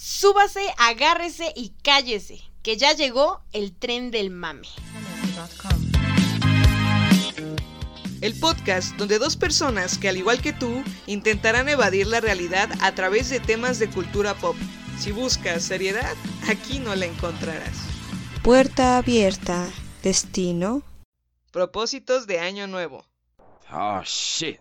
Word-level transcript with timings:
Súbase, 0.00 0.60
agárrese 0.78 1.52
y 1.56 1.70
cállese, 1.82 2.40
que 2.62 2.76
ya 2.76 2.92
llegó 2.92 3.40
el 3.52 3.74
tren 3.74 4.12
del 4.12 4.30
mame. 4.30 4.68
El 8.20 8.38
podcast 8.38 8.94
donde 8.94 9.18
dos 9.18 9.36
personas 9.36 9.98
que 9.98 10.08
al 10.08 10.16
igual 10.16 10.40
que 10.40 10.52
tú 10.52 10.84
intentarán 11.08 11.68
evadir 11.68 12.06
la 12.06 12.20
realidad 12.20 12.70
a 12.80 12.94
través 12.94 13.28
de 13.28 13.40
temas 13.40 13.80
de 13.80 13.90
cultura 13.90 14.34
pop. 14.34 14.54
Si 15.00 15.10
buscas 15.10 15.64
seriedad, 15.64 16.14
aquí 16.48 16.78
no 16.78 16.94
la 16.94 17.06
encontrarás. 17.06 17.76
Puerta 18.44 18.98
abierta. 18.98 19.68
Destino. 20.04 20.84
Propósitos 21.50 22.28
de 22.28 22.38
Año 22.38 22.68
Nuevo. 22.68 23.04
Oh 23.72 24.02
shit. 24.04 24.60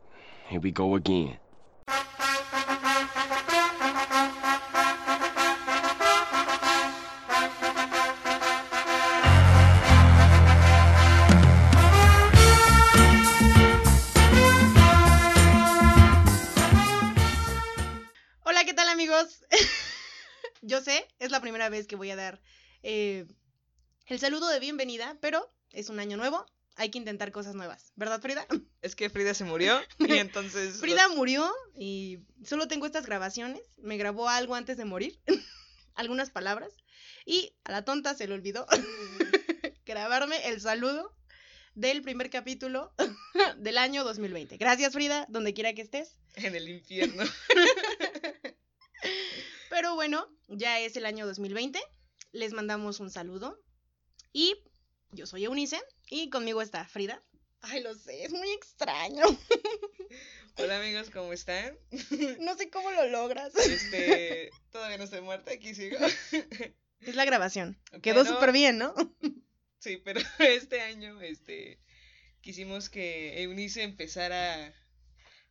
Here 0.49 0.59
we 0.59 0.71
go 0.71 0.95
again. 0.95 1.37
Yo 20.67 20.81
sé, 20.81 21.07
es 21.19 21.31
la 21.31 21.39
primera 21.39 21.69
vez 21.69 21.87
que 21.87 21.95
voy 21.95 22.11
a 22.11 22.17
dar 22.17 22.41
eh, 22.83 23.25
el 24.05 24.19
saludo 24.19 24.49
de 24.49 24.59
bienvenida, 24.59 25.17
pero 25.21 25.49
es 25.71 25.87
un 25.87 25.97
año 25.97 26.17
nuevo, 26.17 26.45
hay 26.75 26.89
que 26.91 26.97
intentar 26.97 27.31
cosas 27.31 27.55
nuevas, 27.55 27.93
¿verdad 27.95 28.21
Frida? 28.21 28.45
Es 28.81 28.93
que 28.93 29.09
Frida 29.09 29.33
se 29.33 29.45
murió 29.45 29.79
y 29.97 30.11
entonces... 30.17 30.81
Frida 30.81 31.07
murió 31.07 31.49
y 31.73 32.19
solo 32.43 32.67
tengo 32.67 32.85
estas 32.85 33.05
grabaciones, 33.05 33.61
me 33.77 33.95
grabó 33.95 34.27
algo 34.27 34.55
antes 34.55 34.75
de 34.75 34.83
morir, 34.83 35.17
algunas 35.95 36.31
palabras, 36.31 36.73
y 37.25 37.53
a 37.63 37.71
la 37.71 37.85
tonta 37.85 38.13
se 38.13 38.27
le 38.27 38.33
olvidó 38.33 38.67
grabarme 39.85 40.49
el 40.49 40.59
saludo 40.59 41.15
del 41.75 42.01
primer 42.01 42.29
capítulo 42.29 42.93
del 43.57 43.77
año 43.77 44.03
2020. 44.03 44.57
Gracias 44.57 44.91
Frida, 44.91 45.27
donde 45.29 45.53
quiera 45.53 45.71
que 45.73 45.83
estés. 45.83 46.17
En 46.35 46.55
el 46.55 46.67
infierno. 46.67 47.23
Pero 49.77 49.93
bueno, 49.93 50.27
ya 50.47 50.79
es 50.79 50.97
el 50.97 51.05
año 51.05 51.27
2020. 51.27 51.79
Les 52.31 52.51
mandamos 52.51 52.99
un 52.99 53.11
saludo. 53.11 53.63
Y 54.33 54.55
yo 55.11 55.27
soy 55.27 55.45
Eunice. 55.45 55.79
Y 56.09 56.31
conmigo 56.31 56.63
está 56.63 56.83
Frida. 56.87 57.23
Ay, 57.61 57.83
lo 57.83 57.93
sé, 57.93 58.23
es 58.23 58.31
muy 58.31 58.49
extraño. 58.49 59.21
Hola 60.57 60.79
amigos, 60.79 61.11
¿cómo 61.11 61.31
están? 61.31 61.77
No 62.39 62.57
sé 62.57 62.71
cómo 62.71 62.89
lo 62.89 63.05
logras. 63.09 63.55
Este, 63.55 64.49
todavía 64.71 64.97
no 64.97 65.03
estoy 65.03 65.21
muerta, 65.21 65.51
aquí 65.51 65.75
sigo. 65.75 65.99
Es 67.01 67.15
la 67.15 67.25
grabación. 67.25 67.79
Quedó 68.01 68.25
súper 68.25 68.53
bien, 68.53 68.79
¿no? 68.79 68.95
Sí, 69.77 70.01
pero 70.03 70.21
este 70.39 70.81
año, 70.81 71.21
este, 71.21 71.79
quisimos 72.41 72.89
que 72.89 73.43
Eunice 73.43 73.83
empezara 73.83 74.73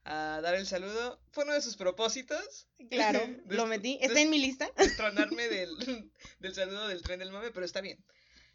a 0.07 0.41
dar 0.41 0.55
el 0.55 0.67
saludo. 0.67 1.21
Fue 1.33 1.45
uno 1.45 1.53
de 1.55 1.61
sus 1.63 1.77
propósitos. 1.77 2.69
Claro, 2.91 3.21
lo 3.49 3.67
metí. 3.67 3.99
Está 4.01 4.21
en 4.21 4.31
mi 4.31 4.39
lista. 4.39 4.71
Destronarme 4.77 5.49
del, 5.49 5.77
del 6.39 6.55
saludo 6.55 6.89
del 6.89 7.03
tren 7.03 7.19
del 7.19 7.31
mame, 7.33 7.51
pero 7.51 7.67
está 7.67 7.81
bien. 7.81 8.05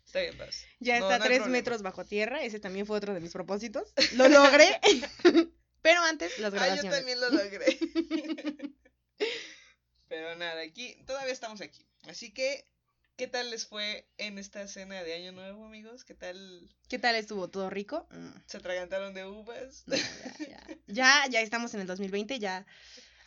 Está 0.05 0.21
bien, 0.21 0.37
paz. 0.37 0.65
Ya 0.79 0.99
No, 0.99 1.05
está 1.05 1.19
no 1.19 1.25
tres 1.25 1.45
metros 1.47 1.81
bajo 1.81 2.05
tierra. 2.05 2.43
Ese 2.43 2.59
también 2.59 2.85
fue 2.85 2.97
otro 2.97 3.13
de 3.13 3.19
mis 3.19 3.31
propósitos. 3.33 3.93
Lo 4.15 4.27
logré. 4.29 4.79
Pero 5.81 6.01
antes, 6.01 6.37
las 6.39 6.53
Ah, 6.53 6.57
yo 6.57 6.61
grabaciones. 6.63 6.91
también 6.95 7.19
lo 7.19 7.29
logré. 7.31 7.77
Pero 10.07 10.35
nada, 10.35 10.61
aquí, 10.61 10.95
todavía 11.05 11.33
estamos 11.33 11.61
aquí. 11.61 11.85
Así 12.07 12.33
que, 12.33 12.65
¿qué 13.21 13.27
tal 13.27 13.51
les 13.51 13.67
fue 13.67 14.09
en 14.17 14.39
esta 14.39 14.67
cena 14.67 15.03
de 15.03 15.13
Año 15.13 15.31
Nuevo, 15.31 15.63
amigos? 15.63 16.03
¿Qué 16.03 16.15
tal 16.15 16.67
¿Qué 16.89 16.97
tal 16.97 17.15
estuvo? 17.15 17.51
¿Todo 17.51 17.69
rico? 17.69 18.07
Mm. 18.09 18.31
se 18.47 18.57
atragantaron 18.57 19.13
de 19.13 19.27
uvas? 19.27 19.83
No, 19.85 19.95
ya, 19.95 20.03
ya. 20.39 20.77
ya, 20.87 21.27
ya 21.29 21.41
estamos 21.41 21.71
en 21.75 21.81
el 21.81 21.85
2020, 21.85 22.39
ya 22.39 22.65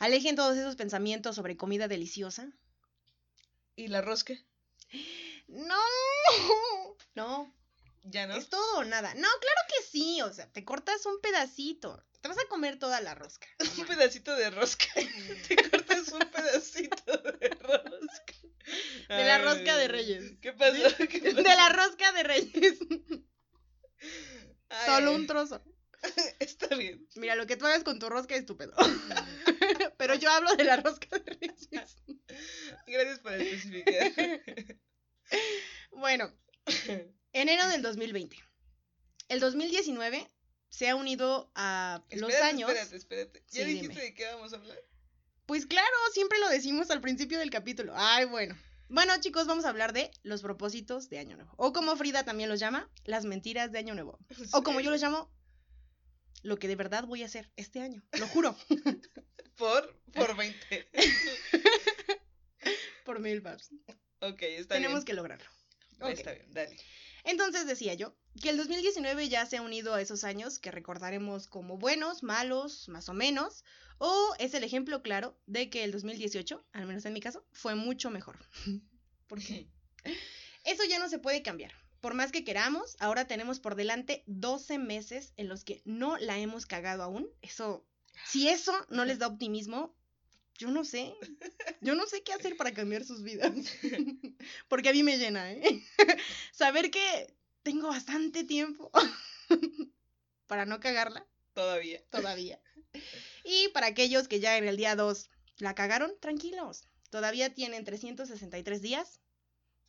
alejen 0.00 0.34
todos 0.34 0.56
esos 0.56 0.74
pensamientos 0.74 1.36
sobre 1.36 1.56
comida 1.56 1.86
deliciosa. 1.86 2.50
¿Y 3.76 3.86
la 3.86 4.00
rosca? 4.00 4.34
No, 5.46 5.78
no, 7.14 7.54
Ya 8.04 8.26
no. 8.26 8.36
es 8.36 8.48
todo 8.48 8.78
o 8.78 8.84
nada. 8.84 9.14
No, 9.14 9.28
claro 9.40 9.60
que 9.68 9.82
sí, 9.90 10.20
o 10.22 10.32
sea, 10.32 10.46
te 10.52 10.64
cortas 10.64 11.06
un 11.06 11.20
pedacito, 11.20 12.04
te 12.24 12.28
vas 12.28 12.38
a 12.38 12.48
comer 12.48 12.78
toda 12.78 13.02
la 13.02 13.14
rosca. 13.14 13.46
Un 13.78 13.86
pedacito 13.86 14.34
de 14.34 14.48
rosca. 14.48 14.86
Te 15.46 15.56
cortas 15.56 16.08
un 16.08 16.20
pedacito 16.20 17.18
de 17.18 17.48
rosca. 17.50 18.34
De 19.10 19.24
la 19.26 19.38
rosca 19.42 19.76
de 19.76 19.88
Reyes. 19.88 20.32
¿Qué 20.40 20.54
pasó? 20.54 20.96
¿Qué 21.06 21.20
De 21.20 21.42
la 21.42 21.68
rosca 21.68 22.12
de 22.12 22.22
reyes, 22.22 22.78
Ay, 24.70 24.86
solo 24.86 25.12
un 25.12 25.26
trozo. 25.26 25.62
Está 26.38 26.74
bien. 26.76 27.06
Mira, 27.16 27.36
lo 27.36 27.46
que 27.46 27.58
tú 27.58 27.66
hagas 27.66 27.84
con 27.84 27.98
tu 27.98 28.08
rosca 28.08 28.34
es 28.36 28.46
tu 28.46 28.56
pedo. 28.56 28.74
Pero 29.98 30.14
yo 30.14 30.30
hablo 30.30 30.56
de 30.56 30.64
la 30.64 30.76
rosca 30.78 31.18
de 31.18 31.30
reyes. 31.30 31.68
Gracias 32.86 33.18
por 33.18 33.34
especificar. 33.34 34.12
Bueno, 35.90 36.32
enero 37.34 37.68
del 37.68 37.82
2020. 37.82 38.36
El 39.28 39.40
2019 39.40 40.26
se 40.70 40.88
ha 40.88 40.96
unido 40.96 41.50
a 41.54 42.02
los 42.10 42.30
Espérate, 42.30 42.42
años. 42.42 42.70
Espérate, 42.70 42.96
espérate. 42.96 43.44
¿Ya 43.50 43.64
Sí, 43.64 43.70
dijiste 43.70 43.88
dime. 43.90 44.00
de 44.02 44.14
qué 44.14 44.24
vamos 44.26 44.52
a 44.52 44.56
hablar? 44.56 44.78
Pues 45.46 45.66
claro, 45.66 45.94
siempre 46.12 46.38
lo 46.38 46.48
decimos 46.48 46.90
al 46.90 47.00
principio 47.02 47.38
del 47.38 47.50
capítulo. 47.50 47.92
Ay, 47.96 48.24
bueno. 48.24 48.56
Bueno, 48.88 49.12
chicos, 49.20 49.46
vamos 49.46 49.64
a 49.64 49.70
hablar 49.70 49.92
de 49.92 50.10
los 50.22 50.42
propósitos 50.42 51.08
de 51.10 51.18
Año 51.18 51.36
Nuevo. 51.36 51.52
O 51.56 51.72
como 51.72 51.96
Frida 51.96 52.24
también 52.24 52.48
los 52.48 52.60
llama, 52.60 52.90
las 53.04 53.24
mentiras 53.24 53.72
de 53.72 53.78
Año 53.78 53.94
Nuevo. 53.94 54.18
O 54.52 54.62
como 54.62 54.80
yo 54.80 54.90
los 54.90 55.00
llamo, 55.02 55.30
lo 56.42 56.58
que 56.58 56.68
de 56.68 56.76
verdad 56.76 57.04
voy 57.04 57.22
a 57.22 57.26
hacer 57.26 57.50
este 57.56 57.80
año. 57.80 58.02
Lo 58.18 58.26
juro. 58.28 58.56
Por, 59.56 59.96
por 60.12 60.36
20. 60.36 60.88
Por 63.04 63.20
mil 63.20 63.40
babs. 63.40 63.70
Ok, 64.20 64.42
está 64.42 64.74
Tenemos 64.74 65.00
bien. 65.00 65.04
que 65.04 65.12
lograrlo. 65.14 65.46
Está 66.08 66.32
bien, 66.32 66.52
dale. 66.52 66.76
Entonces 67.24 67.66
decía 67.66 67.94
yo 67.94 68.14
que 68.40 68.50
el 68.50 68.56
2019 68.56 69.28
ya 69.28 69.46
se 69.46 69.56
ha 69.56 69.62
unido 69.62 69.94
a 69.94 70.00
esos 70.00 70.24
años 70.24 70.58
que 70.58 70.70
recordaremos 70.70 71.48
como 71.48 71.78
buenos, 71.78 72.22
malos, 72.22 72.88
más 72.88 73.08
o 73.08 73.14
menos, 73.14 73.64
o 73.98 74.34
es 74.38 74.54
el 74.54 74.64
ejemplo 74.64 75.02
claro 75.02 75.36
de 75.46 75.70
que 75.70 75.84
el 75.84 75.92
2018, 75.92 76.64
al 76.72 76.86
menos 76.86 77.04
en 77.06 77.12
mi 77.12 77.20
caso, 77.20 77.46
fue 77.52 77.74
mucho 77.74 78.10
mejor. 78.10 78.38
¿Por 79.26 79.40
qué? 79.40 79.68
Eso 80.64 80.84
ya 80.84 80.98
no 80.98 81.08
se 81.08 81.18
puede 81.18 81.42
cambiar. 81.42 81.72
Por 82.00 82.12
más 82.12 82.32
que 82.32 82.44
queramos, 82.44 82.96
ahora 83.00 83.26
tenemos 83.26 83.60
por 83.60 83.76
delante 83.76 84.24
12 84.26 84.78
meses 84.78 85.32
en 85.36 85.48
los 85.48 85.64
que 85.64 85.80
no 85.86 86.18
la 86.18 86.38
hemos 86.38 86.66
cagado 86.66 87.02
aún. 87.02 87.28
Eso, 87.40 87.86
si 88.26 88.48
eso 88.48 88.74
no 88.90 89.06
les 89.06 89.18
da 89.18 89.26
optimismo, 89.26 89.96
yo 90.58 90.70
no 90.70 90.84
sé. 90.84 91.14
Yo 91.80 91.94
no 91.94 92.06
sé 92.06 92.22
qué 92.22 92.32
hacer 92.32 92.56
para 92.56 92.72
cambiar 92.72 93.04
sus 93.04 93.22
vidas. 93.22 93.52
Porque 94.68 94.88
a 94.88 94.92
mí 94.92 95.02
me 95.02 95.18
llena, 95.18 95.52
¿eh? 95.52 95.82
Saber 96.52 96.90
que 96.90 97.34
tengo 97.62 97.88
bastante 97.88 98.44
tiempo 98.44 98.90
para 100.46 100.66
no 100.66 100.80
cagarla 100.80 101.26
Todavía. 101.54 102.02
todavía. 102.10 102.60
Y 103.44 103.68
para 103.68 103.86
aquellos 103.86 104.28
que 104.28 104.40
ya 104.40 104.58
en 104.58 104.66
el 104.66 104.76
día 104.76 104.96
2 104.96 105.30
la 105.58 105.74
cagaron, 105.74 106.12
tranquilos. 106.20 106.84
Todavía 107.10 107.54
tienen 107.54 107.84
363 107.84 108.82
días 108.82 109.20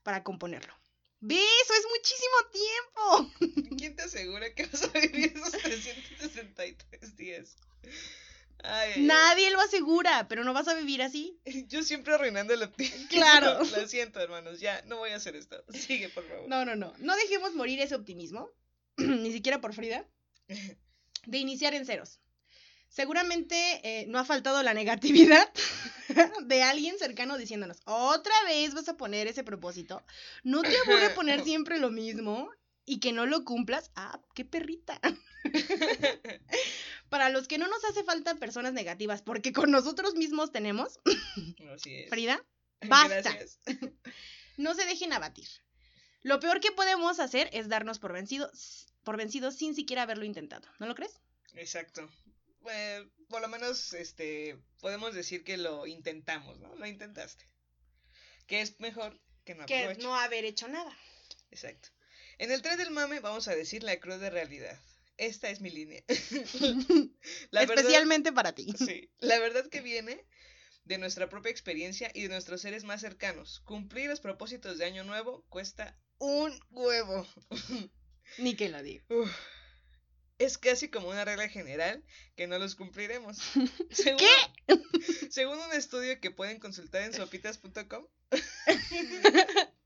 para 0.04 0.24
componerlo. 0.24 0.74
¿Ves? 1.22 1.40
Eso 1.64 1.74
es 1.74 1.88
muchísimo 1.90 2.38
tiempo. 2.52 3.76
¿Quién 3.78 3.96
te 3.96 4.04
asegura 4.04 4.54
que 4.54 4.68
vas 4.68 4.84
a 4.84 5.00
vivir 5.00 5.34
esos 5.36 5.52
363 5.54 7.16
días? 7.18 7.56
Ay. 8.68 9.04
Nadie 9.04 9.52
lo 9.52 9.60
asegura, 9.62 10.28
pero 10.28 10.44
no 10.44 10.54
vas 10.54 10.68
a 10.68 10.74
vivir 10.74 11.02
así. 11.02 11.40
Yo 11.68 11.84
siempre 11.84 12.14
arruinando 12.14 12.54
el 12.54 12.64
optimismo. 12.64 13.08
Claro. 13.10 13.60
Lo 13.64 13.88
siento, 13.88 14.20
hermanos. 14.20 14.60
Ya, 14.60 14.82
no 14.86 14.98
voy 14.98 15.12
a 15.12 15.16
hacer 15.16 15.36
esto. 15.36 15.64
Sigue, 15.74 16.10
por 16.10 16.28
favor. 16.28 16.48
No, 16.48 16.66
no, 16.66 16.76
no. 16.76 16.94
No 16.98 17.16
dejemos 17.16 17.54
morir 17.54 17.80
ese 17.80 17.96
optimismo, 17.96 18.50
ni 18.98 19.32
siquiera 19.32 19.62
por 19.62 19.74
Frida, 19.74 20.06
de 21.26 21.38
iniciar 21.38 21.74
en 21.74 21.86
ceros. 21.86 22.20
Seguramente 22.88 23.56
eh, 23.84 24.06
no 24.08 24.20
ha 24.20 24.26
faltado 24.26 24.64
la 24.64 24.74
negatividad 24.74 25.52
de 26.44 26.64
alguien 26.64 26.98
cercano 26.98 27.38
diciéndonos, 27.38 27.82
otra 27.86 28.34
vez 28.46 28.74
vas 28.74 28.88
a 28.88 28.96
poner 28.96 29.28
ese 29.28 29.44
propósito, 29.44 30.02
no 30.44 30.62
te 30.62 30.78
aburre 30.78 31.10
poner 31.10 31.44
siempre 31.44 31.78
lo 31.78 31.90
mismo 31.90 32.50
y 32.86 33.00
que 33.00 33.12
no 33.12 33.26
lo 33.26 33.44
cumplas. 33.44 33.92
Ah, 33.96 34.22
qué 34.34 34.46
perrita. 34.46 35.00
Para 37.10 37.30
los 37.30 37.48
que 37.48 37.58
no 37.58 37.68
nos 37.68 37.84
hace 37.86 38.04
falta 38.04 38.36
personas 38.36 38.74
negativas, 38.74 39.22
porque 39.22 39.54
con 39.54 39.72
nosotros 39.72 40.16
mismos 40.16 40.52
tenemos, 40.52 41.00
Así 41.74 41.96
es. 41.96 42.10
Frida, 42.10 42.44
basta. 42.88 43.22
Gracias. 43.22 43.60
no 44.58 44.74
se 44.74 44.86
dejen 44.86 45.14
abatir. 45.14 45.48
Lo 46.22 46.40
peor 46.40 46.60
que 46.60 46.72
podemos 46.72 47.20
hacer 47.20 47.50
es 47.54 47.70
darnos 47.70 48.00
por 48.00 48.14
vencidos, 48.14 48.88
por 49.04 49.18
vencidos 49.18 49.56
sin 49.56 49.76
siquiera 49.76 50.04
haberlo 50.04 50.26
intentado. 50.26 50.68
¿No 50.80 50.88
lo 50.88 50.96
crees? 50.96 51.22
Exacto. 51.54 52.10
Pues, 52.62 53.04
por 53.30 53.42
lo 53.42 53.48
menos, 53.48 53.94
este, 53.94 54.58
podemos 54.80 55.14
decir 55.14 55.44
que 55.44 55.58
lo 55.58 55.86
intentamos, 55.86 56.60
¿no? 56.60 56.76
Lo 56.76 56.88
intentaste. 56.88 57.48
Que 58.48 58.62
es 58.62 58.80
mejor 58.80 59.22
que 59.44 59.54
no 59.54 59.66
que 59.68 59.96
no 60.02 60.16
haber 60.16 60.46
hecho 60.46 60.68
nada. 60.68 60.92
Exacto. 61.52 61.90
En 62.38 62.52
el 62.52 62.62
tren 62.62 62.78
del 62.78 62.92
mame 62.92 63.20
vamos 63.20 63.48
a 63.48 63.56
decir 63.56 63.84
la 63.84 64.00
cruda 64.00 64.30
realidad. 64.30 64.80
Esta 65.18 65.50
es 65.50 65.62
mi 65.62 65.70
línea. 65.70 66.04
La 67.52 67.62
verdad- 67.62 67.78
Especialmente 67.80 68.32
para 68.34 68.54
ti. 68.54 68.74
Sí, 68.78 69.10
la 69.20 69.40
verdad 69.40 69.68
que 69.70 69.82
viene 69.82 70.26
de 70.84 70.98
nuestra 70.98 71.30
propia 71.30 71.52
experiencia 71.52 72.12
y 72.14 72.24
de 72.24 72.30
nuestros 72.30 72.62
seres 72.62 72.84
más 72.84 73.02
cercanos. 73.02 73.62
Cumplir 73.62 74.10
los 74.10 74.20
propósitos 74.20 74.78
de 74.78 74.86
año 74.86 75.04
nuevo 75.04 75.46
cuesta 75.50 75.98
un 76.18 76.58
huevo. 76.70 77.26
Ni 78.38 78.56
que 78.56 78.70
lo 78.70 78.82
diga. 78.84 79.04
Uf. 79.10 79.32
Es 80.38 80.58
casi 80.58 80.90
como 80.90 81.08
una 81.08 81.24
regla 81.24 81.48
general 81.48 82.04
que 82.36 82.46
no 82.48 82.60
los 82.60 82.76
cumpliremos. 82.76 83.38
Según, 83.90 84.20
Según 85.30 85.58
un 85.60 85.72
estudio 85.74 86.20
que 86.20 86.30
pueden 86.32 86.60
consultar 86.60 87.04
en 87.04 87.14
sopitas.com. 87.14 88.06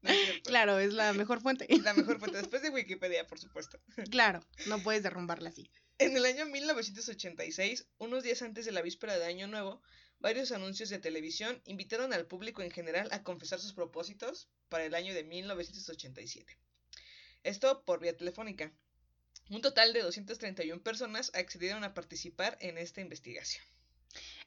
No. 0.02 0.12
Claro, 0.50 0.80
es 0.80 0.94
la 0.94 1.13
mejor 1.13 1.42
fuente. 1.42 1.68
La 1.84 1.94
mejor 1.94 2.18
fuente 2.18 2.40
después 2.40 2.62
de 2.63 2.72
Wikipedia, 2.72 3.28
por 3.28 3.40
supuesto. 3.40 3.80
Claro, 4.10 4.42
no 4.66 4.80
puedes 4.80 5.04
derrumbarla 5.04 5.50
así. 5.50 5.69
En 6.00 6.18
el 6.18 6.25
año 6.25 6.46
1986, 6.48 7.88
unos 8.00 8.24
días 8.24 8.42
antes 8.42 8.66
de 8.66 8.72
la 8.72 8.81
víspera 8.81 9.18
de 9.18 9.25
Año 9.25 9.48
Nuevo, 9.48 9.81
varios 10.19 10.51
anuncios 10.51 10.90
de 10.90 10.98
televisión 10.98 11.62
invitaron 11.66 12.13
al 12.13 12.25
público 12.25 12.63
en 12.63 12.72
general 12.72 13.10
a 13.12 13.24
confesar 13.24 13.60
sus 13.60 13.74
propósitos 13.74 14.50
para 14.69 14.86
el 14.86 14.96
año 14.96 15.13
de 15.13 15.24
1987. 15.24 16.57
Esto 17.44 17.84
por 17.86 18.00
vía 18.00 18.18
telefónica. 18.18 18.74
Un 19.50 19.62
total 19.62 19.94
de 19.94 20.02
231 20.02 20.81
personas 20.81 21.31
accedieron 21.36 21.84
a 21.84 21.94
participar 21.94 22.57
en 22.60 22.78
esta 22.78 23.02
investigación. 23.02 23.63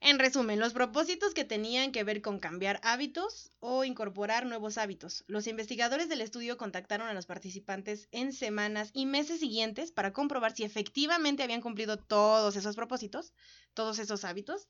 En 0.00 0.18
resumen, 0.18 0.58
los 0.58 0.72
propósitos 0.72 1.32
que 1.32 1.44
tenían 1.44 1.92
que 1.92 2.02
ver 2.02 2.22
con 2.22 2.40
cambiar 2.40 2.80
hábitos 2.82 3.52
o 3.60 3.84
incorporar 3.84 4.46
nuevos 4.46 4.76
hábitos. 4.76 5.24
Los 5.28 5.46
investigadores 5.46 6.08
del 6.08 6.20
estudio 6.20 6.56
contactaron 6.56 7.06
a 7.06 7.14
los 7.14 7.26
participantes 7.26 8.08
en 8.10 8.32
semanas 8.32 8.90
y 8.92 9.06
meses 9.06 9.38
siguientes 9.38 9.92
para 9.92 10.12
comprobar 10.12 10.56
si 10.56 10.64
efectivamente 10.64 11.44
habían 11.44 11.60
cumplido 11.60 11.98
todos 11.98 12.56
esos 12.56 12.74
propósitos, 12.74 13.32
todos 13.74 14.00
esos 14.00 14.24
hábitos. 14.24 14.66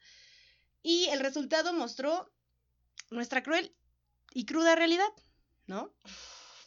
Y 0.83 1.07
el 1.07 1.21
resultado 1.21 1.73
mostró 1.73 2.31
nuestra 3.11 3.43
cruel 3.43 3.75
y 4.35 4.45
cruda 4.45 4.75
realidad, 4.75 5.13
¿no? 5.67 5.95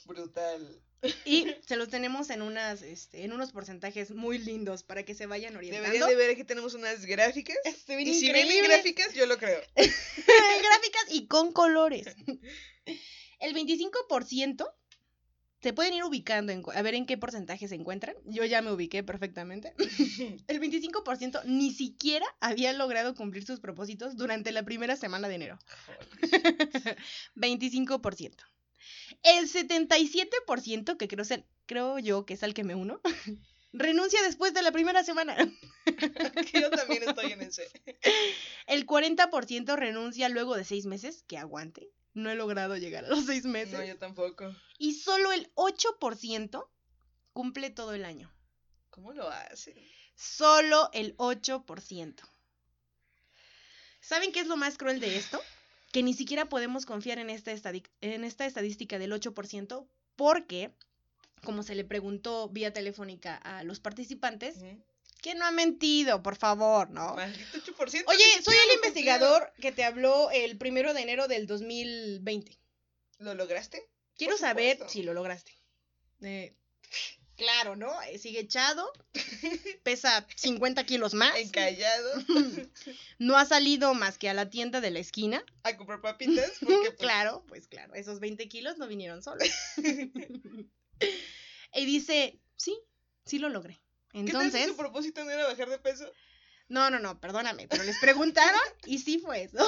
Brutal. 0.05 0.81
Y 1.25 1.47
se 1.65 1.75
los 1.75 1.89
tenemos 1.89 2.29
en 2.29 2.41
unas, 2.41 2.81
este, 2.81 3.23
en 3.23 3.33
unos 3.33 3.51
porcentajes 3.51 4.11
muy 4.11 4.37
lindos 4.37 4.83
para 4.83 5.03
que 5.03 5.15
se 5.15 5.25
vayan 5.25 5.55
orientando. 5.55 5.87
Deberían 5.87 6.09
de 6.09 6.15
ver 6.15 6.31
aquí 6.31 6.43
tenemos 6.43 6.73
unas 6.73 7.05
gráficas. 7.05 7.57
Se 7.85 7.95
ven 7.95 8.07
Y 8.07 8.13
si 8.13 8.31
ven 8.31 8.47
gráficas, 8.63 9.13
yo 9.13 9.25
lo 9.25 9.37
creo. 9.37 9.61
gráficas 9.75 11.05
y 11.09 11.27
con 11.27 11.51
colores. 11.51 12.07
El 13.39 13.55
25% 13.55 14.73
se 15.65 15.73
pueden 15.73 15.95
ir 15.95 16.03
ubicando 16.03 16.51
en, 16.51 16.61
a 16.75 16.81
ver 16.83 16.93
en 16.93 17.07
qué 17.07 17.17
porcentaje 17.17 17.67
se 17.67 17.73
encuentran. 17.73 18.15
Yo 18.25 18.45
ya 18.45 18.61
me 18.61 18.71
ubiqué 18.71 19.03
perfectamente. 19.03 19.73
El 20.47 20.61
25% 20.61 21.43
ni 21.45 21.71
siquiera 21.71 22.27
había 22.39 22.71
logrado 22.71 23.15
cumplir 23.15 23.45
sus 23.45 23.59
propósitos 23.59 24.15
durante 24.15 24.51
la 24.51 24.63
primera 24.63 24.95
semana 24.95 25.27
de 25.27 25.33
enero. 25.33 25.59
25%. 27.35 28.35
El 29.25 29.49
77%, 29.51 30.97
que 30.97 31.07
creo, 31.07 31.25
ser- 31.25 31.45
creo 31.65 31.99
yo 31.99 32.25
que 32.25 32.35
es 32.35 32.43
al 32.43 32.53
que 32.53 32.63
me 32.63 32.75
uno, 32.75 33.01
renuncia 33.73 34.21
después 34.23 34.53
de 34.53 34.61
la 34.61 34.71
primera 34.71 35.03
semana. 35.03 35.35
Que 35.85 36.61
yo 36.61 36.69
también 36.69 37.03
estoy 37.07 37.31
en 37.33 37.41
ese. 37.41 37.67
El 38.67 38.85
40% 38.85 39.75
renuncia 39.75 40.29
luego 40.29 40.55
de 40.55 40.63
seis 40.63 40.85
meses, 40.85 41.23
que 41.27 41.37
aguante. 41.37 41.89
No 42.13 42.29
he 42.31 42.35
logrado 42.35 42.77
llegar 42.77 43.03
a 43.05 43.09
los 43.09 43.25
seis 43.25 43.43
meses. 43.45 43.73
No, 43.77 43.83
yo 43.83 43.97
tampoco. 43.97 44.55
Y 44.77 44.93
solo 44.93 45.31
el 45.33 45.51
8% 45.55 46.69
cumple 47.33 47.69
todo 47.71 47.93
el 47.93 48.05
año. 48.05 48.31
¿Cómo 48.89 49.11
lo 49.11 49.27
hacen? 49.29 49.75
Solo 50.15 50.89
el 50.93 51.17
8%. 51.17 52.15
¿Saben 53.99 54.31
qué 54.31 54.39
es 54.39 54.47
lo 54.47 54.55
más 54.55 54.77
cruel 54.77 54.99
de 55.01 55.17
esto? 55.17 55.41
Que 55.95 56.03
ni 56.03 56.13
siquiera 56.13 56.49
podemos 56.49 56.85
confiar 56.85 57.19
en 57.19 57.29
esta, 57.29 57.53
estadi- 57.53 57.87
en 58.01 58.25
esta 58.25 58.45
estadística 58.45 58.99
del 58.99 59.13
8% 59.13 59.87
porque, 60.17 60.71
como 61.45 61.63
se 61.63 61.73
le 61.73 61.85
preguntó 61.85 62.49
vía 62.49 62.73
telefónica 62.73 63.37
a 63.37 63.63
los 63.63 63.79
participantes, 63.79 64.57
que 65.21 65.35
no 65.35 65.45
ha 65.45 65.51
mentido, 65.51 66.21
por 66.21 66.35
favor, 66.35 66.89
¿no? 66.89 67.15
Maldito 67.15 67.59
8%. 67.59 68.03
Oye, 68.07 68.25
soy 68.43 68.55
el 68.67 68.75
investigador 68.75 69.53
que 69.61 69.71
te 69.71 69.85
habló 69.85 70.29
el 70.31 70.57
primero 70.57 70.93
de 70.93 71.01
enero 71.03 71.29
del 71.29 71.47
2020. 71.47 72.51
cumplieron. 72.51 72.65
¿Lo 73.19 73.33
lograste? 73.33 73.81
Quiero 74.17 74.35
saber 74.37 74.77
si 74.89 75.01
lo 75.01 75.13
lograste. 75.13 75.53
Eh, 76.23 76.53
claro, 77.35 77.75
¿no? 77.75 78.01
Eh, 78.03 78.17
Sigue 78.19 78.39
echado, 78.41 78.91
pesa 79.83 80.25
50 80.35 80.85
kilos 80.85 81.13
más, 81.13 81.35
Encallado. 81.37 82.09
no 83.19 83.37
ha 83.37 83.45
salido 83.45 83.93
más 83.93 84.17
que 84.17 84.29
a 84.29 84.33
la 84.33 84.49
tienda 84.49 84.81
de 84.81 84.91
la 84.91 84.99
esquina. 84.99 85.43
a 85.63 85.75
comprar 85.77 86.01
papitas. 86.01 86.51
Porque, 86.59 86.75
pues, 86.91 86.95
Claro, 86.97 87.43
pues 87.47 87.67
claro, 87.67 87.93
esos 87.95 88.19
20 88.19 88.47
kilos 88.47 88.77
no 88.77 88.87
vinieron 88.87 89.21
solos. 89.23 89.49
y 91.73 91.85
dice, 91.85 92.39
sí, 92.55 92.77
sí 93.25 93.39
lo 93.39 93.49
logré. 93.49 93.79
¿Qué 94.11 94.23
tal 94.23 94.25
si 94.25 94.35
Entonces, 94.37 94.67
su 94.67 94.77
propósito 94.77 95.23
no 95.25 95.31
era 95.31 95.45
bajar 95.47 95.69
de 95.69 95.77
peso? 95.79 96.09
no, 96.67 96.89
no, 96.89 96.99
no, 96.99 97.19
perdóname, 97.19 97.67
pero 97.67 97.83
les 97.83 97.97
preguntaron 97.99 98.59
y 98.85 98.97
sí 98.99 99.19
fue 99.19 99.43
eso. 99.43 99.59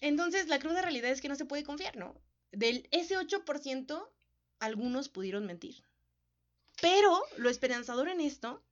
Entonces, 0.00 0.48
la 0.48 0.58
cruda 0.58 0.82
realidad 0.82 1.10
es 1.10 1.20
que 1.20 1.28
no 1.28 1.34
se 1.34 1.44
puede 1.44 1.62
confiar, 1.64 1.96
¿no? 1.96 2.14
Del 2.52 2.88
ese 2.90 3.18
8%, 3.18 4.08
algunos 4.60 5.08
pudieron 5.08 5.46
mentir. 5.46 5.82
Pero 6.80 7.22
lo 7.36 7.50
esperanzador 7.50 8.08
en 8.08 8.20
esto, 8.20 8.62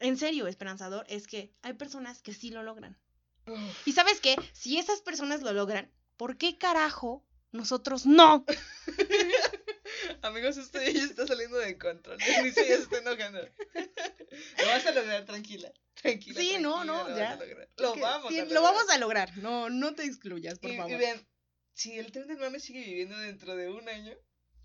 en 0.00 0.16
serio 0.16 0.46
esperanzador, 0.46 1.06
es 1.08 1.26
que 1.26 1.52
hay 1.62 1.72
personas 1.74 2.22
que 2.22 2.34
sí 2.34 2.50
lo 2.50 2.62
logran. 2.62 2.98
Uf, 3.46 3.86
Y 3.86 3.92
sabes 3.92 4.20
qué, 4.20 4.36
si 4.52 4.78
esas 4.78 5.00
personas 5.00 5.42
lo 5.42 5.52
logran, 5.52 5.90
¿por 6.16 6.36
qué 6.36 6.58
carajo 6.58 7.24
nosotros 7.50 8.06
no? 8.06 8.44
Amigos, 10.22 10.56
esto 10.56 10.80
ya 10.80 10.88
está 11.04 11.26
saliendo 11.26 11.58
de 11.58 11.76
control. 11.78 12.18
Luisa 12.42 12.60
ya 12.62 12.76
se 12.76 12.82
está 12.82 12.98
enojando. 12.98 13.40
Lo 13.40 14.66
vas 14.66 14.86
a 14.86 14.92
lograr, 14.92 15.24
tranquila. 15.24 15.72
Tranquila. 15.94 16.40
Sí, 16.40 16.56
no, 16.60 16.84
tranquila, 16.84 16.84
no, 16.84 17.08
lo 17.08 17.16
ya. 17.16 17.24
vas 17.24 17.40
a 17.40 17.44
lograr. 17.44 17.68
Lo 17.76 17.94
vamos 17.96 18.28
sí, 18.32 18.38
a 18.38 18.44
Lo 18.44 18.54
lograr. 18.54 18.62
vamos 18.74 18.90
a 18.90 18.98
lograr. 18.98 19.36
No, 19.38 19.70
no 19.70 19.94
te 19.94 20.04
excluyas, 20.04 20.58
por 20.58 20.70
y, 20.70 20.76
favor. 20.76 20.92
y 20.92 20.96
vean, 20.96 21.26
si 21.74 21.98
el 21.98 22.12
tren 22.12 22.26
del 22.28 22.38
mame 22.38 22.60
sigue 22.60 22.80
viviendo 22.84 23.18
dentro 23.18 23.56
de 23.56 23.70
un 23.70 23.88
año, 23.88 24.14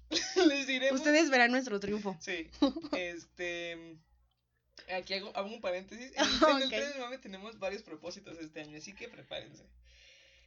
les 0.47 0.67
diremos. 0.67 0.99
Ustedes 0.99 1.29
verán 1.29 1.51
nuestro 1.51 1.79
triunfo. 1.79 2.17
Sí. 2.19 2.49
Este. 2.97 3.97
Aquí 4.93 5.15
hago, 5.15 5.35
hago 5.35 5.49
un 5.49 5.59
paréntesis. 5.61 6.11
En, 6.17 6.23
el- 6.25 6.43
en 6.49 6.57
el 6.57 6.63
Ok. 6.63 6.69
tren 6.69 6.89
del 6.91 6.99
mame 6.99 7.17
tenemos 7.17 7.59
varios 7.59 7.83
propósitos 7.83 8.37
este 8.39 8.61
año, 8.61 8.77
así 8.77 8.93
que 8.93 9.07
prepárense. 9.09 9.63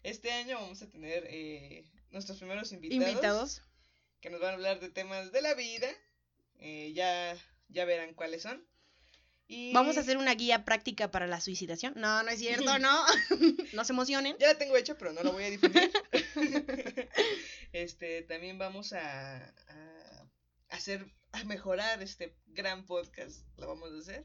Este 0.02 0.32
año 0.32 0.58
vamos 0.58 0.80
a 0.80 0.88
tener 0.90 1.26
eh, 1.28 1.84
nuestros 2.10 2.38
primeros 2.38 2.72
invitados, 2.72 3.06
Invitados. 3.08 3.62
que 4.22 4.30
nos 4.30 4.40
van 4.40 4.50
a 4.50 4.54
hablar 4.54 4.80
de 4.80 4.88
temas 4.88 5.30
de 5.32 5.42
la 5.42 5.52
vida. 5.54 5.88
Eh, 6.58 6.92
ya, 6.94 7.36
ya 7.68 7.84
verán 7.84 8.14
cuáles 8.14 8.42
son. 8.42 8.64
Y 9.46 9.72
Vamos 9.72 9.96
a 9.96 10.00
hacer 10.00 10.16
una 10.16 10.32
guía 10.34 10.64
práctica 10.64 11.10
para 11.10 11.26
la 11.26 11.40
suicidación. 11.40 11.92
No, 11.96 12.22
no 12.22 12.30
es 12.30 12.38
cierto, 12.38 12.78
no. 12.78 13.04
no 13.72 13.84
se 13.84 13.92
emocionen. 13.92 14.36
Ya 14.38 14.46
la 14.46 14.56
tengo 14.58 14.76
hecha, 14.76 14.96
pero 14.96 15.12
no 15.12 15.22
la 15.24 15.30
voy 15.32 15.42
a 15.44 15.50
difundir. 15.50 15.90
Este, 17.82 18.22
también 18.22 18.58
vamos 18.58 18.92
a, 18.92 19.36
a 19.68 20.30
hacer, 20.68 21.06
a 21.32 21.44
mejorar 21.44 22.02
este 22.02 22.36
gran 22.46 22.84
podcast. 22.86 23.46
Lo 23.58 23.68
vamos 23.68 23.92
a 23.92 23.98
hacer. 23.98 24.24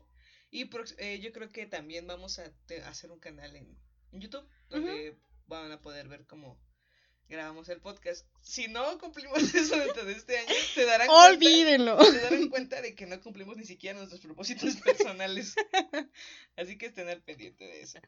Y 0.52 0.70
eh, 0.98 1.20
yo 1.20 1.32
creo 1.34 1.50
que 1.52 1.66
también 1.66 2.08
vamos 2.08 2.40
a 2.40 2.52
te- 2.66 2.82
hacer 2.84 3.12
un 3.12 3.20
canal 3.20 3.56
en, 3.56 3.78
en 4.12 4.22
YouTube 4.22 4.48
donde 4.70 5.18
van 5.48 5.72
a 5.72 5.82
poder 5.82 6.08
ver 6.08 6.26
cómo 6.26 6.60
grabamos 7.28 7.68
el 7.70 7.80
podcast. 7.82 8.26
Si 8.42 8.68
no 8.68 8.98
cumplimos 9.00 9.38
eso 9.56 9.76
dentro 9.78 10.06
de 10.06 10.14
este 10.14 10.38
año, 10.38 10.54
se 10.74 10.86
darán 10.86 11.08
cuenta, 11.08 11.30
Olvídenlo. 11.30 12.04
se 12.04 12.20
darán 12.20 12.50
cuenta 12.50 12.82
de 12.82 12.94
que 12.96 13.06
no 13.08 13.20
cumplimos 13.22 13.58
ni 13.58 13.66
siquiera 13.66 13.98
nuestros 13.98 14.22
propósitos 14.22 14.76
personales. 14.84 15.56
Así 16.56 16.78
que 16.78 16.86
estén 16.88 17.10
al 17.10 17.22
pendiente 17.22 17.66
de 17.66 17.82
eso. 17.82 18.00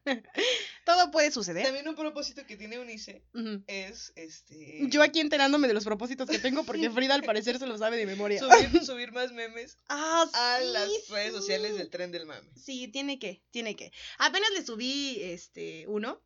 Todo 0.86 1.12
puede 1.12 1.32
suceder. 1.32 1.64
También 1.66 1.88
un 1.88 1.96
propósito 1.96 2.46
que 2.46 2.56
tiene 2.56 2.80
Unice 2.80 3.24
Ujú. 3.34 3.64
es 3.68 4.14
este 4.16 4.80
Yo 4.90 5.02
aquí 5.02 5.20
enterándome 5.20 5.68
de 5.68 5.74
los 5.74 5.84
propósitos 5.84 6.30
que 6.30 6.40
tengo 6.40 6.64
porque 6.64 6.90
Frida 6.90 7.16
al 7.16 7.24
parecer 7.24 7.60
se 7.60 7.68
lo 7.68 7.78
sabe 7.78 7.98
de 7.98 8.06
memoria. 8.06 8.40
subir, 8.40 8.84
subir 8.86 9.12
más 9.12 9.32
memes 9.32 9.78
Ah, 9.90 10.26
a 10.34 10.60
sí, 10.60 10.66
las 10.72 10.90
redes 11.10 11.32
sí. 11.34 11.38
sociales 11.40 11.78
del 11.78 11.90
tren 11.90 12.12
del 12.12 12.26
mame. 12.26 12.48
Sí, 12.56 12.88
tiene 12.88 13.20
que, 13.20 13.42
tiene 13.52 13.76
que. 13.76 13.92
Apenas 14.20 14.50
le 14.52 14.66
subí 14.66 15.20
este 15.22 15.86
uno 15.88 16.22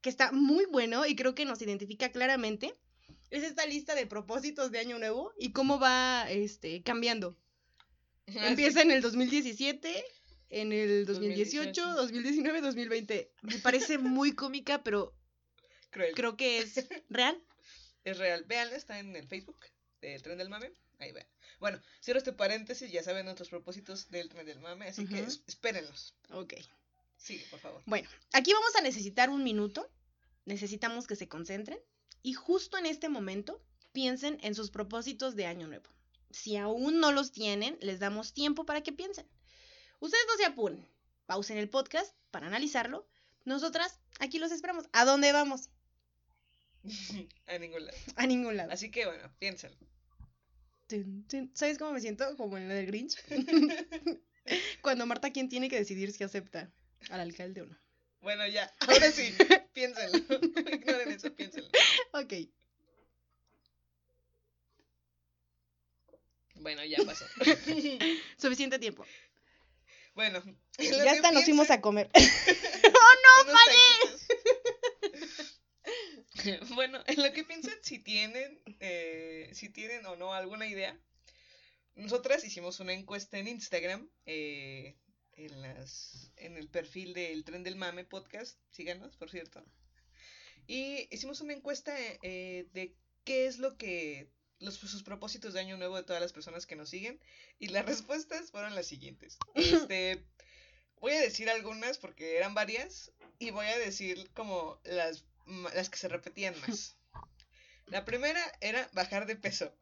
que 0.00 0.10
está 0.10 0.32
muy 0.32 0.66
bueno 0.66 1.06
y 1.06 1.16
creo 1.16 1.34
que 1.34 1.44
nos 1.44 1.60
identifica 1.62 2.10
claramente. 2.10 2.74
Es 3.30 3.42
esta 3.42 3.66
lista 3.66 3.94
de 3.94 4.06
propósitos 4.06 4.70
de 4.70 4.78
año 4.78 4.98
nuevo 4.98 5.32
y 5.38 5.52
cómo 5.52 5.78
va 5.78 6.30
este 6.30 6.82
cambiando. 6.82 7.36
Empieza 8.26 8.82
en 8.82 8.90
el 8.90 9.02
2017, 9.02 10.04
en 10.50 10.72
el 10.72 11.06
2018, 11.06 11.94
2018. 11.94 11.94
2019, 11.94 12.60
2020. 12.60 13.32
Me 13.42 13.58
parece 13.58 13.98
muy 13.98 14.32
cómica, 14.32 14.82
pero 14.82 15.14
cruel. 15.90 16.14
creo 16.14 16.36
que 16.36 16.58
es 16.58 16.74
real. 17.10 17.40
Es 18.04 18.18
real. 18.18 18.44
Véanla, 18.44 18.76
está 18.76 18.98
en 18.98 19.14
el 19.16 19.26
Facebook 19.26 19.58
del 20.00 20.22
Tren 20.22 20.38
del 20.38 20.48
Mame. 20.48 20.72
Ahí 20.98 21.12
vean. 21.12 21.26
Bueno, 21.58 21.80
cierro 22.00 22.18
este 22.18 22.32
paréntesis, 22.32 22.90
ya 22.90 23.02
saben 23.02 23.24
nuestros 23.24 23.48
propósitos 23.48 24.10
del 24.10 24.28
Tren 24.28 24.46
del 24.46 24.60
Mame, 24.60 24.88
así 24.88 25.06
que 25.06 25.20
espérenlos. 25.46 26.14
Ok. 26.30 26.54
Sigue, 27.26 27.44
por 27.50 27.58
favor. 27.58 27.82
Bueno, 27.86 28.08
aquí 28.34 28.52
vamos 28.52 28.76
a 28.76 28.82
necesitar 28.82 29.30
un 29.30 29.42
minuto. 29.42 29.90
Necesitamos 30.44 31.08
que 31.08 31.16
se 31.16 31.26
concentren. 31.26 31.80
Y 32.22 32.34
justo 32.34 32.78
en 32.78 32.86
este 32.86 33.08
momento, 33.08 33.60
piensen 33.90 34.38
en 34.42 34.54
sus 34.54 34.70
propósitos 34.70 35.34
de 35.34 35.46
año 35.46 35.66
nuevo. 35.66 35.90
Si 36.30 36.56
aún 36.56 37.00
no 37.00 37.10
los 37.10 37.32
tienen, 37.32 37.78
les 37.80 37.98
damos 37.98 38.32
tiempo 38.32 38.64
para 38.64 38.84
que 38.84 38.92
piensen. 38.92 39.26
Ustedes 39.98 40.24
no 40.28 40.36
se 40.36 40.44
apuren. 40.44 40.88
Pausen 41.26 41.58
el 41.58 41.68
podcast 41.68 42.14
para 42.30 42.46
analizarlo. 42.46 43.08
Nosotras 43.44 43.98
aquí 44.20 44.38
los 44.38 44.52
esperamos. 44.52 44.84
¿A 44.92 45.04
dónde 45.04 45.32
vamos? 45.32 45.70
A 47.48 47.58
ningún 47.58 47.86
lado. 47.86 47.98
A 48.14 48.26
ningún 48.28 48.56
lado. 48.56 48.70
Así 48.70 48.92
que 48.92 49.04
bueno, 49.04 49.34
tun. 50.86 51.50
¿Sabes 51.54 51.76
cómo 51.76 51.90
me 51.90 52.00
siento? 52.00 52.36
Como 52.36 52.56
en 52.56 52.68
la 52.68 52.74
del 52.74 52.86
Grinch. 52.86 53.16
Cuando 54.80 55.06
Marta, 55.06 55.32
¿quién 55.32 55.48
tiene 55.48 55.68
que 55.68 55.76
decidir 55.76 56.12
si 56.12 56.22
acepta 56.22 56.72
al 57.10 57.20
alcalde 57.20 57.62
o 57.62 57.66
no? 57.66 57.78
Bueno, 58.20 58.46
ya, 58.48 58.72
ahora 58.80 59.10
sí, 59.10 59.34
piénsenlo. 59.72 60.18
Ignoren 60.72 61.12
eso, 61.12 61.34
piénsenlo. 61.34 61.70
Ok. 62.12 62.32
Bueno, 66.56 66.84
ya 66.84 66.98
pasó. 67.04 67.26
Suficiente 68.38 68.78
tiempo. 68.78 69.06
Bueno, 70.14 70.42
Ya 70.78 71.12
hasta 71.12 71.30
nos 71.30 71.44
fuimos 71.44 71.70
a 71.70 71.80
comer. 71.80 72.10
no 72.14 73.52
fallé! 73.52 73.86
bueno, 76.74 77.02
en 77.06 77.22
lo 77.22 77.32
que 77.32 77.44
piensan, 77.44 77.74
si 77.82 77.98
tienen, 77.98 78.60
eh, 78.80 79.50
si 79.52 79.68
tienen 79.68 80.06
o 80.06 80.16
no 80.16 80.32
alguna 80.32 80.66
idea, 80.66 80.98
nosotras 81.94 82.44
hicimos 82.44 82.80
una 82.80 82.92
encuesta 82.92 83.38
en 83.38 83.48
Instagram, 83.48 84.08
eh, 84.26 84.96
en 85.36 85.62
las, 85.62 86.32
en 86.36 86.56
el 86.56 86.68
perfil 86.68 87.14
del 87.14 87.44
Tren 87.44 87.62
del 87.62 87.76
Mame 87.76 88.04
podcast, 88.04 88.58
síganos, 88.70 89.16
por 89.16 89.30
cierto, 89.30 89.64
y 90.66 91.08
hicimos 91.14 91.40
una 91.40 91.52
encuesta 91.52 91.94
eh, 92.22 92.66
de 92.72 92.94
qué 93.24 93.46
es 93.46 93.58
lo 93.58 93.76
que 93.76 94.28
los 94.58 94.74
sus 94.74 95.02
propósitos 95.02 95.52
de 95.52 95.60
año 95.60 95.76
nuevo 95.76 95.96
de 95.96 96.02
todas 96.02 96.22
las 96.22 96.32
personas 96.32 96.66
que 96.66 96.76
nos 96.76 96.88
siguen 96.88 97.20
y 97.58 97.68
las 97.68 97.84
respuestas 97.84 98.50
fueron 98.50 98.74
las 98.74 98.86
siguientes. 98.86 99.38
Este, 99.54 100.24
voy 101.00 101.12
a 101.12 101.20
decir 101.20 101.50
algunas 101.50 101.98
porque 101.98 102.36
eran 102.36 102.54
varias 102.54 103.12
y 103.38 103.50
voy 103.50 103.66
a 103.66 103.78
decir 103.78 104.30
como 104.34 104.80
las 104.84 105.24
las 105.74 105.90
que 105.90 105.98
se 105.98 106.08
repetían 106.08 106.54
más. 106.66 106.96
La 107.86 108.04
primera 108.04 108.42
era 108.60 108.90
bajar 108.94 109.26
de 109.26 109.36
peso, 109.36 109.72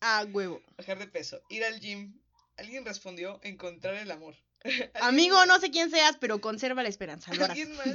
A 0.00 0.24
huevo. 0.24 0.60
bajar 0.76 0.98
de 0.98 1.06
peso, 1.06 1.40
ir 1.48 1.62
al 1.64 1.78
gym. 1.78 2.20
Alguien 2.56 2.84
respondió 2.84 3.38
encontrar 3.44 3.94
el 3.94 4.10
amor. 4.10 4.34
Amigo, 5.00 5.44
no 5.46 5.58
sé 5.60 5.70
quién 5.70 5.90
seas, 5.90 6.16
pero 6.20 6.40
conserva 6.40 6.82
la 6.82 6.88
esperanza. 6.88 7.32
Lo. 7.34 7.44
Alguien 7.44 7.74
más 7.76 7.86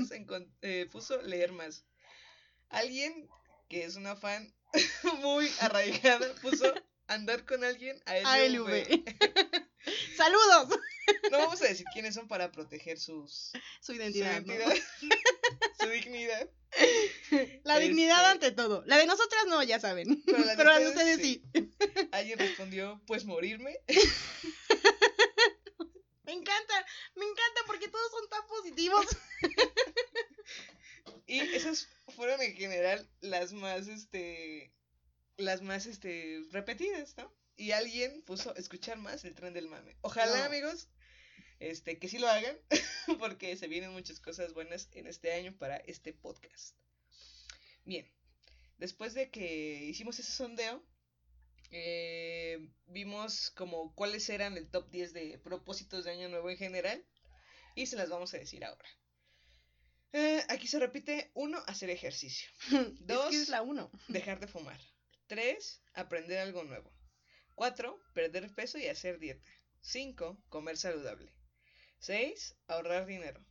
eh, 0.62 0.88
puso 0.91 1.22
leer 1.22 1.51
más. 1.51 1.86
Alguien 2.69 3.27
que 3.69 3.84
es 3.86 3.95
una 3.95 4.15
fan 4.15 4.53
muy 5.22 5.50
arraigada 5.62 6.34
puso 6.41 6.72
andar 7.07 7.45
con 7.45 7.63
alguien 7.63 8.01
a 8.05 8.13
ALV. 8.34 8.67
LV. 8.67 9.03
Saludos. 10.17 10.79
No 11.31 11.38
vamos 11.38 11.62
a 11.62 11.65
decir 11.67 11.86
quiénes 11.93 12.15
son 12.15 12.27
para 12.27 12.51
proteger 12.51 13.00
sus, 13.00 13.51
Su 13.79 13.91
su 13.91 13.93
identidad. 13.93 14.43
su 15.79 15.88
dignidad. 15.89 16.50
La 17.63 17.77
dignidad 17.77 18.17
Este- 18.17 18.31
ante 18.48 18.51
todo. 18.51 18.84
La 18.88 18.98
de 18.98 19.05
nosotras 19.05 19.43
no, 19.48 19.62
ya 19.62 19.79
saben. 19.79 20.24
Pero 20.25 20.39
la 20.39 20.51
de 20.51 20.57
Pero 20.57 20.69
la 20.72 20.79
de 20.79 20.88
ustedes, 20.88 21.17
ustedes 21.17 21.41
sí. 21.93 22.07
Alguien 22.12 22.39
respondió, 22.39 23.00
pues 23.05 23.25
morirme. 23.25 23.77
Me 26.46 26.52
encanta, 26.52 26.86
me 27.16 27.25
encanta 27.25 27.62
porque 27.66 27.88
todos 27.88 28.12
son 28.12 28.30
tan 28.30 28.46
positivos. 28.48 29.06
Y 31.28 31.40
esas 31.40 31.88
fueron 32.16 32.40
en 32.42 32.56
general 32.56 33.10
las 33.20 33.52
más, 33.52 33.88
este, 33.88 34.72
las 35.38 35.62
más, 35.64 35.88
este, 35.88 36.44
repetidas, 36.52 37.18
¿no? 37.18 37.34
Y 37.58 37.72
alguien 37.72 38.22
puso 38.24 38.56
escuchar 38.56 38.98
más 38.98 39.25
el 39.25 39.34
tren 39.34 39.54
del 39.54 39.68
mame. 39.68 39.98
Ojalá, 40.02 40.38
No. 40.38 40.44
amigos, 40.44 40.88
este, 41.60 41.98
que 41.98 42.10
sí 42.10 42.20
lo 42.20 42.28
hagan, 42.28 42.56
porque 43.20 43.58
se 43.58 43.68
vienen 43.68 43.92
muchas 43.92 44.20
cosas 44.20 44.54
buenas 44.54 44.88
en 44.94 45.08
este 45.08 45.34
año 45.34 45.58
para 45.58 45.78
este 45.78 46.14
podcast. 46.14 46.75
Bien, 47.86 48.08
después 48.78 49.16
de 49.16 49.32
que 49.32 49.84
hicimos 49.86 50.20
ese 50.20 50.32
sondeo, 50.32 50.84
eh, 51.77 52.70
vimos 52.88 53.51
como 53.51 53.94
cuáles 53.96 54.29
eran 54.29 54.55
el 54.55 54.70
top 54.70 54.89
10 54.91 55.12
de 55.12 55.38
propósitos 55.39 56.05
de 56.05 56.12
año 56.12 56.29
nuevo 56.29 56.50
en 56.50 56.55
general, 56.58 57.05
y 57.75 57.88
se 57.88 57.98
las 57.98 58.10
vamos 58.10 58.34
a 58.34 58.38
decir 58.38 58.63
ahora. 58.63 58.88
Eh, 60.13 60.41
aquí 60.48 60.67
se 60.67 60.79
repite, 60.79 61.32
uno, 61.34 61.62
hacer 61.67 61.89
ejercicio. 61.89 62.50
Es 63.10 63.29
que 63.29 63.41
es 63.41 63.50
la 63.50 63.62
uno. 63.62 63.91
Dejar 64.08 64.39
de 64.39 64.48
fumar. 64.48 64.79
3. 65.27 65.82
Aprender 65.96 66.38
algo 66.39 66.63
nuevo. 66.63 66.89
4. 67.55 68.00
Perder 68.13 68.50
peso 68.55 68.77
y 68.77 68.88
hacer 68.88 69.20
dieta. 69.20 69.50
5. 69.82 70.41
Comer 70.48 70.77
saludable. 70.77 71.34
6. 72.00 72.55
Ahorrar 72.67 73.05
dinero. 73.05 73.46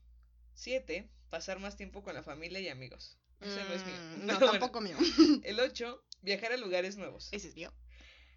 7. 0.54 1.10
Pasar 1.28 1.58
más 1.58 1.76
tiempo 1.76 2.02
con 2.02 2.14
la 2.14 2.22
familia 2.22 2.60
y 2.60 2.68
amigos. 2.68 3.18
Ese 3.40 3.62
no 3.64 3.74
es 3.74 3.84
mío. 3.84 3.96
Mm, 3.96 4.26
No, 4.26 4.38
bueno. 4.38 4.52
tampoco 4.52 4.80
mío. 4.80 4.96
El 5.42 5.60
8. 5.60 6.02
Viajar 6.22 6.52
a 6.52 6.56
lugares 6.56 6.96
nuevos. 6.96 7.28
Ese 7.32 7.48
es 7.48 7.54
mío. 7.56 7.70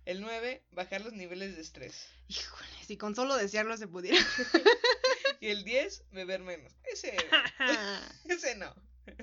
El 0.07 0.21
9. 0.21 0.63
Bajar 0.71 1.01
los 1.01 1.11
niveles 1.11 1.57
de 1.57 1.61
estrés. 1.61 2.07
Híjole, 2.29 2.69
si 2.85 2.95
con 2.95 3.13
solo 3.13 3.35
desearlo 3.35 3.75
se 3.75 3.89
pudiera. 3.89 4.17
Y 5.41 5.49
el 5.49 5.65
10. 5.65 6.05
Beber 6.11 6.39
menos. 6.41 6.73
Ese, 6.85 7.15
ese 8.25 8.55
no. 8.55 8.73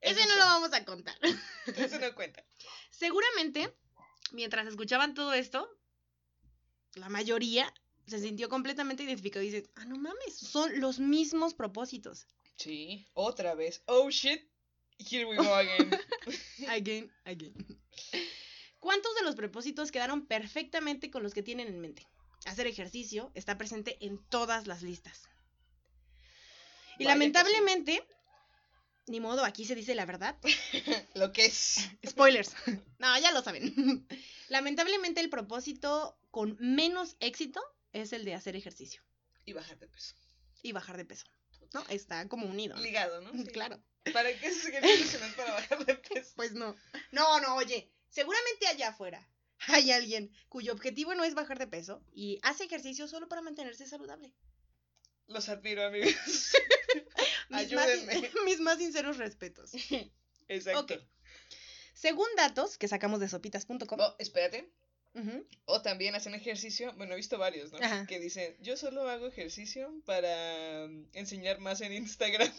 Ese 0.00 0.26
no 0.26 0.36
lo 0.36 0.44
vamos 0.44 0.72
a 0.74 0.84
contar. 0.84 1.16
Ese 1.76 1.98
no 1.98 2.14
cuenta. 2.14 2.44
Seguramente, 2.90 3.74
mientras 4.32 4.66
escuchaban 4.66 5.14
todo 5.14 5.32
esto, 5.32 5.66
la 6.94 7.08
mayoría 7.08 7.72
se 8.06 8.18
sintió 8.18 8.48
completamente 8.48 9.04
identificado 9.04 9.44
y 9.44 9.50
dice, 9.50 9.70
ah, 9.76 9.84
no 9.86 9.96
mames, 9.96 10.36
son 10.36 10.78
los 10.80 10.98
mismos 10.98 11.54
propósitos. 11.54 12.26
Sí. 12.56 13.08
Otra 13.14 13.54
vez. 13.54 13.82
Oh 13.86 14.10
shit. 14.10 14.42
Here 14.98 15.24
we 15.24 15.36
go 15.36 15.54
again. 15.54 15.90
Again, 16.68 17.12
again. 17.24 17.54
¿Cuántos 18.88 19.14
de 19.16 19.22
los 19.22 19.34
propósitos 19.36 19.92
quedaron 19.92 20.24
perfectamente 20.24 21.10
con 21.10 21.22
los 21.22 21.34
que 21.34 21.42
tienen 21.42 21.68
en 21.68 21.78
mente? 21.78 22.08
Hacer 22.46 22.66
ejercicio 22.66 23.30
está 23.34 23.58
presente 23.58 23.98
en 24.00 24.16
todas 24.30 24.66
las 24.66 24.80
listas. 24.80 25.24
Y 25.26 25.28
Vaya 25.28 26.96
que 26.96 27.02
sí. 27.02 27.04
lamentablemente, 27.04 28.08
ni 29.08 29.20
modo, 29.20 29.44
aquí 29.44 29.66
se 29.66 29.74
dice 29.74 29.94
la 29.94 30.06
verdad. 30.06 30.38
Lo 31.14 31.34
que 31.34 31.44
es. 31.44 31.86
Spoilers. 32.08 32.54
No, 32.98 33.18
ya 33.20 33.30
lo 33.32 33.42
saben. 33.42 34.06
Lamentablemente 34.48 35.20
el 35.20 35.28
propósito 35.28 36.18
con 36.30 36.56
menos 36.58 37.18
éxito 37.20 37.60
es 37.92 38.14
el 38.14 38.24
de 38.24 38.32
hacer 38.36 38.56
ejercicio 38.56 39.02
Y 39.44 39.52
bajar 39.52 39.78
de 39.78 39.88
peso. 39.88 40.14
y 40.62 40.72
bajar 40.72 40.96
de 40.96 41.04
peso. 41.04 41.26
¿No? 41.74 41.84
Está 41.90 42.26
como 42.26 42.46
unido. 42.46 42.74
Ligado, 42.78 43.20
¿no? 43.20 43.32
Sí. 43.34 43.44
Claro. 43.48 43.82
¿Para 44.14 44.32
qué 44.40 44.46
es 44.46 44.64
ejercicio 44.64 45.20
para 45.36 45.52
bajar 45.52 45.84
de 45.84 45.94
peso? 45.96 46.32
Pues 46.36 46.52
no. 46.52 46.74
No, 47.12 47.38
no, 47.40 47.56
oye. 47.56 47.92
Seguramente 48.08 48.66
allá 48.66 48.88
afuera 48.88 49.28
hay 49.68 49.90
alguien 49.90 50.32
cuyo 50.48 50.72
objetivo 50.72 51.14
no 51.14 51.24
es 51.24 51.34
bajar 51.34 51.58
de 51.58 51.66
peso 51.66 52.02
y 52.12 52.38
hace 52.42 52.64
ejercicio 52.64 53.08
solo 53.08 53.28
para 53.28 53.42
mantenerse 53.42 53.86
saludable. 53.86 54.32
Los 55.26 55.48
admiro, 55.48 55.84
amigos. 55.84 56.14
Mis 57.50 57.72
más, 57.72 57.86
Ayúdenme. 57.86 58.30
mis 58.44 58.60
más 58.60 58.78
sinceros 58.78 59.16
respetos. 59.16 59.72
Exacto. 60.48 60.98
Según 61.94 62.28
datos 62.36 62.78
que 62.78 62.88
sacamos 62.88 63.20
de 63.20 63.28
sopitas.com. 63.28 63.98
Oh, 64.00 64.14
espérate. 64.18 64.70
O 65.64 65.82
también 65.82 66.14
hacen 66.14 66.34
ejercicio. 66.34 66.92
Bueno, 66.96 67.14
he 67.14 67.16
visto 67.16 67.38
varios, 67.38 67.72
¿no? 67.72 67.78
Ajá. 67.78 68.06
Que 68.06 68.20
dicen, 68.20 68.56
yo 68.60 68.76
solo 68.76 69.08
hago 69.08 69.26
ejercicio 69.26 69.92
para 70.04 70.86
mm, 70.86 71.08
enseñar 71.14 71.58
más 71.58 71.80
en 71.80 71.92
Instagram. 71.92 72.52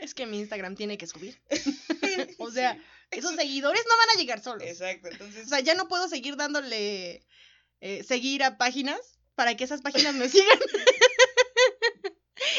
es 0.00 0.14
que 0.14 0.26
mi 0.26 0.40
Instagram 0.40 0.74
tiene 0.74 0.98
que 0.98 1.06
subir. 1.06 1.40
O 2.38 2.50
sea, 2.50 2.82
esos 3.12 3.34
seguidores 3.36 3.82
no 3.88 3.96
van 3.96 4.10
a 4.16 4.18
llegar 4.18 4.42
solos. 4.42 4.62
Exacto, 4.66 5.08
entonces. 5.08 5.46
O 5.46 5.48
sea, 5.48 5.60
ya 5.60 5.74
no 5.74 5.88
puedo 5.88 6.08
seguir 6.08 6.36
dándole 6.36 7.24
eh, 7.80 8.02
seguir 8.04 8.42
a 8.42 8.58
páginas 8.58 9.00
para 9.34 9.56
que 9.56 9.64
esas 9.64 9.80
páginas 9.82 10.14
me 10.14 10.28
sigan. 10.30 10.58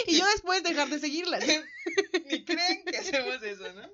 y 0.07 0.17
yo 0.17 0.25
después 0.27 0.63
dejar 0.63 0.89
de 0.89 0.99
seguirlas. 0.99 1.43
Ni 2.25 2.45
creen 2.45 2.83
que 2.85 2.97
hacemos 2.97 3.41
eso, 3.43 3.73
¿no? 3.73 3.89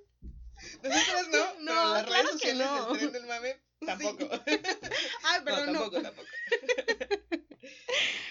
Nosotras 0.84 1.28
no, 1.32 1.38
No, 1.38 1.54
pero 1.60 1.94
las 1.94 2.04
claro 2.06 2.24
redes 2.30 2.42
que 2.42 2.51
sociales 2.51 2.68
no. 2.68 2.88
del 2.89 2.98
tren 3.00 3.12
del 3.13 3.25
mame 3.25 3.62
tampoco. 3.86 4.30
Ay, 5.24 5.39
No, 5.39 5.46
perdón, 5.46 5.74
no. 5.74 5.80
tampoco, 5.89 6.01
tampoco. 6.01 6.28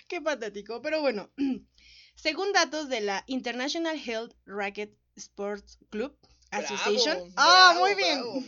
Qué 0.08 0.20
patético. 0.20 0.82
Pero 0.82 1.00
bueno, 1.00 1.30
según 2.14 2.52
datos 2.52 2.88
de 2.88 3.00
la 3.00 3.25
International 3.26 3.99
Health 3.99 4.35
Racket 4.47 4.94
Sports 5.16 5.78
Club, 5.90 6.16
Association. 6.50 7.33
Ah, 7.37 7.75
muy 7.78 7.95
bien. 7.95 8.21
bravo. 8.21 8.43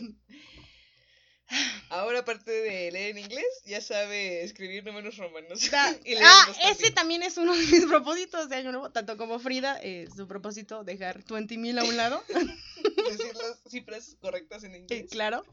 Ahora, 1.89 2.19
aparte 2.19 2.49
de 2.49 2.89
leer 2.91 3.11
en 3.11 3.17
inglés, 3.17 3.45
ya 3.65 3.81
sabe 3.81 4.41
escribir 4.43 4.85
números 4.85 5.17
romanos. 5.17 5.69
Da- 5.69 5.91
y 6.05 6.15
ah, 6.15 6.45
leerlos 6.47 6.57
ese 6.59 6.91
también. 6.91 6.93
también 6.95 7.23
es 7.23 7.37
uno 7.37 7.53
de 7.53 7.65
mis 7.65 7.85
propósitos 7.85 8.47
de 8.47 8.55
año 8.55 8.71
nuevo, 8.71 8.89
tanto 8.91 9.17
como 9.17 9.37
Frida, 9.37 9.77
eh, 9.83 10.07
su 10.15 10.27
propósito, 10.27 10.85
dejar 10.85 11.21
20 11.25 11.57
mil 11.57 11.77
a 11.77 11.83
un 11.83 11.97
lado. 11.97 12.23
Decir 12.29 13.35
las 13.35 13.59
cifras 13.69 14.15
correctas 14.21 14.63
en 14.63 14.75
Eh, 14.75 14.77
inglés. 14.79 15.09
claro. 15.11 15.43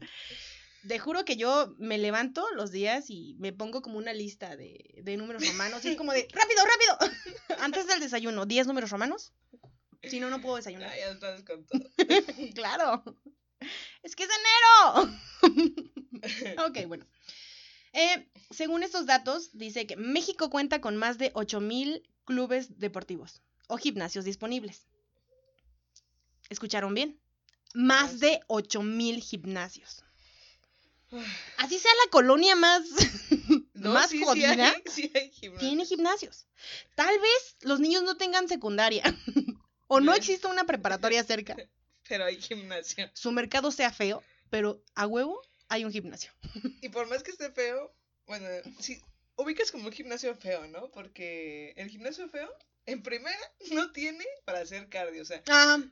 Te 0.87 0.97
juro 0.97 1.25
que 1.25 1.35
yo 1.35 1.75
me 1.77 1.97
levanto 1.97 2.47
los 2.55 2.71
días 2.71 3.09
y 3.09 3.35
me 3.37 3.51
pongo 3.51 3.81
como 3.81 3.97
una 3.97 4.13
lista 4.13 4.55
de, 4.55 4.95
de 5.03 5.17
números 5.17 5.45
romanos. 5.45 5.83
Y 5.83 5.89
es 5.89 5.97
como 5.97 6.13
de, 6.13 6.25
rápido, 6.31 6.63
rápido. 6.65 6.97
Antes 7.59 7.87
del 7.87 7.99
desayuno, 7.99 8.45
10 8.45 8.67
números 8.67 8.89
romanos. 8.89 9.33
Si 10.03 10.19
no, 10.19 10.29
no 10.29 10.41
puedo 10.41 10.55
desayunar. 10.57 10.89
Ah, 10.91 10.97
ya 10.97 11.11
estás 11.11 11.43
con 11.43 11.65
todo. 11.65 11.79
Claro. 12.55 13.03
Es 14.03 14.15
que 14.15 14.23
es 14.23 14.29
enero. 15.43 16.65
ok, 16.67 16.87
bueno. 16.87 17.05
Eh, 17.93 18.29
según 18.51 18.83
estos 18.83 19.05
datos, 19.05 19.49
dice 19.53 19.85
que 19.87 19.95
México 19.97 20.49
cuenta 20.49 20.79
con 20.79 20.95
más 20.95 21.17
de 21.17 21.33
8.000 21.33 22.03
clubes 22.25 22.79
deportivos 22.79 23.41
o 23.67 23.77
gimnasios 23.77 24.25
disponibles. 24.25 24.87
¿Escucharon 26.49 26.93
bien? 26.93 27.19
Más 27.73 28.19
de 28.19 28.39
8.000 28.47 29.21
gimnasios. 29.21 30.03
Así 31.57 31.77
sea 31.79 31.91
la 32.05 32.11
colonia 32.11 32.55
más, 32.55 32.83
No, 33.73 33.93
más 33.93 34.09
sí, 34.09 34.19
sí 34.19 34.23
jodida, 34.23 34.51
hay, 34.51 34.83
sí 34.85 35.11
hay 35.13 35.31
gimnasio. 35.31 35.67
tiene 35.67 35.85
gimnasios. 35.85 36.47
Tal 36.95 37.17
vez 37.19 37.57
los 37.61 37.79
niños 37.79 38.03
no 38.03 38.17
tengan 38.17 38.47
secundaria 38.47 39.03
o 39.89 39.99
no 39.99 40.11
Bien. 40.11 40.21
exista 40.21 40.47
una 40.47 40.63
preparatoria 40.63 41.23
cerca. 41.23 41.57
Pero 42.07 42.25
hay 42.25 42.37
gimnasio. 42.37 43.09
Su 43.13 43.31
mercado 43.31 43.71
sea 43.71 43.91
feo, 43.91 44.23
pero 44.49 44.81
a 44.95 45.05
huevo 45.05 45.39
hay 45.67 45.85
un 45.85 45.91
gimnasio. 45.91 46.31
Y 46.81 46.89
por 46.89 47.07
más 47.07 47.21
que 47.21 47.29
esté 47.29 47.51
feo, 47.51 47.93
bueno, 48.25 48.47
si 48.79 48.99
ubicas 49.35 49.71
como 49.71 49.85
un 49.85 49.91
gimnasio 49.91 50.33
feo, 50.33 50.67
¿no? 50.67 50.89
Porque 50.89 51.73
el 51.77 51.87
gimnasio 51.89 52.27
feo, 52.29 52.49
en 52.87 53.03
primera, 53.03 53.37
no 53.73 53.91
tiene 53.91 54.25
para 54.45 54.61
hacer 54.61 54.89
cardio. 54.89 55.21
O 55.21 55.25
sea, 55.25 55.43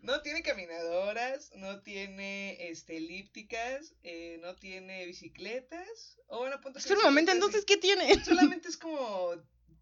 no 0.01 0.21
tiene 0.21 0.41
caminadoras, 0.41 1.51
no 1.55 1.81
tiene 1.81 2.69
este, 2.69 2.97
elípticas, 2.97 3.93
eh, 4.01 4.39
no 4.41 4.55
tiene 4.55 5.05
bicicletas. 5.05 6.17
O 6.27 6.39
bueno, 6.39 6.59
punto 6.61 6.79
espera 6.79 6.99
un 6.99 7.05
momento, 7.05 7.31
entonces, 7.31 7.63
¿qué 7.63 7.77
tiene? 7.77 8.23
Solamente 8.25 8.69
es 8.69 8.77
como 8.77 9.35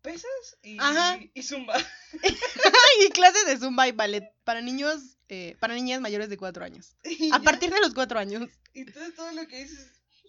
pesas 0.06 0.58
y, 0.62 0.78
Ajá. 0.80 1.20
y 1.34 1.44
zumba. 1.44 1.76
y 3.06 3.10
clases 3.10 3.46
de 3.46 3.58
zumba 3.58 3.88
y 3.88 3.92
ballet 3.92 4.24
para 4.44 4.62
niños, 4.62 5.18
eh, 5.30 5.56
para 5.60 5.74
niñas 5.74 6.02
mayores 6.02 6.30
de 6.30 6.38
cuatro 6.38 6.64
años. 6.64 6.96
Y 7.04 7.32
A 7.34 7.38
ya. 7.40 7.44
partir 7.44 7.74
de 7.74 7.80
los 7.82 7.94
cuatro 7.94 8.20
años. 8.20 8.50
Y 8.74 8.86
todo, 8.86 9.12
todo 9.14 9.32
lo 9.32 9.48
que 9.48 9.64
dices, 9.64 9.88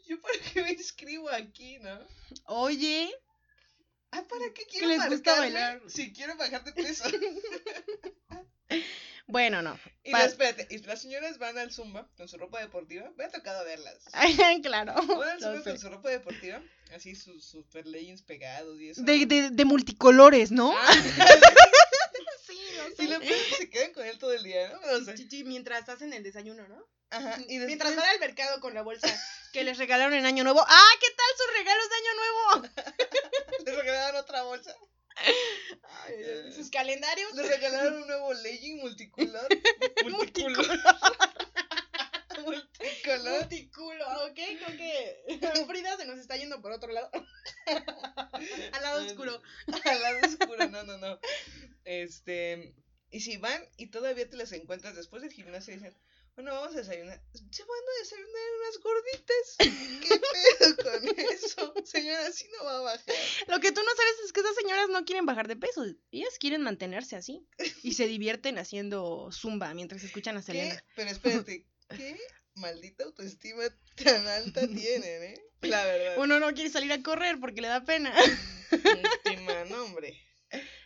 ¿yo 0.08 0.20
para 0.20 0.34
qué 0.52 0.62
me 0.62 0.72
inscribo 0.72 1.28
aquí, 1.30 1.78
no? 1.78 1.98
Oye, 2.46 3.10
Ah, 4.12 4.22
¿para 4.28 4.46
qué 4.54 4.62
quiero 4.70 4.86
les 4.88 5.08
gusta 5.10 5.38
bailar. 5.38 5.82
Si 5.88 6.12
quiero 6.12 6.36
bajar 6.36 6.64
de 6.64 6.72
peso. 6.72 7.04
bueno, 9.26 9.62
no. 9.62 9.78
Y 10.04 10.12
Pa- 10.12 10.20
no, 10.20 10.24
espérate, 10.24 10.66
y 10.70 10.78
las 10.78 11.02
señoras 11.02 11.38
van 11.38 11.58
al 11.58 11.72
Zumba 11.72 12.08
con 12.16 12.28
su 12.28 12.36
ropa 12.38 12.60
deportiva. 12.60 13.10
Me 13.16 13.24
ha 13.24 13.30
tocado 13.30 13.64
verlas. 13.64 13.96
claro. 14.62 14.94
Van 14.94 15.28
al 15.28 15.40
Zumba 15.40 15.62
sé. 15.62 15.70
con 15.70 15.78
su 15.78 15.88
ropa 15.88 16.10
deportiva. 16.10 16.62
Así 16.94 17.16
sus 17.16 17.44
super 17.44 17.86
leggings 17.86 18.22
pegados 18.22 18.80
y 18.80 18.90
eso. 18.90 19.02
De, 19.02 19.26
de, 19.26 19.50
de 19.50 19.64
multicolores, 19.64 20.52
¿no? 20.52 20.72
Ah, 20.76 20.94
sí, 22.46 22.58
lo 22.76 23.04
y 23.04 23.06
lo 23.08 23.18
peor 23.20 23.32
es 23.32 23.42
que 23.48 23.54
se 23.56 23.70
quedan 23.70 23.92
con 23.92 24.06
él 24.06 24.18
todo 24.18 24.32
el 24.32 24.42
día, 24.44 24.68
¿no? 24.68 24.78
O 24.96 25.04
sea, 25.04 25.14
mientras 25.44 25.88
hacen 25.88 26.12
el 26.12 26.22
desayuno, 26.22 26.66
¿no? 26.68 26.86
ajá. 27.10 27.36
Y 27.48 27.58
después, 27.58 27.66
Mientras 27.66 27.96
van 27.96 28.06
al 28.06 28.20
mercado 28.20 28.60
con 28.60 28.74
la 28.74 28.82
bolsa 28.82 29.06
que 29.52 29.64
les 29.64 29.78
regalaron 29.78 30.14
en 30.14 30.26
Año 30.26 30.44
Nuevo. 30.44 30.64
¡Ah, 30.66 30.90
qué 31.00 31.06
tal 31.16 31.26
sus 31.36 31.58
regalos 31.58 31.88
de 31.88 31.96
Año 31.96 32.14
Nuevo! 32.14 32.68
les 33.66 33.76
regalaron 33.76 34.16
otra 34.20 34.42
bolsa. 34.42 34.74
Ay, 35.16 36.52
sus 36.52 36.70
calendarios. 36.70 37.34
Les 37.34 37.48
regalaron 37.48 38.02
un 38.02 38.06
nuevo 38.06 38.34
legging 38.34 38.78
multicolor. 38.78 39.48
Multicolor. 40.04 40.66
multicolor. 42.44 43.40
Multiculo, 43.40 44.04
¿ok? 44.26 44.34
Creo 44.34 45.52
que 45.52 45.66
Frida 45.66 45.96
se 45.96 46.06
nos 46.06 46.18
está 46.18 46.36
yendo 46.36 46.60
por 46.60 46.72
otro 46.72 46.92
lado. 46.92 47.10
Al 48.72 48.82
lado 48.82 49.04
oscuro. 49.04 49.42
Al 49.84 50.02
lado 50.02 50.18
oscuro, 50.26 50.68
no, 50.68 50.82
no, 50.84 50.98
no. 50.98 51.18
Este. 51.84 52.74
Y 53.10 53.20
si 53.20 53.36
van 53.36 53.62
y 53.76 53.86
todavía 53.86 54.28
te 54.28 54.36
las 54.36 54.52
encuentras 54.52 54.96
después 54.96 55.22
del 55.22 55.32
gimnasio 55.32 55.72
y 55.72 55.76
dicen, 55.76 55.96
bueno, 56.36 56.52
vamos 56.52 56.74
a 56.74 56.78
desayunar. 56.80 57.18
Se 57.32 57.62
van 57.62 57.78
a 57.80 57.98
desayunar 57.98 58.48
unas 58.60 58.78
gorditas. 58.82 59.56
¿Qué 60.02 60.20
pedo 60.20 60.76
con 60.76 61.18
eso? 61.32 61.74
Señora, 61.84 62.26
así 62.26 62.46
no 62.56 62.64
va 62.64 62.76
a 62.76 62.80
bajar. 62.82 63.14
Lo 63.48 63.58
que 63.58 63.72
tú 63.72 63.80
no 63.82 63.90
sabes 63.96 64.14
es 64.26 64.32
que 64.34 64.40
esas 64.40 64.54
señoras 64.54 64.90
no 64.90 65.04
quieren 65.06 65.24
bajar 65.24 65.48
de 65.48 65.56
peso. 65.56 65.84
Ellas 66.10 66.36
quieren 66.38 66.60
mantenerse 66.60 67.16
así. 67.16 67.46
Y 67.82 67.94
se 67.94 68.06
divierten 68.06 68.58
haciendo 68.58 69.30
zumba 69.32 69.72
mientras 69.72 70.02
escuchan 70.04 70.36
a 70.36 70.40
¿Qué? 70.40 70.46
Selena. 70.46 70.84
Pero 70.94 71.10
espérate, 71.10 71.66
¿qué 71.88 72.20
maldita 72.56 73.04
autoestima 73.04 73.64
tan 74.04 74.26
alta 74.26 74.60
tienen, 74.68 75.22
eh? 75.22 75.42
La 75.62 75.86
verdad. 75.86 76.18
Uno 76.18 76.38
no 76.38 76.52
quiere 76.52 76.68
salir 76.68 76.92
a 76.92 77.02
correr 77.02 77.40
porque 77.40 77.62
le 77.62 77.68
da 77.68 77.82
pena. 77.82 78.14
Última, 78.70 79.64
no, 79.64 79.84
hombre. 79.84 80.20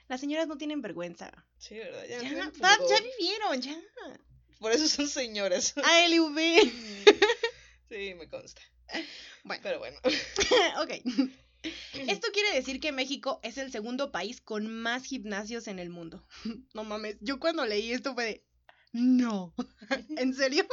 Las 0.06 0.20
señoras 0.20 0.46
no 0.46 0.56
tienen 0.56 0.80
vergüenza. 0.80 1.32
Sí, 1.58 1.76
¿verdad? 1.76 2.04
Ya, 2.08 2.22
ya 2.22 3.00
vivieron, 3.00 3.60
ya. 3.60 3.76
Por 4.61 4.73
eso 4.73 4.87
son 4.87 5.09
señoras. 5.09 5.75
ALV. 5.83 6.38
Sí, 7.88 8.14
me 8.14 8.29
consta. 8.29 8.61
Bueno. 9.42 9.61
Pero 9.62 9.79
bueno. 9.79 9.99
ok. 10.83 10.90
Esto 11.94 12.29
quiere 12.33 12.55
decir 12.55 12.81
que 12.81 12.92
México 12.92 13.40
es 13.42 13.59
el 13.59 13.73
segundo 13.73 14.12
país 14.12 14.40
con 14.40 14.70
más 14.70 15.05
gimnasios 15.05 15.66
en 15.66 15.79
el 15.79 15.90
mundo. 15.90 16.27
No 16.73 16.85
mames, 16.85 17.16
yo 17.20 17.38
cuando 17.38 17.66
leí 17.66 17.92
esto 17.92 18.14
fue 18.14 18.25
de... 18.25 18.44
No, 18.92 19.55
¿en 20.16 20.35
serio? 20.35 20.66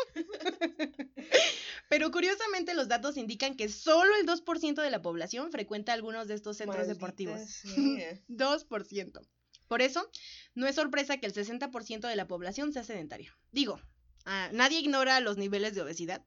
Pero 1.90 2.10
curiosamente 2.10 2.74
los 2.74 2.88
datos 2.88 3.18
indican 3.18 3.56
que 3.56 3.68
solo 3.68 4.16
el 4.16 4.26
2% 4.26 4.82
de 4.82 4.90
la 4.90 5.02
población 5.02 5.52
frecuenta 5.52 5.92
algunos 5.92 6.28
de 6.28 6.36
estos 6.36 6.56
centros 6.58 6.78
Maldita 6.78 6.94
deportivos. 6.94 7.42
sea. 7.42 8.20
2%. 8.30 9.28
Por 9.68 9.82
eso, 9.82 10.10
no 10.56 10.68
es 10.68 10.76
sorpresa 10.76 11.18
que 11.18 11.26
el 11.26 11.34
60% 11.34 12.08
de 12.08 12.16
la 12.16 12.28
población 12.28 12.72
sea 12.74 12.84
sedentaria. 12.84 13.36
Digo, 13.52 13.82
ah, 14.26 14.50
nadie 14.54 14.80
ignora 14.80 15.20
los 15.20 15.38
niveles 15.38 15.76
de 15.76 15.82
obesidad. 15.82 16.24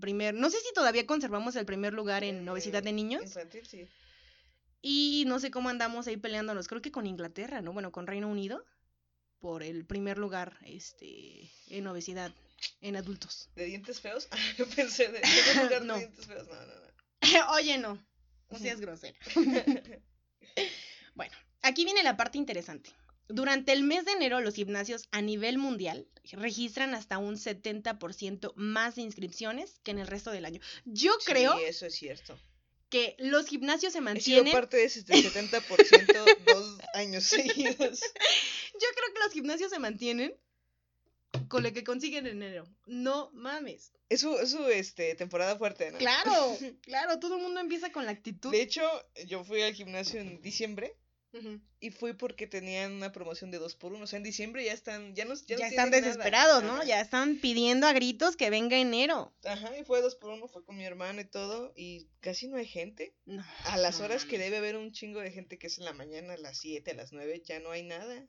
Primer, 0.00 0.34
no 0.34 0.48
sé 0.50 0.58
si 0.60 0.72
todavía 0.74 1.06
conservamos 1.06 1.54
el 1.56 1.66
primer 1.66 1.92
lugar 1.92 2.24
en 2.24 2.48
obesidad 2.48 2.82
de 2.82 2.90
Eh, 2.90 2.94
niños. 2.94 3.22
Infantil, 3.24 3.66
sí. 3.66 3.88
Y 4.80 5.24
no 5.26 5.38
sé 5.38 5.50
cómo 5.50 5.68
andamos 5.68 6.06
ahí 6.06 6.16
peleándonos. 6.16 6.66
Creo 6.66 6.82
que 6.82 6.90
con 6.90 7.06
Inglaterra, 7.06 7.60
¿no? 7.62 7.72
Bueno, 7.72 7.92
con 7.92 8.06
Reino 8.06 8.28
Unido. 8.28 8.64
Por 9.38 9.64
el 9.64 9.84
primer 9.84 10.18
lugar 10.18 10.56
este, 10.64 11.50
en 11.66 11.86
obesidad 11.88 12.32
en 12.80 12.94
adultos. 12.96 13.50
¿De 13.56 13.64
dientes 13.64 14.00
feos? 14.00 14.28
Ah, 14.32 14.36
yo 14.56 14.66
pensé 14.68 15.08
de, 15.08 15.18
de 15.68 15.80
No. 15.80 15.94
de 15.94 16.00
dientes 16.00 16.26
feos. 16.26 16.46
No, 16.48 16.54
no, 16.54 16.66
no. 16.66 17.50
Oye, 17.54 17.78
no. 17.78 17.98
No 18.50 18.58
seas 18.58 18.80
grosera. 18.80 19.18
Bueno, 21.14 21.34
aquí 21.62 21.84
viene 21.84 22.02
la 22.02 22.16
parte 22.16 22.38
interesante. 22.38 22.90
Durante 23.28 23.72
el 23.72 23.82
mes 23.84 24.04
de 24.04 24.12
enero, 24.12 24.40
los 24.40 24.54
gimnasios 24.54 25.08
a 25.10 25.22
nivel 25.22 25.56
mundial 25.58 26.06
registran 26.32 26.94
hasta 26.94 27.18
un 27.18 27.36
70% 27.36 28.52
más 28.56 28.96
de 28.96 29.02
inscripciones 29.02 29.80
que 29.82 29.90
en 29.92 29.98
el 29.98 30.06
resto 30.06 30.30
del 30.30 30.44
año. 30.44 30.60
Yo 30.84 31.12
creo 31.24 31.56
Sí, 31.56 31.64
eso 31.64 31.86
es 31.86 31.94
cierto. 31.94 32.38
que 32.90 33.16
los 33.18 33.46
gimnasios 33.46 33.92
se 33.92 33.98
He 34.00 34.02
sido 34.02 34.04
mantienen. 34.04 34.52
parte 34.52 34.76
de 34.76 34.84
ese 34.84 35.04
70% 35.04 36.36
dos 36.46 36.78
años 36.94 37.24
seguidos. 37.24 38.00
Yo 38.74 38.88
creo 38.96 39.14
que 39.14 39.20
los 39.24 39.32
gimnasios 39.32 39.70
se 39.70 39.78
mantienen 39.78 40.34
con 41.48 41.62
lo 41.62 41.72
que 41.72 41.84
consiguen 41.84 42.26
en 42.26 42.42
enero. 42.42 42.66
No 42.86 43.30
mames. 43.32 43.92
Es 44.10 44.20
su, 44.20 44.36
es 44.38 44.50
su, 44.50 44.66
este, 44.66 45.14
temporada 45.14 45.56
fuerte, 45.56 45.90
¿no? 45.90 45.98
Claro, 45.98 46.58
claro, 46.82 47.18
todo 47.18 47.36
el 47.36 47.42
mundo 47.42 47.60
empieza 47.60 47.90
con 47.92 48.04
la 48.04 48.10
actitud. 48.12 48.50
De 48.50 48.60
hecho, 48.60 48.82
yo 49.26 49.42
fui 49.44 49.62
al 49.62 49.72
gimnasio 49.74 50.20
en 50.20 50.42
diciembre 50.42 50.94
Y 51.80 51.90
fui 51.90 52.12
porque 52.12 52.46
tenían 52.46 52.92
una 52.92 53.10
promoción 53.10 53.50
de 53.50 53.58
dos 53.58 53.74
por 53.74 53.92
uno. 53.92 54.04
O 54.04 54.06
sea, 54.06 54.18
en 54.18 54.22
diciembre 54.22 54.64
ya 54.64 54.72
están, 54.74 55.14
ya 55.14 55.24
no, 55.24 55.34
ya 55.34 55.56
Ya, 55.56 55.58
no 55.58 55.64
están 55.64 55.90
nada. 55.90 56.02
desesperados, 56.02 56.62
¿no? 56.62 56.74
Ajá. 56.74 56.84
Ya 56.84 57.00
están 57.00 57.38
pidiendo 57.38 57.86
a 57.86 57.92
gritos 57.94 58.36
que 58.36 58.50
venga 58.50 58.76
enero. 58.76 59.34
Ajá, 59.44 59.76
y 59.78 59.84
fue 59.84 60.02
dos 60.02 60.14
por 60.14 60.30
uno, 60.30 60.46
fue 60.46 60.62
con 60.64 60.76
mi 60.76 60.84
hermano 60.84 61.20
y 61.22 61.24
todo, 61.24 61.72
y 61.74 62.08
casi 62.20 62.48
no 62.48 62.58
hay 62.58 62.66
gente. 62.66 63.14
No. 63.24 63.42
A 63.64 63.78
las 63.78 63.98
no 63.98 64.04
horas 64.04 64.24
que 64.26 64.38
debe 64.38 64.58
haber 64.58 64.76
un 64.76 64.92
chingo 64.92 65.20
de 65.20 65.30
gente 65.30 65.58
que 65.58 65.68
es 65.68 65.78
en 65.78 65.86
la 65.86 65.94
mañana, 65.94 66.34
a 66.34 66.38
las 66.38 66.58
7, 66.58 66.90
a 66.90 66.94
las 66.94 67.12
9, 67.12 67.42
ya 67.46 67.60
no 67.60 67.70
hay 67.70 67.82
nada. 67.82 68.26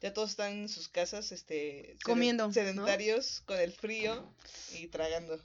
Ya 0.00 0.12
todos 0.12 0.30
están 0.30 0.52
en 0.52 0.68
sus 0.68 0.88
casas, 0.88 1.30
este, 1.30 1.96
Comiendo, 2.04 2.52
sedentarios, 2.52 3.40
con 3.42 3.60
el 3.60 3.72
frío 3.72 4.34
y 4.72 4.88
tragando. 4.88 5.40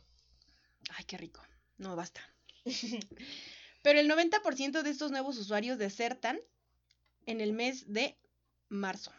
Ay, 0.89 1.05
qué 1.05 1.15
rico. 1.17 1.43
No 1.77 1.95
basta. 1.95 2.21
Pero 3.87 4.01
el 4.01 4.11
90% 4.11 4.81
de 4.81 4.89
estos 4.89 5.11
nuevos 5.11 5.37
usuarios 5.37 5.77
desertan 5.77 6.41
en 7.25 7.39
el 7.39 7.53
mes 7.53 7.85
de 7.87 8.17
marzo. 8.67 9.13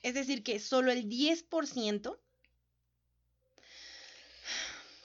Es 0.00 0.14
decir, 0.14 0.42
que 0.42 0.60
solo 0.60 0.90
el 0.90 1.10
10% 1.10 2.18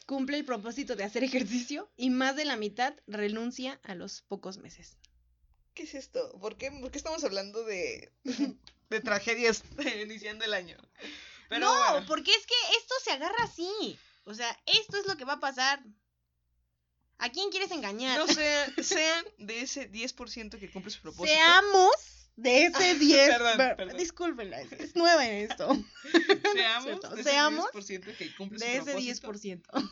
cumple 0.06 0.38
el 0.38 0.46
propósito 0.46 0.96
de 0.96 1.04
hacer 1.04 1.26
ejercicio 1.26 1.92
y 1.98 2.12
más 2.12 2.38
de 2.38 2.46
la 2.46 2.56
mitad 2.56 2.96
renuncia 3.08 3.82
a 3.84 3.94
los 3.94 4.22
pocos 4.22 4.58
meses. 4.58 4.96
¿Qué 5.74 5.84
es 5.84 5.96
esto? 5.96 6.40
¿Por 6.40 6.56
qué, 6.56 6.72
por 6.72 6.90
qué 6.90 6.98
estamos 6.98 7.26
hablando 7.26 7.66
de, 7.66 8.14
de 8.90 9.02
tragedias 9.02 9.66
iniciando 10.02 10.46
el 10.46 10.54
año? 10.54 10.78
Pero 11.50 11.66
no, 11.66 11.78
bueno, 11.92 12.08
porque 12.08 12.32
es 12.32 12.46
que 12.46 12.56
esto 12.78 12.96
se 13.04 13.12
agarra 13.12 13.44
así. 13.44 14.00
O 14.24 14.34
sea, 14.34 14.58
esto 14.66 14.96
es 14.96 15.08
lo 15.08 15.18
que 15.18 15.26
va 15.26 15.34
a 15.34 15.40
pasar. 15.42 15.84
¿A 17.20 17.30
quién 17.32 17.50
quieres 17.52 17.72
engañar? 17.72 18.18
no 18.18 18.28
sea- 18.28 18.74
sean 18.84 19.26
de 19.38 19.62
ese 19.62 19.92
10% 19.92 20.58
que 20.60 20.72
cumple 20.72 20.92
su 20.92 21.02
propósito. 21.02 21.36
Seamos 21.38 21.92
de 22.36 22.66
ese 22.66 22.96
10. 23.00 23.30
Perdón, 23.30 23.58
perdón. 23.78 23.98
Discúlpenla, 23.98 24.62
es, 24.62 24.72
es 24.74 24.96
nueva 24.96 25.28
en 25.28 25.50
esto. 25.52 25.68
Seamos 26.54 26.84
cierto. 26.86 27.10
de 27.10 27.22
ese 27.22 27.30
Seamos 27.30 27.66
10% 27.74 28.18
que 28.18 28.36
cumple 28.36 28.60
su 28.60 28.66
De 28.66 28.76
ese 28.78 29.22
propósito. 29.24 29.72
10%. 29.72 29.92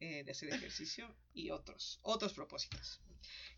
eh, 0.00 0.24
de 0.24 0.30
hacer 0.32 0.48
ejercicio 0.52 1.16
y 1.32 1.50
otros, 1.50 2.00
otros 2.02 2.32
propósitos. 2.34 3.00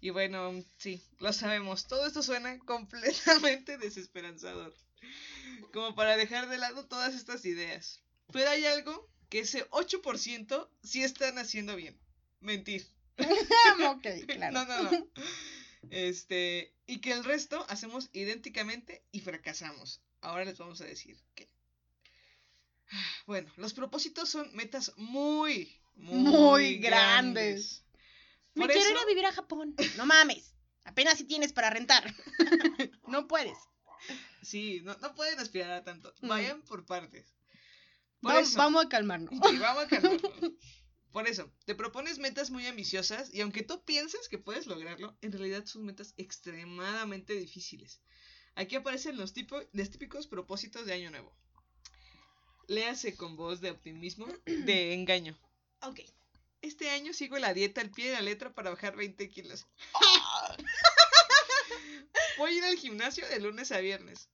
Y 0.01 0.11
bueno, 0.11 0.63
sí, 0.77 1.03
lo 1.19 1.33
sabemos, 1.33 1.87
todo 1.87 2.07
esto 2.07 2.23
suena 2.23 2.59
completamente 2.59 3.79
desesperanzador, 3.79 4.75
como 5.73 5.95
para 5.95 6.19
dejar 6.19 6.51
de 6.51 6.59
lado 6.59 6.87
todas 6.87 7.15
estas 7.15 7.47
ideas. 7.47 8.03
Pero 8.31 8.51
hay 8.51 8.67
algo 8.67 9.11
que 9.31 9.39
ese 9.41 9.67
8% 9.71 10.69
sí 10.83 11.03
están 11.03 11.39
haciendo 11.39 11.77
bien, 11.77 11.99
mentir. 12.45 12.87
ok, 13.19 14.07
claro. 14.29 14.53
No, 14.53 14.65
no, 14.67 14.91
no. 14.91 15.07
Este, 15.91 16.75
y 16.87 17.01
que 17.01 17.13
el 17.13 17.25
resto 17.25 17.65
hacemos 17.69 18.09
idénticamente 18.13 19.03
y 19.13 19.21
fracasamos. 19.21 20.01
Ahora 20.21 20.45
les 20.45 20.59
vamos 20.59 20.81
a 20.81 20.85
decir 20.85 21.17
que. 21.35 21.49
Bueno, 23.27 23.51
los 23.57 23.73
propósitos 23.75 24.29
son 24.29 24.55
metas 24.55 24.93
muy, 24.97 25.75
muy, 25.97 26.21
Muy 26.23 26.79
grandes. 26.79 26.83
grandes. 26.83 27.85
Me 28.55 28.63
Por 28.67 28.71
quiero 28.73 28.87
eso, 28.87 28.93
ir 28.93 28.99
a 29.03 29.07
vivir 29.07 29.27
a 29.27 29.33
Japón. 29.33 29.75
No 29.97 30.07
mames. 30.07 30.53
Apenas 30.85 31.17
si 31.19 31.25
tienes 31.25 31.53
para 31.53 31.71
rentar. 31.71 32.15
no 33.09 33.27
puedes. 33.27 33.57
sí, 34.43 34.81
no, 34.85 34.95
no 34.99 35.15
pueden 35.15 35.41
aspirar 35.41 35.73
a 35.73 35.83
tanto. 35.83 36.13
Vayan 36.21 36.63
por 36.63 36.85
partes. 36.85 37.27
Por 38.21 38.33
Va- 38.35 38.41
eso, 38.41 38.59
Vamos 38.59 38.85
a 38.85 38.89
calmarnos. 38.89 39.31
Sí, 39.49 39.59
vamos 39.59 39.85
a 39.85 39.89
calmarnos. 39.89 40.53
Por 41.15 41.29
eso, 41.29 41.49
te 41.65 41.77
propones 41.77 42.19
metas 42.19 42.51
muy 42.51 42.67
ambiciosas 42.67 43.33
y 43.33 43.41
aunque 43.41 43.63
tú 43.63 43.85
pienses 43.85 44.29
que 44.29 44.37
puedes 44.37 44.67
lograrlo, 44.67 45.17
en 45.23 45.31
realidad 45.31 45.65
son 45.65 45.85
metas 45.85 46.13
extremadamente 46.17 47.35
difíciles. 47.35 48.01
Aquí 48.57 48.75
aparecen 48.75 49.17
los, 49.17 49.33
tipo, 49.33 49.63
los 49.71 49.91
típicos 49.91 50.27
propósitos 50.27 50.87
de 50.87 50.95
año 50.95 51.13
nuevo. 51.13 51.33
Léase 52.67 53.17
con 53.17 53.37
voz 53.37 53.61
de 53.61 53.71
optimismo, 53.71 54.27
de 54.45 54.93
engaño. 54.93 55.39
Ok. 55.83 56.01
Este 56.63 56.91
año 56.91 57.15
sigo 57.15 57.39
la 57.39 57.55
dieta 57.55 57.81
al 57.81 57.93
pie 57.93 58.07
de 58.07 58.15
la 58.15 58.23
letra 58.23 58.53
para 58.53 58.71
bajar 58.71 58.97
20 58.97 59.31
kilos. 59.31 59.69
Voy 62.39 62.55
a 62.55 62.57
ir 62.57 62.65
al 62.65 62.77
gimnasio 62.77 63.25
de 63.29 63.39
lunes 63.39 63.71
a 63.71 63.79
viernes. 63.79 64.31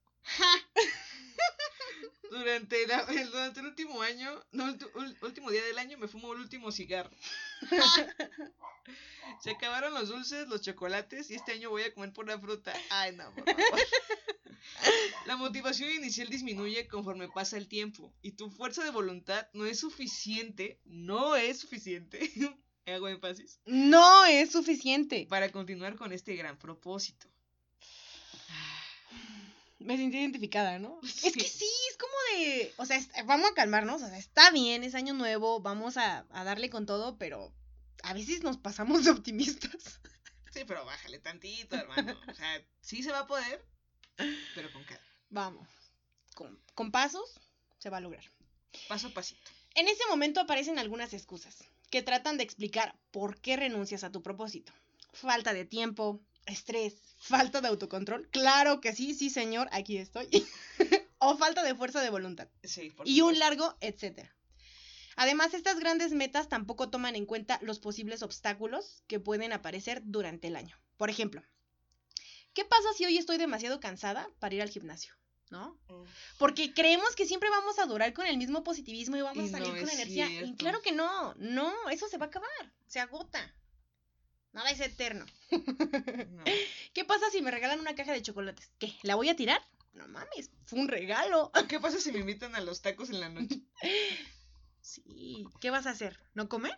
Durante, 2.31 2.87
la- 2.87 3.01
el, 3.09 3.31
durante 3.33 3.61
el 3.61 3.67
último 3.67 4.03
año, 4.03 4.31
no, 4.53 4.67
ul- 4.73 5.17
último 5.23 5.51
día 5.51 5.65
del 5.65 5.79
año, 5.79 5.99
me 5.99 6.09
fumo 6.09 6.33
el 6.33 6.41
último 6.41 6.71
cigarro. 6.73 7.11
Se 9.43 9.51
acabaron 9.51 9.95
los 9.95 10.09
dulces, 10.09 10.49
los 10.49 10.61
chocolates 10.61 11.31
y 11.31 11.35
este 11.35 11.53
año 11.53 11.71
voy 11.71 11.83
a 11.83 11.95
comer 11.95 12.13
pura 12.13 12.39
fruta. 12.39 12.73
Ay, 12.91 13.15
no, 13.17 13.33
por 13.35 13.45
favor. 13.45 13.81
La 15.27 15.37
motivación 15.37 15.91
inicial 15.91 16.29
disminuye 16.29 16.87
conforme 16.89 17.29
pasa 17.29 17.57
el 17.57 17.69
tiempo 17.69 18.13
y 18.23 18.33
tu 18.33 18.51
fuerza 18.51 18.85
de 18.85 18.91
voluntad 18.91 19.47
no 19.53 19.65
es 19.67 19.79
suficiente, 19.81 20.81
no 20.85 21.37
es 21.37 21.61
suficiente, 21.61 22.31
hago 22.87 23.09
énfasis, 23.09 23.61
No 23.67 24.25
es 24.27 24.51
suficiente. 24.53 25.27
para 25.31 25.51
continuar 25.51 25.97
con 25.97 26.13
este 26.13 26.35
gran 26.37 26.59
propósito. 26.59 27.29
Me 29.81 29.97
sentí 29.97 30.19
identificada, 30.19 30.79
¿no? 30.79 31.01
Es 31.25 31.33
que 31.35 31.45
sí, 31.45 31.69
es 31.91 31.97
como 31.97 32.13
de. 32.33 32.73
O 32.77 32.87
sea, 32.87 33.01
vamos 33.25 33.51
a 33.51 33.55
calmarnos. 33.55 34.03
O 34.03 34.09
sea, 34.09 34.19
está 34.19 34.51
bien, 34.51 34.85
es 34.85 34.95
año 34.95 35.15
nuevo. 35.15 35.61
Vamos 35.61 35.97
a, 35.97 36.27
a 36.31 36.45
darle 36.45 36.71
con 36.71 36.87
todo, 36.87 37.19
pero 37.19 37.53
a 38.03 38.13
veces 38.15 38.43
nos 38.43 38.57
pasamos 38.59 39.05
de 39.05 39.11
optimistas. 39.11 40.01
Sí, 40.53 40.65
pero 40.67 40.85
bájale 40.85 41.21
tantito, 41.21 41.77
hermano. 41.77 42.19
O 42.27 42.35
sea, 42.35 42.61
sí 42.81 43.05
se 43.05 43.13
va 43.13 43.21
a 43.21 43.27
poder, 43.29 43.65
pero 44.57 44.73
con 44.73 44.83
calma, 44.83 45.05
Vamos. 45.29 45.69
Con, 46.35 46.61
con 46.75 46.91
pasos 46.91 47.41
se 47.79 47.89
va 47.89 47.99
a 47.99 48.01
lograr. 48.01 48.25
paso 48.89 49.07
a 49.07 49.15
pasito. 49.15 49.49
En 49.77 49.87
ese 49.87 50.05
momento 50.09 50.41
aparecen 50.41 50.81
algunas 50.81 51.15
excusas 51.15 51.57
que 51.89 52.03
tratan 52.03 52.37
de 52.37 52.43
explicar 52.43 52.99
por 53.13 53.41
qué 53.41 53.57
renuncias 53.57 54.03
a 54.03 54.11
tu 54.11 54.23
propósito. 54.25 54.73
Falta 55.13 55.53
de 55.55 55.65
tiempo, 55.65 56.21
estrés, 56.51 56.95
falta 57.19 57.61
de 57.61 57.69
autocontrol. 57.69 58.29
Claro 58.31 58.81
que 58.81 58.95
sí, 58.95 59.15
sí, 59.15 59.31
señor, 59.31 59.69
aquí 59.73 59.99
estoy. 59.99 60.29
o 61.19 61.37
falta 61.37 61.63
de 61.63 61.75
fuerza 61.75 62.01
de 62.01 62.11
voluntad. 62.11 62.49
Sí, 62.63 62.91
por 62.91 63.09
y 63.09 63.21
un 63.21 63.39
largo, 63.39 63.77
etcétera. 63.81 64.35
Además, 65.17 65.53
estas 65.53 65.79
grandes 65.79 66.13
metas 66.13 66.49
tampoco 66.49 66.89
toman 66.89 67.15
en 67.15 67.27
cuenta 67.27 67.59
los 67.63 67.79
posibles 67.79 68.23
obstáculos 68.23 69.03
que 69.07 69.21
pueden 69.21 69.53
aparecer 69.53 70.01
durante 70.05 70.49
el 70.49 70.57
año. 70.57 70.81
Por 70.97 71.11
ejemplo, 71.11 71.43
¿qué 72.55 72.65
pasa 72.65 72.89
si 72.97 73.05
hoy 73.05 73.19
estoy 73.19 73.37
demasiado 73.37 73.81
cansada 73.81 74.29
para 74.39 74.55
ir 74.55 74.63
al 74.63 74.71
gimnasio? 74.71 75.13
¿No? 75.51 75.79
Mm. 75.89 76.05
Porque 76.39 76.73
creemos 76.73 77.15
que 77.17 77.27
siempre 77.27 77.51
vamos 77.51 77.79
a 77.79 77.87
durar 77.87 78.15
con 78.15 78.27
el 78.27 78.39
mismo 78.39 78.63
positivismo 78.63 79.17
y 79.17 79.21
vamos 79.21 79.45
Y 79.45 79.49
a 79.49 79.51
salir 79.51 79.75
no 79.75 79.81
con 79.81 79.91
energía. 79.91 80.31
Y 80.31 80.55
claro 80.55 80.81
que 80.81 80.93
no, 80.93 81.35
no, 81.35 81.75
eso 81.91 82.09
se 82.09 82.17
va 82.17 82.27
a 82.27 82.29
acabar, 82.29 82.73
se 82.87 83.01
agota. 83.01 83.55
Nada 84.53 84.71
es 84.71 84.81
eterno. 84.81 85.25
No. 85.51 86.45
¿Qué 86.93 87.05
pasa 87.05 87.31
si 87.31 87.41
me 87.41 87.51
regalan 87.51 87.81
una 87.81 87.95
caja 87.95 88.13
de 88.13 88.23
chocolates? 88.23 88.71
¿Qué? 88.79 88.95
¿La 89.03 89.15
voy 89.15 89.29
a 89.29 89.37
tirar? 89.37 89.63
No 89.93 90.07
mames, 90.09 90.51
fue 90.65 90.79
un 90.79 90.89
regalo. 90.89 91.51
¿Qué 91.69 91.81
pasa 91.81 91.99
si 91.99 92.13
me 92.13 92.21
invitan 92.21 92.55
a 92.55 92.61
los 92.61 92.81
tacos 92.83 93.11
en 93.11 93.21
la 93.21 93.29
noche? 93.29 93.63
Sí, 94.83 95.47
¿qué 95.61 95.69
vas 95.69 95.87
a 95.87 95.91
hacer? 95.91 96.19
¿No 96.33 96.49
comer? 96.49 96.75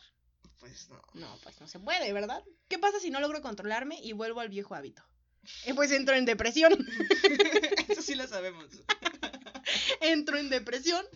Pues 0.59 0.91
no. 0.91 1.01
No, 1.15 1.39
pues 1.45 1.61
no 1.61 1.69
se 1.69 1.79
puede, 1.79 2.13
¿verdad? 2.13 2.43
¿Qué 2.69 2.77
pasa 2.79 2.99
si 2.99 3.11
no 3.11 3.21
logro 3.21 3.41
controlarme 3.41 3.99
y 4.03 4.13
vuelvo 4.13 4.41
al 4.41 4.49
viejo 4.49 4.75
hábito? 4.75 5.03
Eh, 5.65 5.73
pues 5.73 5.93
entro 5.93 6.17
en 6.17 6.25
depresión. 6.25 6.73
Eso 7.89 8.03
sí 8.03 8.17
lo 8.17 8.27
sabemos. 8.27 8.67
entro 10.01 10.37
en 10.37 10.51
depresión. 10.51 11.07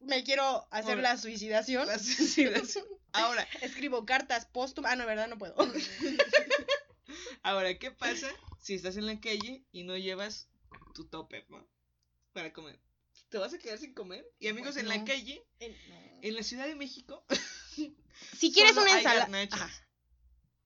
Me 0.00 0.24
quiero 0.24 0.66
hacer 0.70 0.96
Ahora, 0.96 1.02
la 1.02 1.16
suicidación. 1.18 1.86
La 1.86 1.98
suicidación. 1.98 2.84
Ahora, 3.12 3.42
Escribo 3.62 4.04
cartas 4.06 4.46
póstumas. 4.46 4.92
Ah, 4.92 4.96
no, 4.96 5.06
¿verdad? 5.06 5.28
No 5.28 5.38
puedo. 5.38 5.54
ahora, 7.42 7.78
¿qué 7.78 7.90
pasa 7.90 8.28
si 8.60 8.74
estás 8.74 8.96
en 8.96 9.06
la 9.06 9.20
calle 9.20 9.64
y 9.72 9.84
no 9.84 9.96
llevas 9.96 10.48
tu 10.94 11.06
topper, 11.06 11.44
¿no? 11.50 11.66
Para 12.32 12.52
comer. 12.52 12.78
¿Te 13.28 13.38
vas 13.38 13.54
a 13.54 13.58
quedar 13.58 13.78
sin 13.78 13.94
comer? 13.94 14.24
Y 14.38 14.48
amigos, 14.48 14.72
Pues 14.74 14.82
en 14.84 14.88
la 14.88 15.04
calle, 15.04 15.42
no. 15.60 15.96
en 16.22 16.34
la 16.34 16.42
Ciudad 16.42 16.66
de 16.66 16.74
México, 16.74 17.24
Si 18.36 18.52
quieres 18.52 18.76
una 18.76 18.96
ensalada. 18.98 19.70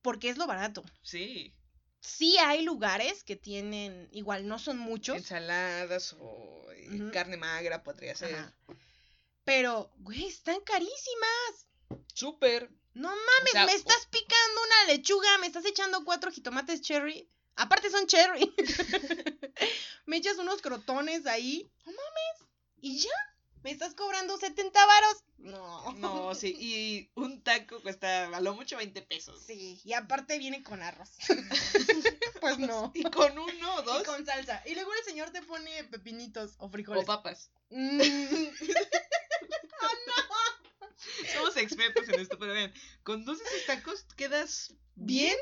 Porque 0.03 0.29
es 0.29 0.37
lo 0.37 0.47
barato. 0.47 0.85
sí, 1.03 1.55
Sí 2.01 2.37
hay 2.37 2.63
lugares 2.63 3.25
que 3.25 3.35
tienen, 3.37 4.09
igual 4.13 4.47
no 4.47 4.59
son 4.59 4.77
muchos. 4.77 5.17
ensaladas 5.17 6.15
o 6.19 6.67
eh, 6.73 7.11
carne 7.13 7.39
magra 7.39 7.83
podría 7.83 8.15
ser. 8.15 8.35
Ajá. 8.35 8.55
Pero, 9.45 9.91
güey, 9.97 10.27
están 10.27 10.61
carísimas. 10.61 11.67
Súper. 12.15 12.71
No 12.95 13.09
mames, 13.09 13.53
sea, 13.53 13.67
me 13.67 13.75
estás 13.75 14.07
picando 14.07 14.61
una 14.63 14.93
lechuga, 14.93 15.39
me 15.39 15.49
estás 15.49 15.67
echando 15.67 16.05
cuatro 16.05 16.31
jitomates 16.31 16.81
cherry. 16.81 17.29
Aparte 17.57 17.91
son 17.91 18.07
cherry. 18.07 18.53
me 20.07 20.17
echas 20.17 20.39
unos 20.39 20.63
crotones 20.63 21.27
ahí. 21.27 21.71
No 21.85 21.93
mames. 21.93 22.49
Y 22.81 22.99
ya. 22.99 23.11
¿Me 23.63 23.71
estás 23.71 23.95
cobrando 23.95 24.37
70 24.37 24.87
varos? 24.87 25.25
No. 25.39 25.93
No, 25.95 26.35
sí. 26.35 26.55
Y 26.59 27.11
un 27.15 27.43
taco 27.43 27.81
cuesta 27.81 28.27
a 28.27 28.41
lo 28.41 28.55
mucho 28.55 28.77
20 28.77 29.01
pesos. 29.03 29.43
Sí, 29.47 29.81
y 29.85 29.95
aparte 29.95 30.39
viene 30.39 30.63
con 30.63 30.83
arroz. 30.83 31.11
pues 32.41 32.59
no. 32.59 32.93
Y 32.95 33.05
con 33.05 33.39
uno 33.39 33.75
o 33.77 33.83
Y 33.83 33.85
dos. 33.85 34.03
con 34.05 34.25
salsa. 34.27 34.63
Y 34.67 34.75
luego 34.75 34.93
el 34.93 35.05
señor 35.05 35.31
te 35.31 35.43
pone 35.43 35.85
pepinitos 35.85 36.55
o 36.59 36.69
frijoles. 36.69 37.05
O 37.05 37.07
papas. 37.07 37.51
Mm, 37.71 38.01
Somos 41.35 41.57
expertos 41.57 42.09
en 42.09 42.21
esto, 42.21 42.39
pero 42.39 42.53
vean, 42.53 42.73
con 43.03 43.25
dos 43.25 43.39
de 43.39 43.45
esos 43.45 43.67
tacos 43.67 44.05
quedas 44.17 44.75
¿Bien? 44.95 45.37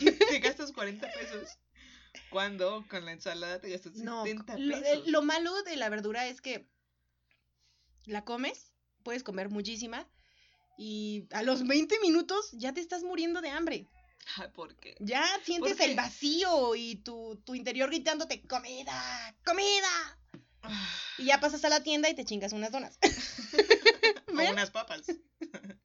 y 0.00 0.10
te 0.10 0.38
gastas 0.40 0.72
40 0.72 1.10
pesos. 1.12 1.48
Cuando 2.30 2.84
con 2.88 3.04
la 3.04 3.12
ensalada 3.12 3.60
te 3.60 3.70
gastas 3.70 3.94
No, 3.94 4.24
70 4.24 4.58
lo, 4.58 4.80
pesos. 4.80 5.06
lo 5.08 5.22
malo 5.22 5.62
de 5.62 5.76
la 5.76 5.88
verdura 5.88 6.26
es 6.26 6.40
que 6.40 6.68
la 8.06 8.24
comes, 8.24 8.72
puedes 9.02 9.22
comer 9.22 9.48
muchísima 9.48 10.08
y 10.76 11.26
a 11.30 11.42
los 11.42 11.66
20 11.66 11.98
minutos 12.00 12.50
ya 12.52 12.72
te 12.72 12.80
estás 12.80 13.02
muriendo 13.02 13.40
de 13.40 13.50
hambre. 13.50 13.88
¿por 14.54 14.74
qué? 14.76 14.96
Ya 15.00 15.24
sientes 15.44 15.76
qué? 15.76 15.84
el 15.84 15.96
vacío 15.96 16.74
y 16.74 16.96
tu, 16.96 17.36
tu 17.44 17.54
interior 17.54 17.88
gritándote, 17.90 18.42
comida, 18.42 19.36
comida. 19.44 20.18
Ah, 20.62 20.88
Y 21.18 21.26
ya 21.26 21.40
pasas 21.40 21.62
a 21.64 21.68
la 21.68 21.82
tienda 21.82 22.08
y 22.08 22.14
te 22.14 22.24
chingas 22.24 22.52
unas 22.52 22.72
donas. 22.72 22.98
O 24.34 24.36
¿Ven? 24.36 24.52
unas 24.52 24.70
papas. 24.70 25.06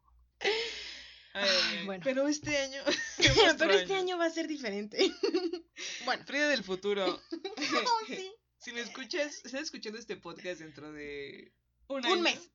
Ay, 1.32 1.48
ay, 1.48 1.78
ay. 1.78 1.86
Bueno. 1.86 2.04
Pero 2.04 2.28
este 2.28 2.58
año. 2.58 2.82
Pero 3.60 3.74
este 3.74 3.94
año 3.94 4.18
va 4.18 4.26
a 4.26 4.32
ser 4.32 4.48
diferente. 4.48 4.98
bueno. 6.06 6.24
Frida 6.26 6.50
del 6.50 6.64
futuro. 6.64 7.22
Oh, 7.32 8.06
sí. 8.08 8.34
Si 8.58 8.72
me 8.72 8.82
escuchas, 8.82 9.36
estás 9.46 9.62
escuchando 9.62 10.00
este 10.00 10.18
podcast 10.18 10.60
dentro 10.60 10.92
de 10.92 11.54
un, 11.88 12.00
Un 12.00 12.06
año, 12.06 12.22
mes. 12.24 12.52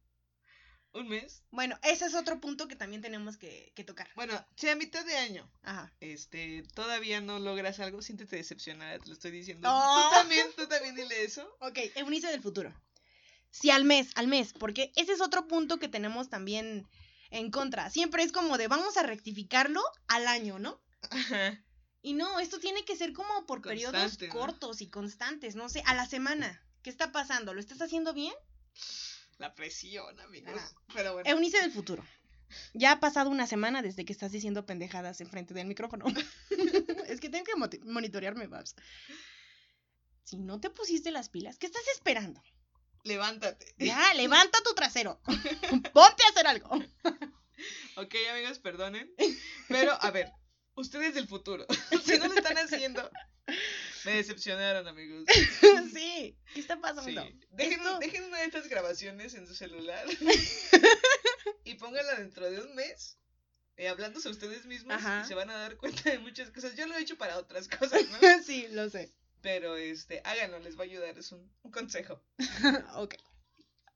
Un 0.92 1.08
mes. 1.08 1.44
Bueno, 1.50 1.78
ese 1.82 2.06
es 2.06 2.14
otro 2.14 2.40
punto 2.40 2.66
que 2.66 2.74
también 2.74 3.00
tenemos 3.00 3.36
que, 3.36 3.72
que 3.76 3.84
tocar. 3.84 4.08
Bueno, 4.16 4.44
si 4.56 4.68
a 4.68 4.76
mitad 4.76 5.04
de 5.06 5.16
año 5.16 5.48
Ajá. 5.62 5.94
este, 6.00 6.64
todavía 6.74 7.20
no 7.20 7.38
logras 7.38 7.78
algo, 7.80 8.02
siéntete 8.02 8.36
decepcionada, 8.36 8.98
te 8.98 9.06
lo 9.06 9.12
estoy 9.12 9.30
diciendo. 9.30 9.68
Oh. 9.70 10.08
Tú 10.10 10.16
también, 10.16 10.48
tú 10.56 10.66
también 10.66 10.96
dile 10.96 11.22
eso. 11.22 11.56
Ok, 11.60 11.78
Eunice 11.94 12.26
del 12.26 12.42
futuro. 12.42 12.74
Sí, 13.54 13.70
al 13.70 13.84
mes, 13.84 14.10
al 14.16 14.26
mes, 14.26 14.52
porque 14.52 14.92
ese 14.96 15.12
es 15.12 15.20
otro 15.20 15.46
punto 15.46 15.78
que 15.78 15.86
tenemos 15.86 16.28
también 16.28 16.88
en 17.30 17.52
contra. 17.52 17.88
Siempre 17.88 18.24
es 18.24 18.32
como 18.32 18.58
de 18.58 18.66
vamos 18.66 18.96
a 18.96 19.04
rectificarlo 19.04 19.80
al 20.08 20.26
año, 20.26 20.58
¿no? 20.58 20.82
Ajá. 21.10 21.62
Y 22.02 22.14
no, 22.14 22.40
esto 22.40 22.58
tiene 22.58 22.84
que 22.84 22.96
ser 22.96 23.12
como 23.12 23.46
por 23.46 23.62
periodos 23.62 24.18
cortos 24.32 24.80
y 24.82 24.88
constantes, 24.88 25.54
no 25.54 25.68
sé, 25.68 25.84
a 25.86 25.94
la 25.94 26.04
semana. 26.04 26.60
¿Qué 26.82 26.90
está 26.90 27.12
pasando? 27.12 27.54
¿Lo 27.54 27.60
estás 27.60 27.80
haciendo 27.80 28.12
bien? 28.12 28.34
La 29.38 29.54
presión, 29.54 30.18
amigos. 30.18 30.52
Ajá. 30.56 30.74
Pero 30.92 31.12
bueno. 31.12 31.30
Eunice 31.30 31.60
del 31.60 31.70
futuro. 31.70 32.04
Ya 32.72 32.90
ha 32.90 33.00
pasado 33.00 33.30
una 33.30 33.46
semana 33.46 33.82
desde 33.82 34.04
que 34.04 34.12
estás 34.12 34.32
diciendo 34.32 34.66
pendejadas 34.66 35.20
enfrente 35.20 35.54
del 35.54 35.68
micrófono. 35.68 36.06
es 37.06 37.20
que 37.20 37.28
tengo 37.28 37.44
que 37.44 37.78
monitorearme, 37.84 38.48
Babs. 38.48 38.74
Si 40.24 40.38
no 40.38 40.58
te 40.60 40.70
pusiste 40.70 41.12
las 41.12 41.28
pilas, 41.28 41.56
¿qué 41.56 41.66
estás 41.66 41.86
esperando? 41.94 42.42
Levántate. 43.04 43.74
Ya, 43.78 44.12
levanta 44.14 44.58
tu 44.64 44.74
trasero. 44.74 45.20
Ponte 45.92 46.22
a 46.24 46.28
hacer 46.30 46.46
algo. 46.46 46.70
Ok, 47.96 48.14
amigos, 48.32 48.58
perdonen. 48.58 49.14
Pero, 49.68 49.96
a 50.00 50.10
ver, 50.10 50.32
ustedes 50.74 51.14
del 51.14 51.28
futuro, 51.28 51.66
si 52.04 52.18
no 52.18 52.26
lo 52.26 52.34
están 52.34 52.58
haciendo, 52.58 53.08
me 54.04 54.12
decepcionaron, 54.16 54.88
amigos. 54.88 55.24
sí, 55.92 56.36
¿qué 56.52 56.60
está 56.60 56.74
Sí. 56.74 56.80
pasando? 56.82 57.24
Dejen, 57.50 57.78
Esto- 57.80 57.98
dejen 58.00 58.24
una 58.24 58.38
de 58.38 58.46
estas 58.46 58.68
grabaciones 58.68 59.34
en 59.34 59.46
su 59.46 59.54
celular 59.54 60.04
y 61.64 61.74
pónganla 61.74 62.16
dentro 62.16 62.50
de 62.50 62.60
un 62.60 62.74
mes. 62.74 63.18
eh, 63.76 63.88
hablándose 63.88 64.28
ustedes 64.28 64.66
mismos 64.66 64.94
Ajá. 64.94 65.22
y 65.24 65.28
se 65.28 65.34
van 65.34 65.50
a 65.50 65.56
dar 65.56 65.76
cuenta 65.76 66.08
de 66.10 66.18
muchas 66.20 66.50
cosas. 66.50 66.74
Yo 66.76 66.86
lo 66.86 66.94
he 66.96 67.00
hecho 67.02 67.16
para 67.18 67.38
otras 67.38 67.68
cosas, 67.68 68.02
¿no? 68.08 68.18
sí, 68.44 68.66
lo 68.70 68.88
sé. 68.88 69.12
Pero 69.44 69.76
este, 69.76 70.22
háganlo, 70.24 70.58
les 70.58 70.74
va 70.74 70.84
a 70.84 70.84
ayudar, 70.84 71.18
es 71.18 71.30
un, 71.30 71.52
un 71.62 71.70
consejo. 71.70 72.18
ok. 72.96 73.16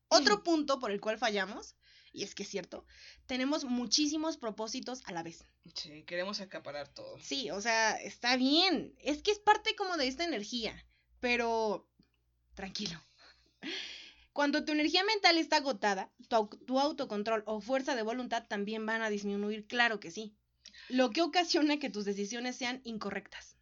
Otro 0.08 0.42
punto 0.44 0.78
por 0.78 0.90
el 0.90 1.00
cual 1.00 1.16
fallamos, 1.16 1.74
y 2.12 2.22
es 2.22 2.34
que 2.34 2.42
es 2.42 2.50
cierto, 2.50 2.84
tenemos 3.24 3.64
muchísimos 3.64 4.36
propósitos 4.36 5.00
a 5.06 5.12
la 5.12 5.22
vez. 5.22 5.46
Sí, 5.74 6.04
queremos 6.04 6.42
acaparar 6.42 6.88
todo. 6.88 7.18
Sí, 7.22 7.50
o 7.50 7.62
sea, 7.62 7.92
está 7.92 8.36
bien. 8.36 8.94
Es 8.98 9.22
que 9.22 9.30
es 9.30 9.38
parte 9.38 9.74
como 9.74 9.96
de 9.96 10.08
esta 10.08 10.22
energía, 10.22 10.84
pero 11.18 11.88
tranquilo. 12.52 13.00
Cuando 14.34 14.66
tu 14.66 14.72
energía 14.72 15.02
mental 15.02 15.38
está 15.38 15.56
agotada, 15.56 16.12
tu, 16.28 16.48
tu 16.66 16.78
autocontrol 16.78 17.42
o 17.46 17.62
fuerza 17.62 17.96
de 17.96 18.02
voluntad 18.02 18.46
también 18.46 18.84
van 18.84 19.00
a 19.00 19.08
disminuir, 19.08 19.66
claro 19.66 19.98
que 19.98 20.10
sí. 20.10 20.36
Lo 20.90 21.08
que 21.08 21.22
ocasiona 21.22 21.78
que 21.78 21.88
tus 21.88 22.04
decisiones 22.04 22.54
sean 22.54 22.82
incorrectas. 22.84 23.57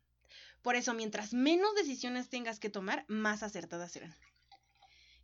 Por 0.66 0.74
eso, 0.74 0.94
mientras 0.94 1.32
menos 1.32 1.76
decisiones 1.76 2.28
tengas 2.28 2.58
que 2.58 2.68
tomar, 2.68 3.04
más 3.06 3.44
acertadas 3.44 3.92
serán. 3.92 4.12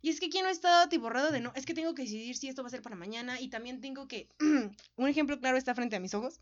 Y 0.01 0.09
es 0.09 0.21
que 0.21 0.29
quién 0.29 0.45
no 0.45 0.49
está 0.49 0.83
atiborrado 0.83 1.31
de 1.31 1.41
no, 1.41 1.51
es 1.53 1.65
que 1.65 1.73
tengo 1.73 1.93
que 1.93 2.03
decidir 2.03 2.37
si 2.37 2.47
esto 2.47 2.63
va 2.63 2.67
a 2.67 2.71
ser 2.71 2.81
para 2.81 2.95
mañana 2.95 3.41
y 3.41 3.49
también 3.49 3.81
tengo 3.81 4.07
que... 4.07 4.29
Un 4.95 5.09
ejemplo 5.09 5.37
claro 5.41 5.57
está 5.57 5.75
frente 5.75 5.97
a 5.97 5.99
mis 5.99 6.13
ojos. 6.13 6.39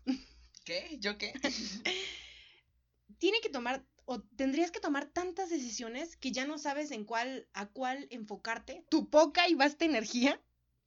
¿Qué? 0.64 0.98
¿Yo 1.00 1.18
qué? 1.18 1.32
tiene 3.18 3.40
que 3.40 3.48
tomar 3.48 3.84
o 4.04 4.20
tendrías 4.20 4.70
que 4.70 4.78
tomar 4.78 5.06
tantas 5.06 5.50
decisiones 5.50 6.16
que 6.16 6.30
ya 6.30 6.44
no 6.46 6.56
sabes 6.56 6.92
en 6.92 7.04
cuál 7.04 7.48
a 7.54 7.66
cuál 7.66 8.06
enfocarte, 8.10 8.84
tu 8.88 9.10
poca 9.10 9.48
y 9.48 9.54
vasta 9.54 9.84
energía 9.84 10.40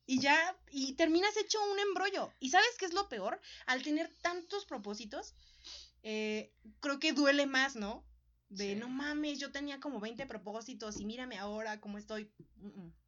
y 0.06 0.22
ya 0.22 0.58
y 0.72 0.94
terminas 0.94 1.36
hecho 1.36 1.60
un 1.70 1.80
embrollo. 1.80 2.32
¿Y 2.40 2.52
sabes 2.52 2.78
qué 2.80 2.86
es 2.86 2.94
lo 2.94 3.10
peor? 3.10 3.42
Al 3.66 3.84
tener 3.84 4.10
tantos 4.22 4.66
propósitos, 4.66 5.36
eh, 6.08 6.54
creo 6.82 7.00
que 7.00 7.14
duele 7.14 7.48
más, 7.48 7.76
¿no? 7.76 8.06
De 8.50 8.74
Sí. 8.74 8.76
no 8.80 8.88
mames, 8.88 9.40
yo 9.40 9.52
tenía 9.52 9.80
como 9.80 10.00
20 10.00 10.28
propósitos 10.28 11.00
y 11.00 11.06
mírame 11.06 11.40
ahora 11.40 11.82
cómo 11.82 11.98
estoy. 11.98 12.32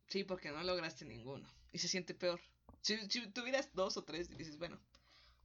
Sí, 0.08 0.24
porque 0.24 0.50
no 0.50 0.64
lograste 0.64 1.06
ninguno. 1.06 1.48
Y 1.72 1.78
se 1.78 1.88
siente 1.88 2.16
peor. 2.16 2.42
Si, 2.82 2.98
si 3.10 3.28
tuvieras 3.28 3.70
dos 3.74 3.98
o 3.98 4.04
tres, 4.04 4.36
dices, 4.36 4.58
bueno, 4.58 4.80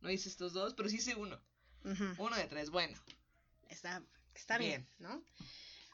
no 0.00 0.10
hice 0.10 0.30
estos 0.30 0.54
dos, 0.54 0.72
pero 0.72 0.88
sí 0.88 0.96
hice 0.96 1.14
uno. 1.14 1.38
Uno 2.18 2.36
de 2.36 2.44
tres, 2.46 2.70
bueno. 2.70 2.98
Está, 3.68 4.02
está 4.34 4.56
bien, 4.56 4.88
Bien. 4.98 5.10
¿no? 5.12 5.24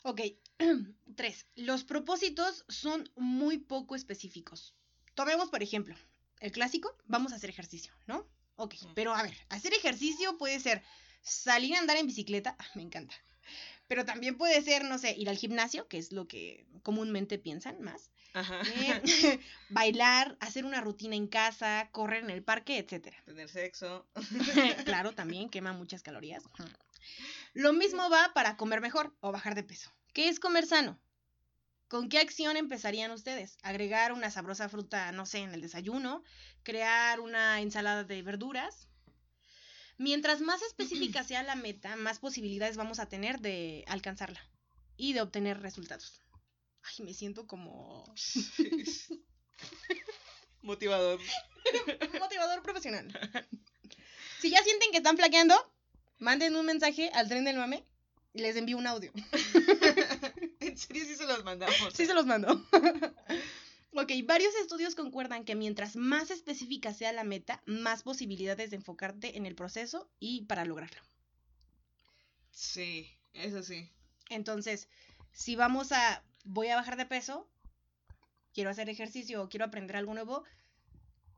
Ok, 0.05 0.21
tres. 1.17 1.47
Los 1.57 1.83
propósitos 1.83 2.65
son 2.69 3.11
muy 3.17 3.59
poco 3.59 3.97
específicos. 3.97 4.77
Tomemos, 5.15 5.49
por 5.51 5.63
ejemplo, 5.65 5.97
el 6.39 6.53
clásico, 6.53 6.97
vamos 7.07 7.33
a 7.33 7.37
hacer 7.37 7.51
ejercicio, 7.51 7.93
¿no? 8.07 8.29
Ok, 8.55 8.77
pero 8.95 9.13
a 9.13 9.23
ver, 9.25 9.37
hacer 9.49 9.73
ejercicio 9.75 10.39
puede 10.39 10.61
ser 10.61 10.83
salir 11.23 11.75
a 11.77 11.81
andar 11.81 11.97
en 11.97 12.07
bicicleta, 12.07 12.57
ah, 12.59 12.67
me 12.75 12.83
encanta. 12.83 13.15
Pero 13.87 14.05
también 14.05 14.37
puede 14.37 14.61
ser, 14.63 14.85
no 14.85 14.99
sé, 14.99 15.15
ir 15.17 15.29
al 15.31 15.39
gimnasio, 15.39 15.89
que 15.89 15.99
es 15.99 16.13
lo 16.13 16.29
que 16.29 16.67
comúnmente 16.83 17.39
piensan 17.39 17.81
más. 17.81 18.11
Ajá. 18.35 18.61
eh, 18.61 19.03
bailar, 19.71 20.37
hacer 20.41 20.65
una 20.67 20.81
rutina 20.81 21.17
en 21.17 21.27
casa, 21.27 21.89
correr 21.91 22.25
en 22.25 22.31
el 22.31 22.43
parque, 22.43 22.79
etcétera. 22.79 23.17
Tener 23.25 23.49
sexo. 23.49 24.07
claro, 24.85 25.13
también 25.13 25.49
quema 25.49 25.73
muchas 25.73 26.03
calorías. 26.03 26.45
Lo 27.55 27.73
mismo 27.73 28.11
va 28.11 28.33
para 28.35 28.57
comer 28.57 28.81
mejor 28.81 29.17
o 29.21 29.33
bajar 29.33 29.55
de 29.55 29.65
peso. 29.65 29.91
¿Qué 30.13 30.29
es 30.29 30.39
comer 30.39 30.67
sano? 30.67 31.01
¿Con 31.89 32.11
qué 32.11 32.19
acción 32.19 32.59
empezarían 32.59 33.11
ustedes? 33.13 33.57
¿Agregar 33.63 34.13
una 34.13 34.31
sabrosa 34.31 34.69
fruta, 34.69 35.11
no 35.13 35.25
sé, 35.25 35.39
en 35.39 35.55
el 35.55 35.63
desayuno? 35.63 36.23
¿Crear 36.63 37.21
una 37.21 37.63
ensalada 37.63 38.05
de 38.05 38.21
verduras? 38.23 38.89
Mientras 39.99 40.41
más 40.41 40.63
específica 40.63 41.25
sea 41.25 41.43
la 41.43 41.57
meta, 41.57 41.97
más 41.97 42.21
posibilidades 42.21 42.77
vamos 42.77 43.01
a 43.01 43.09
tener 43.09 43.41
de 43.41 43.85
alcanzarla 43.89 44.41
y 44.97 45.13
de 45.13 45.21
obtener 45.21 45.61
resultados. 45.61 46.23
Ay, 46.83 47.05
me 47.05 47.13
siento 47.13 47.47
como 47.47 48.05
Motivador. 50.63 51.21
motivador 52.21 52.63
profesional. 52.63 53.07
Si 54.41 54.51
ya 54.51 54.63
sienten 54.63 54.91
que 54.93 54.99
están 54.99 55.17
flaqueando, 55.17 55.55
manden 56.19 56.57
un 56.57 56.67
mensaje 56.67 57.11
al 57.15 57.29
tren 57.29 57.45
del 57.45 57.57
mame 57.57 57.85
y 58.33 58.41
les 58.41 58.57
envío 58.57 58.77
un 58.77 58.87
audio. 58.87 59.13
en 60.61 60.79
serio, 60.79 61.05
sí 61.05 61.17
se 61.17 61.27
los 61.27 61.45
mandamos. 61.45 61.93
Sí 61.95 62.07
se 62.07 62.15
los 62.15 62.27
mando. 62.27 62.65
Ok, 63.93 64.13
varios 64.25 64.55
estudios 64.57 64.95
concuerdan 64.95 65.45
que 65.45 65.55
mientras 65.55 65.97
más 65.97 66.31
específica 66.31 66.93
sea 66.95 67.13
la 67.13 67.25
meta, 67.25 67.63
más 67.67 68.03
posibilidades 68.03 68.71
de 68.71 68.77
enfocarte 68.77 69.37
en 69.37 69.47
el 69.47 69.55
proceso 69.55 70.11
y 70.19 70.43
para 70.47 70.65
lograrlo. 70.65 71.03
Sí, 72.51 73.11
eso 73.33 73.63
sí. 73.63 73.91
Entonces, 74.31 74.89
si 75.33 75.57
vamos 75.57 75.93
a, 75.93 76.23
voy 76.45 76.69
a 76.69 76.77
bajar 76.77 76.97
de 76.97 77.07
peso, 77.07 77.49
quiero 78.53 78.71
hacer 78.71 78.89
ejercicio 78.89 79.43
o 79.43 79.49
quiero 79.49 79.65
aprender 79.65 79.97
algo 79.97 80.15
nuevo, 80.15 80.45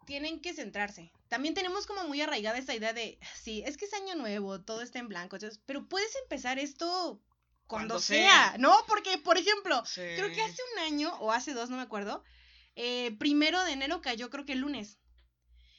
tienen 0.06 0.40
que 0.40 0.54
centrarse. 0.54 1.12
También 1.28 1.54
tenemos 1.54 1.86
como 1.86 2.04
muy 2.04 2.20
arraigada 2.20 2.58
esa 2.58 2.74
idea 2.74 2.92
de, 2.92 3.18
sí, 3.40 3.62
es 3.66 3.76
que 3.76 3.84
es 3.84 3.94
año 3.94 4.16
nuevo, 4.16 4.60
todo 4.60 4.82
está 4.82 4.98
en 4.98 5.08
blanco, 5.08 5.36
entonces, 5.36 5.60
pero 5.66 5.88
puedes 5.88 6.14
empezar 6.22 6.58
esto 6.58 7.20
cuando, 7.66 7.94
Cuando 7.94 8.00
sea, 8.00 8.50
sea. 8.50 8.58
¿no? 8.58 8.74
Porque, 8.88 9.18
por 9.18 9.38
ejemplo, 9.38 9.84
Sí. 9.86 10.00
creo 10.16 10.32
que 10.32 10.42
hace 10.42 10.60
un 10.74 10.80
año 10.80 11.14
o 11.20 11.30
hace 11.30 11.52
dos, 11.54 11.70
no 11.70 11.76
me 11.76 11.82
acuerdo, 11.82 12.24
eh, 12.76 13.16
primero 13.18 13.62
de 13.64 13.72
enero 13.72 14.00
cayó 14.00 14.30
creo 14.30 14.44
que 14.44 14.52
el 14.52 14.60
lunes. 14.60 14.98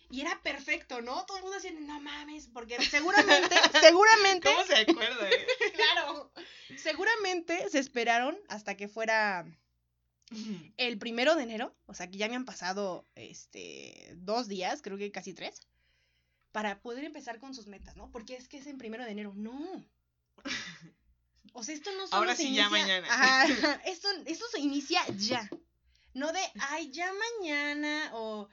Y 0.09 0.19
era 0.19 0.41
perfecto, 0.43 1.01
¿no? 1.01 1.25
Todo 1.25 1.37
el 1.37 1.43
mundo 1.43 1.57
decía, 1.57 1.71
no 1.79 2.01
mames, 2.01 2.49
porque 2.53 2.77
seguramente, 2.83 3.55
seguramente, 3.81 4.49
¿Cómo 4.49 4.65
se 4.65 4.75
acuerda, 4.75 5.29
eh? 5.29 5.47
claro, 5.75 6.33
seguramente 6.77 7.69
se 7.69 7.79
esperaron 7.79 8.37
hasta 8.49 8.75
que 8.75 8.89
fuera 8.89 9.45
el 10.77 10.97
primero 10.97 11.35
de 11.35 11.43
enero, 11.43 11.75
o 11.85 11.93
sea 11.93 12.09
que 12.09 12.17
ya 12.17 12.29
me 12.29 12.35
han 12.35 12.45
pasado 12.45 13.05
este 13.15 14.13
dos 14.15 14.47
días, 14.47 14.81
creo 14.81 14.97
que 14.97 15.11
casi 15.11 15.33
tres, 15.33 15.61
para 16.51 16.81
poder 16.81 17.03
empezar 17.03 17.39
con 17.39 17.53
sus 17.53 17.67
metas, 17.67 17.95
¿no? 17.95 18.11
Porque 18.11 18.35
es 18.35 18.47
que 18.47 18.57
es 18.57 18.67
en 18.67 18.77
primero 18.77 19.05
de 19.05 19.11
enero, 19.11 19.33
no. 19.35 19.85
O 21.53 21.63
sea, 21.63 21.75
esto 21.75 21.91
no 21.97 22.07
solo 22.07 22.21
Ahora 22.21 22.33
se 22.33 22.43
sí, 22.43 22.55
ya 22.55 22.69
mañana. 22.69 23.05
Ajá, 23.11 23.81
esto, 23.85 24.07
esto 24.25 24.45
se 24.53 24.61
inicia 24.61 25.01
ya. 25.17 25.49
No 26.13 26.31
de, 26.31 26.41
ay, 26.69 26.91
ya 26.91 27.11
mañana, 27.13 28.11
o 28.13 28.49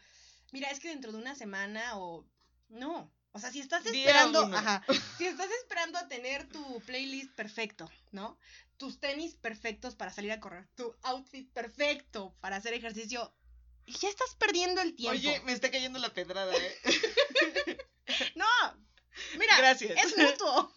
mira, 0.52 0.70
es 0.70 0.80
que 0.80 0.88
dentro 0.88 1.12
de 1.12 1.18
una 1.18 1.34
semana, 1.34 1.98
o 1.98 2.26
no. 2.68 3.12
O 3.32 3.38
sea, 3.40 3.50
si 3.50 3.60
estás 3.60 3.84
esperando, 3.86 4.40
ajá, 4.54 4.84
si 5.18 5.26
estás 5.26 5.50
esperando 5.62 5.98
a 5.98 6.08
tener 6.08 6.48
tu 6.48 6.80
playlist 6.80 7.32
perfecto, 7.34 7.90
¿no? 8.10 8.38
Tus 8.76 9.00
tenis 9.00 9.34
perfectos 9.34 9.96
para 9.96 10.12
salir 10.12 10.32
a 10.32 10.40
correr, 10.40 10.68
tu 10.74 10.96
outfit 11.02 11.50
perfecto 11.52 12.34
para 12.40 12.56
hacer 12.56 12.74
ejercicio, 12.74 13.34
ya 13.86 14.08
estás 14.08 14.34
perdiendo 14.36 14.80
el 14.80 14.94
tiempo. 14.94 15.18
Oye, 15.18 15.40
me 15.40 15.52
está 15.52 15.70
cayendo 15.70 15.98
la 15.98 16.12
pedrada, 16.12 16.54
eh. 16.54 16.78
No, 18.34 18.46
Gracias. 19.58 19.98
Es 20.04 20.16
mutuo. 20.16 20.72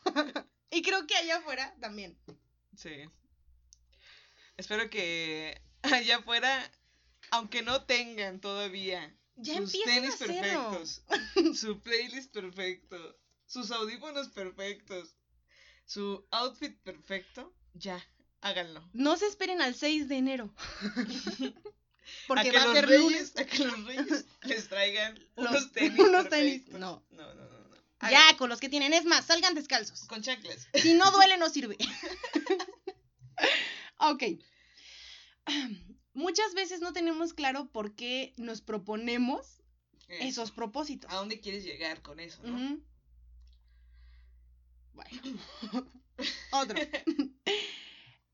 y 0.72 0.82
creo 0.82 1.06
que 1.08 1.16
allá 1.16 1.38
afuera 1.38 1.76
también. 1.80 2.18
Sí. 2.76 3.06
Espero 4.58 4.90
que 4.90 5.62
allá 5.84 6.18
afuera, 6.18 6.72
aunque 7.32 7.62
no 7.62 7.84
tengan 7.84 8.40
todavía 8.40 9.16
Ya 9.38 9.56
sus 9.58 9.76
a 9.76 9.84
tenis 9.86 10.16
perfectos, 10.16 11.02
su 11.60 11.80
playlist 11.82 12.32
perfecto, 12.34 13.18
sus 13.46 13.72
audífonos 13.72 14.30
perfectos, 14.30 15.16
su 15.86 16.26
outfit 16.32 16.78
perfecto, 16.84 17.54
ya, 17.74 18.04
háganlo. 18.42 18.88
No 18.94 19.18
se 19.18 19.28
esperen 19.28 19.62
al 19.62 19.76
6 19.76 20.08
de 20.10 20.18
enero. 20.18 20.54
Porque 22.28 22.50
a 22.50 22.52
que 22.52 22.58
va 22.58 22.64
a 22.64 22.66
los 22.66 22.74
ser 22.76 22.88
reyes, 22.88 23.02
lunes. 23.04 23.38
a 23.38 23.46
que 23.46 23.66
los 23.66 23.86
reyes 23.86 24.26
les 24.44 24.68
traigan 24.68 25.18
Los- 25.38 25.50
unos 25.52 25.72
tenis 25.72 26.00
unos 26.00 26.30
tenis, 26.30 26.68
no. 26.70 27.06
No, 27.12 27.34
no, 27.34 27.44
no. 27.46 27.62
Ya, 28.10 28.36
con 28.38 28.50
los 28.50 28.60
que 28.60 28.68
tienen. 28.68 28.94
Es 28.94 29.06
más, 29.06 29.26
salgan 29.26 29.54
descalzos. 29.54 30.02
con 30.06 30.24
chanclas. 30.24 30.68
Si 30.74 30.96
no 30.96 31.12
duele, 31.12 31.38
no 31.38 31.50
sirve. 31.50 31.78
ok. 34.00 34.24
Muchas 36.14 36.54
veces 36.54 36.82
no 36.82 36.92
tenemos 36.94 37.34
claro 37.34 37.70
por 37.72 37.96
qué 37.96 38.34
nos 38.38 38.62
proponemos 38.62 39.62
Eso. 40.08 40.24
esos 40.28 40.52
propósitos. 40.52 41.10
¿A 41.12 41.16
dónde 41.16 41.40
quieres 41.40 41.64
llegar 41.64 42.02
con 42.02 42.20
eso, 42.20 42.42
no? 42.44 42.80
Bueno. 44.94 45.22
Otro. 46.52 46.78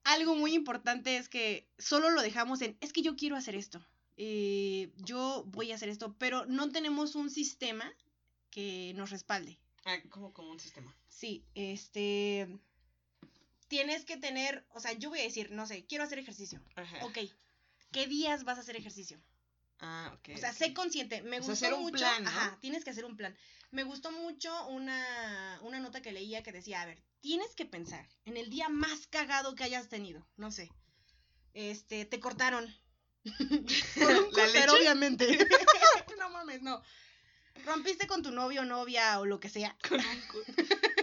Algo 0.04 0.36
muy 0.36 0.54
importante 0.54 1.18
es 1.18 1.30
que 1.30 1.70
solo 1.78 2.10
lo 2.10 2.22
dejamos 2.22 2.62
en, 2.62 2.78
es 2.82 2.94
que 2.94 3.02
yo 3.02 3.16
quiero 3.16 3.36
hacer 3.36 3.56
esto. 3.56 3.86
eh, 4.18 4.92
yo 4.98 5.44
voy 5.48 5.72
a 5.72 5.76
hacer 5.76 5.90
esto, 5.90 6.16
pero 6.18 6.46
no 6.46 6.70
tenemos 6.72 7.16
un 7.16 7.30
sistema 7.30 7.94
que 8.50 8.94
nos 8.96 9.12
respalde. 9.12 9.60
Ah, 9.86 9.98
como, 10.10 10.34
como 10.34 10.50
un 10.52 10.60
sistema. 10.60 10.96
Sí, 11.10 11.44
este. 11.56 12.48
Tienes 13.68 14.06
que 14.06 14.18
tener, 14.18 14.66
o 14.70 14.80
sea, 14.80 14.94
yo 14.94 15.10
voy 15.10 15.20
a 15.20 15.24
decir, 15.24 15.52
no 15.52 15.66
sé, 15.68 15.86
quiero 15.86 16.04
hacer 16.04 16.20
ejercicio. 16.20 16.62
Ajá. 16.76 17.06
Ok, 17.06 17.18
¿qué 17.92 18.08
días 18.08 18.44
vas 18.44 18.58
a 18.58 18.62
hacer 18.62 18.76
ejercicio? 18.78 19.22
Ah, 19.80 20.14
ok. 20.18 20.30
O 20.36 20.38
sea, 20.38 20.54
sé 20.54 20.74
consciente. 20.74 21.22
Me 21.22 21.40
O 21.40 21.44
sea, 21.44 21.50
gustó 21.70 21.76
un 21.78 21.82
mucho. 21.84 21.98
plan, 21.98 22.24
¿no? 22.24 22.30
Ajá, 22.30 22.58
tienes 22.62 22.84
que 22.84 22.90
hacer 22.92 23.06
un 23.06 23.16
plan. 23.18 23.36
Me 23.72 23.84
gustó 23.84 24.12
mucho 24.12 24.68
una, 24.70 25.60
una 25.64 25.80
nota 25.80 26.02
que 26.02 26.12
leía 26.14 26.42
que 26.44 26.52
decía, 26.54 26.82
a 26.82 26.86
ver, 26.86 27.04
tienes 27.20 27.54
que 27.56 27.66
pensar 27.66 28.08
en 28.26 28.38
el 28.38 28.50
día 28.50 28.70
más 28.70 29.06
cagado 29.08 29.54
que 29.56 29.64
hayas 29.66 29.90
tenido. 29.90 30.26
No 30.38 30.52
sé. 30.52 30.72
Este, 31.54 32.06
te 32.06 32.20
cortaron. 32.20 32.66
Por 33.26 34.08
un 34.10 34.32
¿La 34.34 34.46
cúter, 34.46 34.52
leche? 34.54 34.70
obviamente. 34.72 35.38
no 36.18 36.30
mames, 36.30 36.62
no. 36.62 36.82
Rompiste 37.66 38.08
con 38.08 38.24
tu 38.24 38.32
novio 38.32 38.62
o 38.62 38.66
novia 38.66 39.20
o 39.20 39.26
lo 39.26 39.40
que 39.40 39.50
sea. 39.50 39.76
Con 39.88 40.00
un 40.00 40.22
cu- 40.32 40.44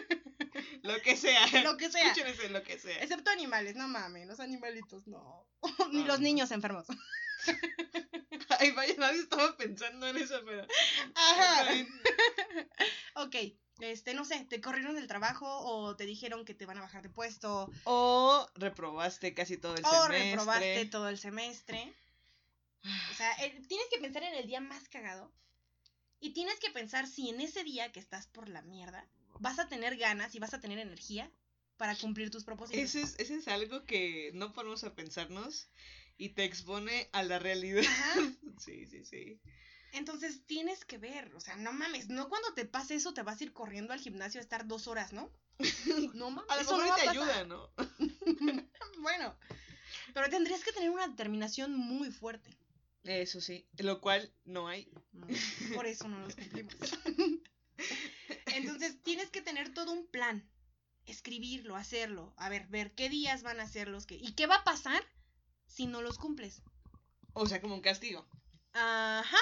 lo 0.85 1.01
que 1.01 1.16
sea. 1.16 1.47
Lo 1.64 1.79
que 1.79 1.90
sea. 1.90 2.03
Escuchen 2.09 2.27
ese, 2.27 2.49
lo 2.51 2.62
que 2.62 2.79
sea. 2.79 3.03
Excepto 3.03 3.31
animales, 3.31 3.75
no 3.75 3.88
mames, 3.88 4.27
los 4.27 4.38
animalitos 4.38 5.07
no. 5.07 5.47
Ni 5.92 6.05
los 6.05 6.20
no. 6.20 6.25
niños 6.25 6.51
enfermos. 6.51 6.87
Ay, 8.61 8.70
vaya, 8.73 8.94
nadie 8.99 9.20
estaba 9.20 9.57
pensando 9.57 10.07
en 10.07 10.18
eso, 10.18 10.38
pero. 10.44 10.66
Ajá. 11.14 11.66
Ok, 13.14 13.35
este, 13.81 14.12
no 14.12 14.27
sé, 14.27 14.44
te 14.44 14.61
corrieron 14.61 14.94
del 14.94 15.07
trabajo 15.07 15.47
o 15.49 15.97
te 15.97 16.05
dijeron 16.05 16.44
que 16.44 16.55
te 16.55 16.66
van 16.66 16.77
a 16.77 16.83
bajar 16.83 17.03
de 17.03 17.09
puesto 17.09 17.70
O 17.85 18.47
reprobaste 18.55 19.35
casi 19.35 19.57
todo 19.57 19.75
el 19.77 19.85
o 19.85 19.88
semestre. 19.90 20.31
reprobaste 20.31 20.85
todo 20.87 21.09
el 21.09 21.18
semestre. 21.18 21.94
O 22.85 23.14
sea, 23.14 23.35
tienes 23.68 23.87
que 23.90 24.01
pensar 24.01 24.23
en 24.23 24.35
el 24.35 24.47
día 24.47 24.61
más 24.61 24.87
cagado 24.90 25.33
y 26.20 26.35
tienes 26.35 26.61
que 26.61 26.70
pensar 26.70 27.07
si 27.07 27.31
en 27.31 27.40
ese 27.40 27.64
día 27.64 27.90
que 27.90 28.01
estás 28.01 28.27
por 28.27 28.51
la 28.51 28.61
mierda 28.61 29.09
vas 29.40 29.59
a 29.59 29.68
tener 29.68 29.97
ganas 29.97 30.35
y 30.35 30.38
vas 30.38 30.55
a 30.55 30.61
tener 30.61 30.79
energía 30.79 31.31
para 31.77 31.97
cumplir 31.97 32.31
tus 32.31 32.44
propósitos. 32.44 32.83
Ese 32.83 33.03
es, 33.03 33.14
ese 33.18 33.37
es 33.37 33.49
algo 33.49 33.85
que 33.85 34.31
no 34.35 34.53
ponemos 34.53 34.85
a 34.85 34.94
pensarnos 34.94 35.68
y 36.16 36.31
te 36.31 36.44
expone 36.44 37.09
a 37.12 37.23
la 37.23 37.38
realidad. 37.38 37.85
Ajá. 37.87 38.14
Sí, 38.61 38.87
sí, 38.87 39.05
sí. 39.05 39.40
Entonces 39.94 40.47
tienes 40.47 40.85
que 40.85 40.97
ver, 40.97 41.35
o 41.35 41.40
sea, 41.40 41.57
no 41.57 41.73
mames, 41.73 42.09
no 42.09 42.29
cuando 42.29 42.55
te 42.55 42.64
pase 42.64 42.94
eso 42.94 43.14
te 43.14 43.23
vas 43.23 43.40
a 43.40 43.44
ir 43.44 43.53
corriendo 43.53 43.92
al 43.92 43.99
gimnasio 43.99 44.40
a 44.40 44.42
estar 44.42 44.66
dos 44.66 44.87
horas, 44.87 45.12
¿no? 45.12 45.31
No 46.14 46.31
mames, 46.31 46.51
A 46.51 46.57
lo 46.57 46.62
mejor 46.62 46.87
no 46.87 46.94
te 46.94 47.09
ayuda, 47.09 47.44
¿no? 47.44 47.70
Bueno, 49.01 49.37
pero 50.14 50.31
tendrías 50.31 50.62
que 50.62 50.73
tener 50.73 50.90
una 50.90 51.09
determinación 51.09 51.77
muy 51.77 52.11
fuerte. 52.11 52.57
Eso 53.03 53.40
sí, 53.40 53.66
lo 53.79 54.01
cual 54.01 54.33
no 54.44 54.66
hay. 54.66 54.90
No, 55.12 55.27
por 55.75 55.87
eso 55.87 56.09
no 56.09 56.20
los 56.20 56.35
cumplimos. 56.37 56.75
Entonces 58.57 59.03
tienes 59.03 59.31
que 59.31 59.43
tener 59.43 59.73
todo 59.75 59.93
un 59.93 60.07
plan, 60.07 60.49
escribirlo, 61.07 61.77
hacerlo, 61.77 62.35
a 62.37 62.49
ver, 62.49 62.67
ver 62.69 62.95
qué 62.95 63.09
días 63.09 63.43
van 63.43 63.61
a 63.61 63.69
ser 63.69 63.88
los 63.88 64.07
que 64.07 64.14
y 64.14 64.33
qué 64.33 64.47
va 64.47 64.57
a 64.57 64.64
pasar 64.64 65.03
si 65.67 65.87
no 65.87 66.03
los 66.03 66.19
cumples. 66.19 66.62
O 67.33 67.47
sea, 67.47 67.61
como 67.61 67.75
un 67.75 67.81
castigo. 67.81 68.27
Ajá. 68.73 69.38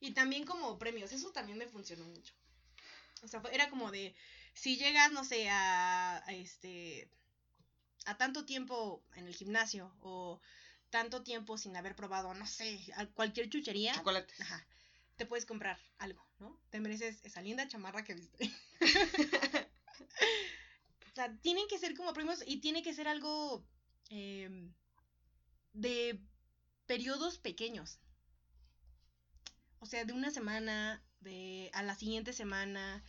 Y 0.00 0.12
también 0.12 0.44
como 0.44 0.78
premios, 0.78 1.12
eso 1.12 1.30
también 1.30 1.58
me 1.58 1.68
funcionó 1.68 2.04
mucho. 2.04 2.34
O 3.22 3.28
sea, 3.28 3.42
era 3.52 3.70
como 3.70 3.90
de 3.90 4.14
si 4.54 4.76
llegas, 4.76 5.12
no 5.12 5.24
sé, 5.24 5.48
a, 5.48 6.24
a 6.26 6.32
este 6.32 7.08
a 8.04 8.16
tanto 8.16 8.44
tiempo 8.44 9.04
en 9.14 9.26
el 9.26 9.34
gimnasio 9.34 9.94
o 10.00 10.40
tanto 10.90 11.22
tiempo 11.22 11.56
sin 11.56 11.76
haber 11.76 11.94
probado, 11.94 12.34
no 12.34 12.46
sé, 12.46 12.80
a 12.96 13.06
cualquier 13.06 13.48
chuchería, 13.48 13.94
Chocolate. 13.94 14.34
Ajá. 14.40 14.66
Te 15.16 15.26
puedes 15.26 15.46
comprar 15.46 15.78
algo, 15.98 16.26
¿no? 16.38 16.60
Te 16.70 16.80
mereces 16.80 17.20
esa 17.24 17.42
linda 17.42 17.68
chamarra 17.68 18.02
que 18.04 18.14
viste. 18.14 18.50
o 21.12 21.14
sea, 21.14 21.36
tienen 21.38 21.68
que 21.68 21.78
ser 21.78 21.94
como 21.94 22.12
primos 22.12 22.42
y 22.46 22.60
tiene 22.60 22.82
que 22.82 22.94
ser 22.94 23.08
algo 23.08 23.64
em, 24.08 24.72
de 25.72 26.18
periodos 26.86 27.38
pequeños. 27.38 27.98
O 29.78 29.86
sea, 29.86 30.04
de 30.04 30.12
una 30.12 30.30
semana, 30.30 31.04
de 31.20 31.70
a 31.72 31.82
la 31.82 31.94
siguiente 31.94 32.32
semana. 32.32 33.04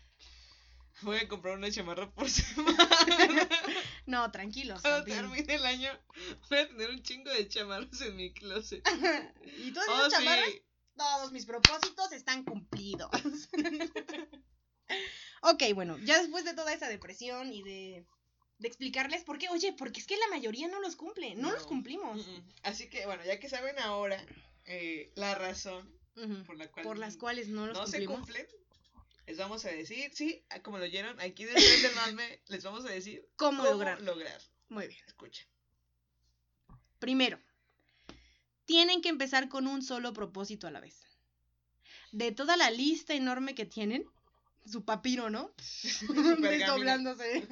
Voy 1.02 1.18
a 1.18 1.28
comprar 1.28 1.58
una 1.58 1.72
chamarra 1.72 2.12
por 2.12 2.30
semana. 2.30 2.78
No, 4.06 4.30
tranquilos. 4.32 4.82
Cuando 4.82 5.06
termine 5.06 5.56
el 5.56 5.66
año, 5.66 5.90
voy 6.50 6.60
a 6.60 6.68
tener 6.68 6.90
un 6.90 7.02
chingo 7.02 7.32
de 7.32 7.48
chamarras 7.48 8.02
en 8.02 8.18
mi 8.18 8.34
closet. 8.34 8.86
y 9.58 9.72
todas 9.72 9.88
Oh, 9.90 10.08
esas 10.08 10.12
chamarras, 10.12 10.50
sí. 10.50 10.63
Todos 10.96 11.32
mis 11.32 11.46
propósitos 11.46 12.12
están 12.12 12.44
cumplidos. 12.44 13.10
ok, 15.42 15.64
bueno, 15.74 15.98
ya 16.00 16.20
después 16.20 16.46
de 16.46 16.54
toda 16.54 16.74
esa 16.74 16.88
depresión 16.88 17.52
y 17.52 17.64
de, 17.64 18.06
de 18.60 18.68
explicarles 18.68 19.24
por 19.24 19.38
qué, 19.38 19.50
oye, 19.50 19.74
porque 19.74 20.00
es 20.00 20.08
que 20.08 20.18
la 20.18 20.28
mayoría 20.30 20.68
no 20.68 20.80
los 20.82 20.96
cumple, 20.96 21.36
no, 21.36 21.52
los 21.52 21.66
cumplimos. 21.66 22.26
Mm, 22.28 22.32
mm. 22.32 22.54
Así 22.64 22.90
que, 22.90 23.06
bueno, 23.06 23.24
ya 23.26 23.40
que 23.40 23.50
saben 23.50 23.78
ahora 23.80 24.24
eh, 24.66 25.12
la 25.16 25.36
razón 25.36 25.92
por 26.46 26.58
la 26.58 26.70
cual 26.72 26.86
Por 26.86 26.98
las 27.00 27.18
cuales 27.18 27.48
no 27.48 27.66
los 27.68 27.78
no 27.78 27.88
se 27.88 28.06
cumplimos. 28.06 28.20
cumplen, 28.20 28.48
les 29.26 29.38
vamos 29.38 29.66
a 29.66 29.70
decir, 29.70 30.12
sí, 30.14 30.46
ah, 30.50 30.62
como 30.62 30.78
lo 30.78 30.84
oyeron, 30.84 31.20
aquí 31.22 31.46
Tren 31.46 31.82
del 31.82 31.96
Mame, 31.96 32.42
les 32.48 32.64
vamos 32.64 32.86
a 32.86 32.90
decir 32.90 33.28
¿Cómo, 33.36 33.64
lograr? 33.64 34.02
lograr. 34.02 34.40
Muy 34.70 34.88
bien. 34.88 35.04
Escucha. 35.08 35.44
Primero, 37.00 37.40
tienen 38.66 39.02
que 39.02 39.10
empezar 39.10 39.50
con 39.50 39.68
un 39.68 39.82
solo 39.82 40.14
propósito 40.14 40.68
a 40.68 40.72
la 40.72 40.80
vez. 40.80 41.02
De 42.12 42.32
toda 42.32 42.58
la 42.58 42.70
lista 42.70 43.14
enorme 43.14 43.56
que 43.56 43.66
tienen, 43.66 44.06
su 44.66 44.86
papiro, 44.86 45.30
¿no? 45.30 45.54
Desdoblándose. 46.40 47.48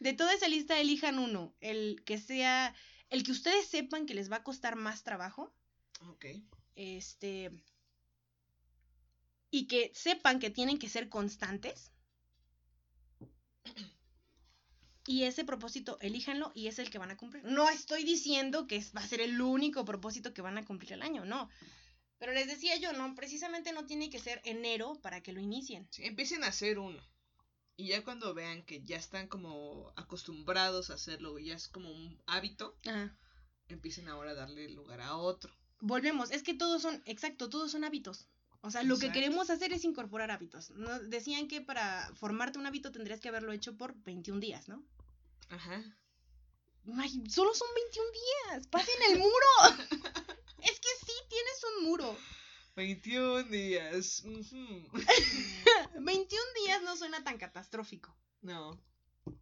De 0.00 0.12
toda 0.12 0.32
esa 0.32 0.48
lista 0.48 0.78
elijan 0.78 1.18
uno, 1.18 1.54
el 1.60 2.02
que 2.04 2.18
sea, 2.18 2.74
el 3.10 3.22
que 3.22 3.32
ustedes 3.32 3.66
sepan 3.66 4.06
que 4.06 4.14
les 4.14 4.30
va 4.30 4.36
a 4.36 4.44
costar 4.44 4.76
más 4.76 5.02
trabajo, 5.02 5.52
Ok. 6.08 6.26
este, 6.76 7.50
y 9.50 9.66
que 9.66 9.90
sepan 9.94 10.38
que 10.38 10.50
tienen 10.50 10.78
que 10.78 10.88
ser 10.88 11.08
constantes. 11.08 11.92
Y 15.08 15.24
ese 15.24 15.42
propósito, 15.42 15.96
elíjanlo 16.02 16.52
y 16.54 16.66
es 16.66 16.78
el 16.78 16.90
que 16.90 16.98
van 16.98 17.10
a 17.10 17.16
cumplir. 17.16 17.42
No 17.42 17.70
estoy 17.70 18.04
diciendo 18.04 18.66
que 18.66 18.84
va 18.94 19.00
a 19.00 19.08
ser 19.08 19.22
el 19.22 19.40
único 19.40 19.86
propósito 19.86 20.34
que 20.34 20.42
van 20.42 20.58
a 20.58 20.66
cumplir 20.66 20.92
el 20.92 21.00
año, 21.00 21.24
no. 21.24 21.48
Pero 22.18 22.34
les 22.34 22.46
decía 22.46 22.76
yo, 22.76 22.92
no, 22.92 23.14
precisamente 23.14 23.72
no 23.72 23.86
tiene 23.86 24.10
que 24.10 24.18
ser 24.18 24.42
enero 24.44 25.00
para 25.00 25.22
que 25.22 25.32
lo 25.32 25.40
inicien. 25.40 25.88
Sí, 25.90 26.04
empiecen 26.04 26.44
a 26.44 26.48
hacer 26.48 26.78
uno. 26.78 27.00
Y 27.74 27.88
ya 27.88 28.04
cuando 28.04 28.34
vean 28.34 28.62
que 28.66 28.82
ya 28.82 28.98
están 28.98 29.28
como 29.28 29.94
acostumbrados 29.96 30.90
a 30.90 30.94
hacerlo, 30.94 31.38
ya 31.38 31.54
es 31.54 31.68
como 31.68 31.90
un 31.90 32.22
hábito, 32.26 32.76
Ajá. 32.86 33.16
empiecen 33.68 34.10
ahora 34.10 34.32
a 34.32 34.34
darle 34.34 34.68
lugar 34.68 35.00
a 35.00 35.16
otro. 35.16 35.56
Volvemos, 35.80 36.30
es 36.32 36.42
que 36.42 36.52
todos 36.52 36.82
son, 36.82 37.02
exacto, 37.06 37.48
todos 37.48 37.70
son 37.70 37.84
hábitos. 37.84 38.28
O 38.60 38.70
sea, 38.70 38.82
lo 38.82 38.98
que 38.98 39.10
queremos 39.10 39.48
hacer 39.48 39.72
es 39.72 39.84
incorporar 39.84 40.30
hábitos. 40.30 40.68
¿no? 40.72 40.98
Decían 40.98 41.48
que 41.48 41.62
para 41.62 42.12
formarte 42.14 42.58
un 42.58 42.66
hábito 42.66 42.92
tendrías 42.92 43.20
que 43.20 43.28
haberlo 43.30 43.52
hecho 43.52 43.74
por 43.78 43.94
21 44.02 44.40
días, 44.40 44.68
¿no? 44.68 44.84
Ajá. 45.50 45.82
Ay, 46.96 47.22
solo 47.28 47.54
son 47.54 47.68
21 47.74 48.08
días. 48.12 48.66
¡Pasen 48.68 48.94
el 49.10 49.18
muro! 49.18 49.46
es 50.62 50.80
que 50.80 51.06
sí, 51.06 51.12
tienes 51.28 51.64
un 51.76 51.84
muro. 51.84 52.16
21 52.76 53.42
días. 53.44 54.22
ujú. 54.24 54.88
21 56.00 56.42
días 56.64 56.82
no 56.82 56.96
suena 56.96 57.22
tan 57.24 57.38
catastrófico. 57.38 58.16
No. 58.40 58.80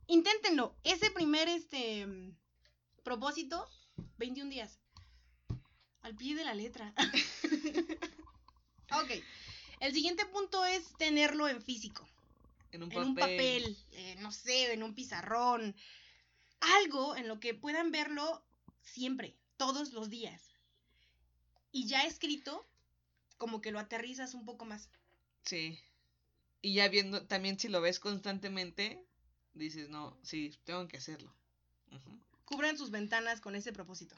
Inténtenlo. 0.07 0.77
Ese 0.85 1.11
primer 1.11 1.49
este 1.49 2.07
propósito, 3.05 3.69
21 4.19 4.51
días. 4.51 4.81
Al 6.01 6.17
pie 6.17 6.35
de 6.35 6.45
la 6.45 6.55
letra. 6.55 6.93
ok. 8.93 9.11
El 9.81 9.93
siguiente 9.93 10.25
punto 10.27 10.65
es 10.65 10.97
tenerlo 10.97 11.49
en 11.49 11.63
físico. 11.63 12.09
En 12.77 12.83
un 12.83 12.93
En 12.93 12.95
papel. 12.95 13.09
un 13.09 13.15
papel, 13.15 13.79
eh, 13.93 14.17
no 14.21 14.31
sé, 14.31 14.73
en 14.73 14.83
un 14.83 14.95
pizarrón. 14.95 15.75
Algo 16.61 17.17
en 17.17 17.27
lo 17.27 17.41
que 17.41 17.55
puedan 17.55 17.91
verlo 17.91 18.45
siempre, 18.83 19.35
todos 19.57 19.93
los 19.93 20.11
días. 20.11 20.43
Y 21.73 21.87
ya 21.87 22.03
escrito, 22.03 22.67
como 23.39 23.61
que 23.61 23.71
lo 23.71 23.79
aterrizas 23.79 24.35
un 24.35 24.45
poco 24.45 24.65
más. 24.67 24.91
Sí. 25.43 25.79
Y 26.61 26.75
ya 26.75 26.89
viendo, 26.89 27.27
también 27.27 27.59
si 27.59 27.69
lo 27.69 27.81
ves 27.81 27.99
constantemente, 27.99 29.03
dices, 29.55 29.89
no, 29.89 30.19
sí, 30.23 30.59
tengo 30.65 30.87
que 30.87 30.99
hacerlo. 30.99 31.35
Ujú. 31.93 32.21
Cubran 32.45 32.77
sus 32.77 32.91
ventanas 32.91 33.41
con 33.41 33.55
ese 33.57 33.73
propósito. 33.73 34.17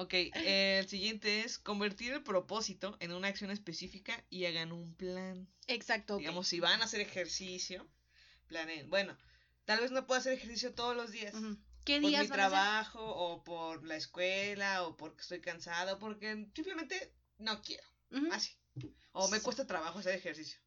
Ok, 0.00 0.14
el 0.32 0.88
siguiente 0.88 1.40
es 1.40 1.58
convertir 1.58 2.14
el 2.14 2.22
propósito 2.22 2.96
en 3.00 3.12
una 3.12 3.28
acción 3.28 3.50
específica 3.50 4.24
y 4.30 4.46
hagan 4.46 4.72
un 4.72 4.94
plan. 4.94 5.46
Exacto. 5.66 6.16
Digamos, 6.16 6.48
si 6.48 6.58
van 6.58 6.80
a 6.80 6.86
hacer 6.86 7.02
ejercicio, 7.02 7.86
planeen. 8.46 8.88
Bueno, 8.88 9.14
tal 9.66 9.80
vez 9.80 9.90
no 9.90 10.06
puedo 10.06 10.18
hacer 10.18 10.32
ejercicio 10.32 10.72
todos 10.72 10.96
los 10.96 11.10
días. 11.12 11.34
Ujú. 11.34 11.58
¿Qué 11.84 12.00
Por 12.00 12.08
días 12.08 12.22
mi 12.24 12.28
van 12.30 12.40
a 12.40 12.46
hacer? 12.46 12.50
trabajo, 12.50 13.04
o 13.04 13.44
por 13.44 13.84
la 13.84 13.96
escuela, 13.96 14.84
o 14.84 14.96
porque 14.96 15.20
estoy 15.20 15.42
cansado, 15.42 15.98
porque 15.98 16.46
simplemente 16.54 17.12
no 17.36 17.60
quiero. 17.60 17.86
Así. 18.32 18.52
O 19.12 19.28
me 19.28 19.40
cuesta 19.40 19.66
trabajo 19.66 19.98
hacer 19.98 20.14
ejercicio. 20.14 20.58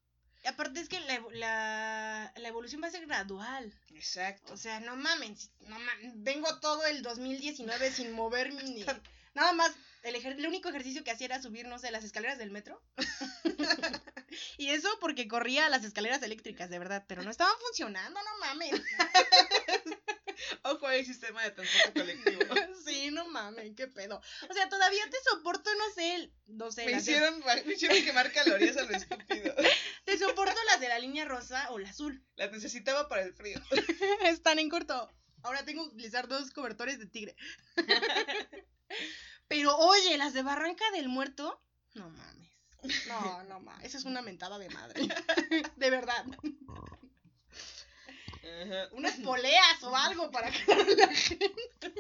Aparte 0.46 0.80
es 0.80 0.90
que 0.90 1.00
la, 1.00 1.24
la, 1.32 2.34
la 2.36 2.48
evolución 2.48 2.84
va 2.84 2.88
a 2.88 2.92
ser 2.92 3.08
gradual. 3.08 3.74
Exacto. 3.96 4.54
O 4.54 4.58
sea, 4.58 4.80
no 4.80 4.96
mamen, 4.96 5.36
no 5.62 5.80
mamen, 5.80 6.24
vengo 6.24 6.60
todo 6.60 6.86
el 6.86 7.02
2019 7.02 7.92
sin 7.92 8.12
moverme 8.12 8.62
ni... 8.64 8.86
Nada 9.34 9.54
más, 9.54 9.72
el, 10.04 10.16
el 10.16 10.46
único 10.48 10.70
ejercicio 10.70 11.04
que 11.04 11.12
hacía 11.12 11.26
era 11.26 11.42
subir, 11.42 11.68
no 11.68 11.80
sé, 11.80 11.90
las 11.92 12.04
escaleras 12.04 12.38
del 12.38 12.52
metro. 12.52 12.82
y 14.58 14.70
eso 14.70 14.90
porque 15.00 15.28
corría 15.28 15.70
las 15.70 15.84
escaleras 15.84 16.22
eléctricas, 16.24 16.70
de 16.70 16.80
verdad, 16.80 17.06
pero 17.08 17.24
no 17.24 17.32
estaban 17.32 17.56
funcionando, 17.66 18.20
no 18.22 18.38
mamen. 18.40 18.72
Ojo 20.64 20.88
al 20.88 21.06
sistema 21.06 21.42
de 21.44 21.52
transporte 21.52 22.00
colectivo. 22.00 22.42
sí, 22.86 23.10
no 23.12 23.28
mamen, 23.28 23.76
qué 23.76 23.88
pedo. 23.88 24.22
O 24.50 24.54
sea, 24.54 24.70
todavía 24.70 25.04
te 25.10 25.18
soporto, 25.30 25.70
no 25.76 25.94
sé, 25.96 26.16
el- 26.16 26.34
no 26.48 26.72
sé, 26.72 26.86
Me 26.86 26.92
las 26.92 27.06
de- 27.06 27.12
hicieron, 27.14 27.40
me 27.66 27.74
hicieron 27.74 28.04
quemar 28.04 28.32
calorías 28.34 28.78
a 28.78 28.84
lo 28.84 28.96
estúpido. 28.96 29.56
te 30.06 30.18
soporto 30.18 30.56
las 30.68 30.80
de 30.80 30.90
la 30.90 31.00
línea 31.00 31.26
rosa 31.26 31.70
o 31.72 31.80
la 31.80 31.90
azul. 31.90 32.24
Las 32.36 32.52
necesitaba 32.52 33.08
para 33.10 33.24
el 33.24 33.34
frío. 33.34 33.60
Están 34.26 34.60
en 34.60 34.70
corto. 34.70 35.12
Ahora 35.44 35.66
tengo 35.66 35.84
que 35.90 35.96
utilizar 35.96 36.28
dos 36.28 36.52
cobertores 36.52 37.00
de 37.00 37.06
tigre. 37.06 37.36
Pero 39.48 39.76
oye, 39.78 40.18
las 40.18 40.34
de 40.34 40.42
Barranca 40.42 40.90
del 40.92 41.10
Muerto, 41.10 41.62
no 41.94 42.10
mames. 42.10 42.50
No, 43.08 43.44
no 43.44 43.60
mames. 43.60 43.86
Esa 43.86 43.98
es 43.98 44.06
una 44.06 44.22
mentada 44.22 44.58
de 44.58 44.70
madre. 44.70 45.02
De 45.78 45.90
verdad. 45.90 46.26
Unas 48.92 49.16
poleas 49.20 49.84
o 49.84 49.96
algo 49.96 50.30
para 50.32 50.52
que 50.52 50.96
la 50.96 51.08
gente. 51.08 51.94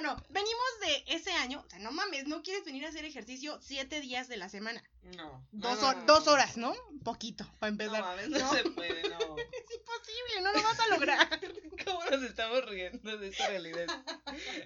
Bueno, 0.00 0.14
no. 0.14 0.24
Venimos 0.28 0.80
de 0.80 1.04
ese 1.16 1.32
año. 1.32 1.60
O 1.66 1.68
sea, 1.70 1.80
no 1.80 1.90
mames, 1.90 2.28
no 2.28 2.40
quieres 2.44 2.64
venir 2.64 2.84
a 2.86 2.88
hacer 2.90 3.04
ejercicio 3.04 3.58
siete 3.60 4.00
días 4.00 4.28
de 4.28 4.36
la 4.36 4.48
semana. 4.48 4.80
No. 5.16 5.44
Dos, 5.50 5.80
no, 5.80 5.88
hor- 5.88 5.96
no, 5.96 6.04
dos 6.06 6.26
no. 6.26 6.32
horas, 6.32 6.56
¿no? 6.56 6.72
Poquito, 7.02 7.44
para 7.58 7.72
No, 7.72 7.82
empezar. 7.82 8.02
mames, 8.02 8.28
no, 8.28 8.38
No. 8.38 8.52
se 8.54 8.62
puede, 8.70 9.02
no. 9.08 9.18
Es 9.38 9.74
imposible, 9.76 10.42
no 10.42 10.52
lo 10.52 10.62
vas 10.62 10.78
a 10.78 10.88
lograr. 10.88 11.40
¿Cómo 11.84 12.04
nos 12.04 12.22
estamos 12.22 12.64
riendo 12.66 13.18
de 13.18 13.26
esta 13.28 13.48
realidad? 13.48 13.86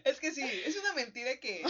Es 0.05 0.21
que 0.21 0.33
sí, 0.33 0.43
es 0.43 0.77
una 0.77 0.93
mentira 0.93 1.41
que 1.41 1.63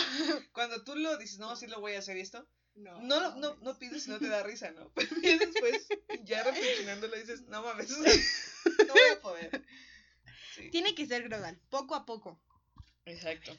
cuando 0.52 0.82
tú 0.82 0.96
lo 0.96 1.16
dices, 1.18 1.38
no, 1.38 1.54
sí 1.54 1.68
lo 1.68 1.78
voy 1.80 1.92
a 1.94 2.00
hacer 2.00 2.16
y 2.16 2.20
esto, 2.22 2.44
no, 2.74 2.98
lo- 3.20 3.36
no, 3.36 3.54
no 3.60 3.78
pides 3.78 4.02
si 4.02 4.10
no 4.10 4.18
te 4.18 4.26
da 4.26 4.42
risa, 4.42 4.72
¿no? 4.72 4.90
Pero 4.94 5.38
después, 5.38 5.86
ya 6.24 6.42
reflexionándolo, 6.42 7.14
dices, 7.16 7.42
no 7.42 7.62
mames, 7.62 7.90
no 7.90 7.98
voy 8.92 9.10
a 9.12 9.20
poder. 9.20 9.64
Sí, 10.56 10.68
Tiene 10.70 10.96
que 10.96 11.06
ser 11.06 11.22
gradual, 11.22 11.60
poco 11.70 11.94
a 11.94 12.04
poco. 12.04 12.42
Exacto. 13.04 13.56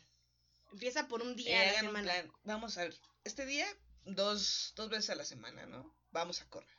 Empieza 0.71 1.07
por 1.07 1.21
un 1.21 1.31
Eh, 1.31 1.35
día 1.35 1.61
a 1.61 1.65
la 1.73 1.79
semana. 1.81 2.11
plan. 2.13 2.31
Vamos 2.43 2.77
a 2.77 2.83
ver, 2.83 2.95
este 3.23 3.45
día, 3.45 3.67
dos, 4.05 4.73
dos 4.75 4.89
veces 4.89 5.09
a 5.11 5.15
la 5.15 5.25
semana, 5.25 5.65
¿no? 5.65 5.95
Vamos 6.11 6.41
a 6.41 6.49
correr. 6.49 6.69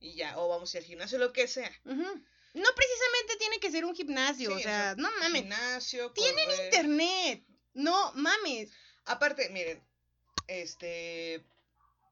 Y 0.00 0.14
ya, 0.14 0.38
o 0.38 0.48
vamos 0.48 0.74
a 0.74 0.78
ir 0.78 0.82
al 0.82 0.88
gimnasio, 0.88 1.18
lo 1.18 1.32
que 1.32 1.46
sea. 1.46 1.70
No 1.84 2.68
precisamente 2.74 3.36
tiene 3.38 3.60
que 3.60 3.70
ser 3.70 3.84
un 3.84 3.94
gimnasio, 3.94 4.50
Sí, 4.50 4.56
o 4.56 4.58
sea, 4.58 4.94
no 4.96 5.10
mames. 5.20 5.42
Gimnasio, 5.42 6.10
Tienen 6.12 6.44
correr. 6.46 6.64
internet. 6.66 7.44
No 7.74 8.12
mames. 8.14 8.70
Aparte, 9.04 9.48
miren, 9.50 9.82
este 10.48 11.44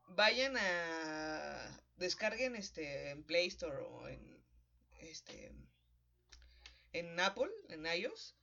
vayan 0.08 0.56
a 0.56 1.82
descarguen 1.96 2.56
este 2.56 3.10
en 3.10 3.22
Play 3.24 3.48
Store 3.48 3.76
o 3.78 4.08
en 4.08 4.42
este 5.00 5.52
en 6.92 7.20
Apple, 7.20 7.50
en 7.68 7.84
iOS. 7.86 8.34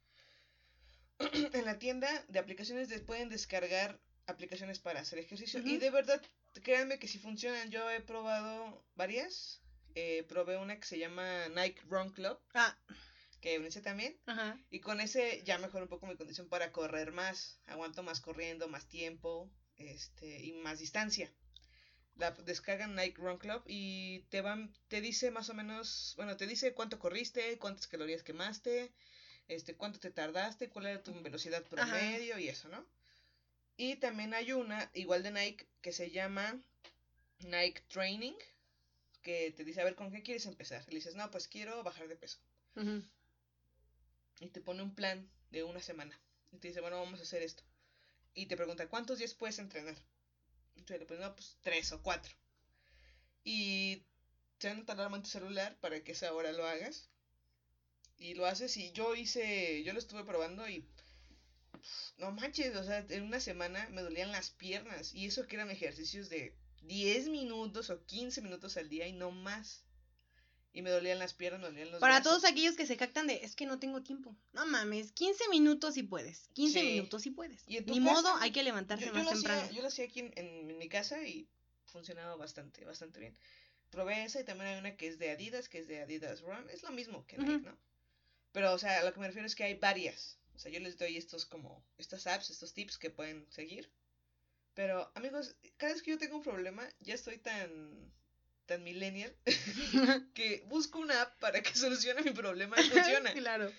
en 1.54 1.66
la 1.66 1.80
tienda 1.80 2.08
de 2.28 2.40
aplicaciones 2.40 2.90
de- 2.90 3.00
pueden 3.00 3.30
descargar 3.30 4.00
aplicaciones 4.26 4.80
para 4.80 5.00
hacer 5.00 5.20
ejercicio 5.20 5.60
y 5.64 5.78
de 5.78 5.90
verdad 5.90 6.22
créanme 6.64 7.00
que 7.00 7.08
si 7.08 7.18
funcionan. 7.18 7.70
Yo 7.70 7.90
he 7.90 8.02
probado 8.02 8.84
varias. 8.96 9.62
Eh, 9.96 10.24
probé 10.28 10.58
una 10.58 10.80
que 10.80 10.86
se 10.86 11.00
llama 11.00 11.48
Nike 11.50 11.82
Run 11.88 12.12
Club, 12.12 12.38
Ah, 12.54 12.78
que 13.42 13.56
ese 13.56 13.82
también. 13.82 14.16
ajá. 14.28 14.60
Y 14.70 14.80
con 14.80 15.00
ese 15.02 15.42
ya 15.44 15.58
mejoró 15.58 15.86
un 15.86 15.90
poco 15.90 16.06
mi 16.06 16.16
condición 16.16 16.50
para 16.50 16.72
correr 16.72 17.12
más. 17.12 17.60
Aguanto 17.66 18.04
más 18.04 18.20
corriendo, 18.22 18.68
más 18.68 18.88
tiempo 18.88 19.50
este, 19.78 20.44
y 20.44 20.54
más 20.54 20.80
distancia. 20.80 21.34
La 22.16 22.32
descargan 22.32 22.96
Nike 22.96 23.18
Run 23.22 23.38
Club 23.38 23.64
y 23.68 24.22
te 24.30 24.42
van, 24.42 24.74
te 24.88 25.02
dice 25.02 25.32
más 25.32 25.50
o 25.50 25.54
menos, 25.54 26.14
bueno, 26.16 26.36
te 26.36 26.48
dice 26.48 26.74
cuánto 26.74 27.00
corriste, 27.00 27.58
cuántas 27.60 27.88
calorías 27.88 28.24
quemaste, 28.24 28.92
este, 29.48 29.76
cuánto 29.76 30.00
te 30.00 30.12
tardaste, 30.12 30.70
cuál 30.70 30.88
era 30.88 31.04
tu 31.04 31.14
velocidad 31.22 31.64
promedio 31.64 32.38
y 32.40 32.50
eso, 32.50 32.68
¿no? 32.70 32.86
Y 33.78 33.98
también 33.98 34.34
hay 34.34 34.54
una, 34.54 34.90
igual 34.94 35.24
de 35.24 35.32
Nike, 35.32 35.68
que 35.82 35.92
se 35.92 36.10
llama 36.10 36.60
Nike 37.40 37.82
Training, 37.90 38.34
que 39.22 39.52
te 39.52 39.64
dice, 39.64 39.82
a 39.82 39.84
ver, 39.84 39.96
¿con 39.96 40.12
qué 40.12 40.24
quieres 40.24 40.46
empezar? 40.46 40.84
Le 40.88 40.96
dices, 40.96 41.16
no, 41.16 41.30
pues 41.30 41.48
quiero 41.48 41.84
bajar 41.84 42.08
de 42.08 42.16
peso 42.16 42.40
y 44.40 44.50
te 44.50 44.62
pone 44.62 44.84
un 44.84 44.94
plan 44.94 45.28
de 45.52 45.64
una 45.64 45.82
semana. 45.82 46.18
Y 46.52 46.58
te 46.58 46.70
dice, 46.70 46.82
bueno, 46.82 47.00
vamos 47.00 47.20
a 47.20 47.24
hacer 47.24 47.42
esto. 47.42 47.64
Y 48.34 48.46
te 48.46 48.56
pregunta, 48.56 48.88
¿cuántos 48.88 49.18
días 49.18 49.34
puedes 49.34 49.60
entrenar? 49.60 49.96
Y 50.76 50.84
tú 50.84 50.94
le 50.94 51.06
pones, 51.06 51.24
no, 51.24 51.36
pues 51.36 51.58
tres 51.62 51.92
o 51.92 52.02
cuatro. 52.02 52.34
Y 53.44 54.04
te 54.60 54.70
van 54.70 54.82
a 54.82 54.86
tardar 54.86 55.12
en 55.14 55.24
tu 55.24 55.30
celular 55.30 55.76
para 55.80 56.04
que 56.04 56.12
esa 56.12 56.34
hora 56.34 56.52
lo 56.52 56.66
hagas. 56.68 57.10
Y 58.18 58.34
lo 58.34 58.46
haces 58.46 58.76
y 58.78 58.92
yo 58.92 59.16
hice, 59.16 59.84
yo 59.84 59.94
lo 59.94 60.00
estuve 60.00 60.24
probando 60.24 60.68
y 60.68 60.86
no 62.18 62.32
manches, 62.32 62.76
o 62.76 62.84
sea, 62.84 63.06
en 63.10 63.24
una 63.24 63.40
semana 63.40 63.88
me 63.92 64.02
dolían 64.02 64.32
las 64.32 64.50
piernas. 64.50 65.14
Y 65.14 65.26
eso 65.28 65.46
que 65.48 65.56
eran 65.56 65.70
ejercicios 65.70 66.30
de 66.30 66.56
10 66.82 67.30
minutos 67.30 67.90
o 67.90 68.04
15 68.06 68.42
minutos 68.42 68.78
al 68.78 68.90
día 68.90 69.08
y 69.08 69.14
no 69.14 69.32
más. 69.32 69.84
Y 70.74 70.82
me 70.82 70.90
dolían 70.92 71.18
las 71.20 71.34
piernas, 71.34 71.62
me 71.62 71.68
dolían 71.68 71.92
los 71.92 72.00
Para 72.00 72.16
brazos. 72.20 72.32
todos 72.42 72.52
aquellos 72.52 72.76
que 72.76 72.86
se 72.86 72.98
jactan 72.98 73.26
de, 73.28 73.36
es 73.44 73.56
que 73.56 73.66
no 73.66 73.80
tengo 73.80 74.04
tiempo. 74.04 74.36
No 74.54 74.66
mames, 74.66 75.12
15 75.12 75.48
minutos 75.50 75.96
si 75.96 76.04
puedes. 76.04 76.50
15 76.54 76.80
Sí. 76.82 76.86
minutos 76.88 77.22
si 77.24 77.32
puedes. 77.32 77.64
Y 77.68 77.80
Ni 77.80 77.86
casa, 77.86 78.00
modo, 78.02 78.36
hay 78.38 78.52
que 78.52 78.64
levantarse 78.64 79.06
yo, 79.06 79.12
yo 79.14 79.18
más 79.24 79.34
temprano. 79.34 79.62
Hacía, 79.62 79.76
yo 79.76 79.82
lo 79.82 79.88
hacía 79.88 80.06
aquí 80.06 80.20
en, 80.20 80.34
en- 80.36 80.70
en 80.72 80.78
mi 80.78 80.90
casa 80.90 81.22
y 81.26 81.48
funcionaba 81.86 82.36
bastante, 82.36 82.84
bastante 82.86 83.20
bien. 83.20 83.38
Probé 83.90 84.24
esa 84.24 84.40
y 84.42 84.44
también 84.44 84.70
hay 84.72 84.80
una 84.80 84.98
que 84.98 85.08
es 85.08 85.18
de 85.18 85.32
Adidas, 85.32 85.70
que 85.70 85.80
es 85.80 85.88
de 85.88 86.02
Adidas 86.02 86.42
Run. 86.42 86.70
Es 86.70 86.84
lo 86.84 86.92
mismo 86.92 87.26
que 87.26 87.38
Nike, 87.38 87.56
Ujú. 87.56 87.66
¿no? 87.70 87.78
Pero, 88.58 88.74
o 88.74 88.80
sea, 88.80 89.02
a 89.02 89.04
lo 89.04 89.14
que 89.14 89.20
me 89.20 89.28
refiero 89.28 89.46
es 89.46 89.54
que 89.54 89.66
hay 89.66 89.76
varias. 89.76 90.40
O 90.56 90.58
sea, 90.58 90.72
yo 90.72 90.80
les 90.80 90.98
doy 90.98 91.16
estos 91.16 91.46
como, 91.46 91.86
estas 92.00 92.26
apps, 92.26 92.50
estos 92.50 92.74
tips 92.74 92.98
que 92.98 93.12
pueden 93.12 93.46
seguir. 93.52 93.92
Pero, 94.74 95.12
amigos, 95.14 95.56
cada 95.78 95.94
vez 95.94 96.02
que 96.02 96.10
yo 96.10 96.18
tengo 96.18 96.38
un 96.38 96.42
problema, 96.42 96.90
ya 97.00 97.14
estoy 97.14 97.38
tan, 97.38 98.12
tan 98.66 98.84
millennial, 98.84 99.32
que 100.34 100.64
busco 100.66 100.98
una 100.98 101.22
app 101.22 101.40
para 101.40 101.62
que 101.62 101.72
solucione 101.76 102.24
mi 102.24 102.32
problema 102.32 102.82
y 102.82 102.90
funciona. 102.90 103.32
claro. 103.36 103.72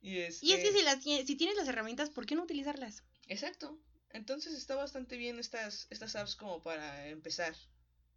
Y, 0.00 0.20
este... 0.20 0.46
Y 0.46 0.54
es 0.54 0.60
que 0.60 0.72
si, 0.72 0.82
las, 0.82 1.02
si 1.02 1.36
tienes 1.36 1.56
las 1.58 1.68
herramientas, 1.68 2.08
¿por 2.08 2.24
qué 2.24 2.34
no 2.34 2.44
utilizarlas? 2.44 3.02
Exacto. 3.28 3.78
Entonces 4.08 4.54
está 4.54 4.74
bastante 4.74 5.18
bien 5.18 5.38
estas, 5.38 5.86
estas 5.90 6.16
apps 6.16 6.34
como 6.34 6.62
para 6.62 7.08
empezar. 7.08 7.54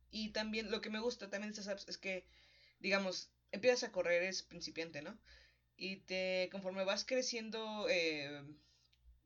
Y 0.10 0.30
también 0.30 0.72
lo 0.72 0.80
que 0.80 0.90
me 0.90 1.02
gusta 1.02 1.30
también 1.30 1.52
de 1.52 1.60
estas 1.60 1.68
apps 1.68 1.86
es 1.90 1.98
que, 1.98 2.26
digamos, 2.80 3.30
empiezas 3.52 3.84
a 3.84 3.92
correr, 3.92 4.24
es 4.24 4.42
principiante, 4.42 5.02
¿no? 5.02 5.20
Y 5.78 5.98
te, 5.98 6.50
conforme 6.52 6.84
vas 6.84 7.06
creciendo, 7.06 7.88
eh, 7.90 8.44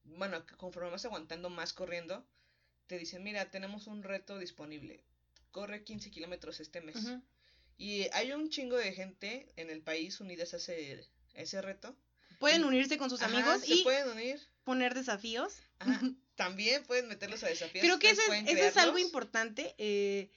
bueno, 0.03 0.45
conforme 0.57 0.89
vas 0.89 1.05
aguantando 1.05 1.49
más 1.49 1.71
corriendo, 1.73 2.25
te 2.87 2.97
dicen, 2.97 3.23
mira, 3.23 3.49
tenemos 3.49 3.87
un 3.87 4.03
reto 4.03 4.37
disponible. 4.37 5.03
Corre 5.51 5.83
15 5.83 6.11
kilómetros 6.11 6.59
este 6.59 6.81
mes. 6.81 6.97
Y 7.77 8.07
hay 8.13 8.31
un 8.33 8.49
chingo 8.49 8.75
de 8.77 8.91
gente 8.93 9.51
en 9.55 9.69
el 9.69 9.81
país 9.81 10.19
unidas 10.19 10.53
a 10.53 10.57
ese, 10.57 11.07
ese 11.33 11.61
reto. 11.61 11.95
Pueden 12.39 12.61
Y- 12.61 12.65
unirse 12.65 12.97
con 12.97 13.09
sus 13.09 13.21
Ajá, 13.21 13.31
amigos 13.33 13.67
y 13.69 13.83
pueden 13.83 14.09
unir. 14.09 14.39
poner 14.63 14.93
desafíos. 14.93 15.55
Ajá, 15.79 15.99
También 16.35 16.83
pueden 16.83 17.07
meterlos 17.07 17.43
a 17.43 17.47
desafíos. 17.47 17.83
Creo 17.85 17.99
que 17.99 18.09
eso 18.09 18.21
es, 18.31 18.47
eso 18.49 18.63
es 18.65 18.77
algo 18.77 18.97
importante. 18.97 19.73
eh, 19.77 20.29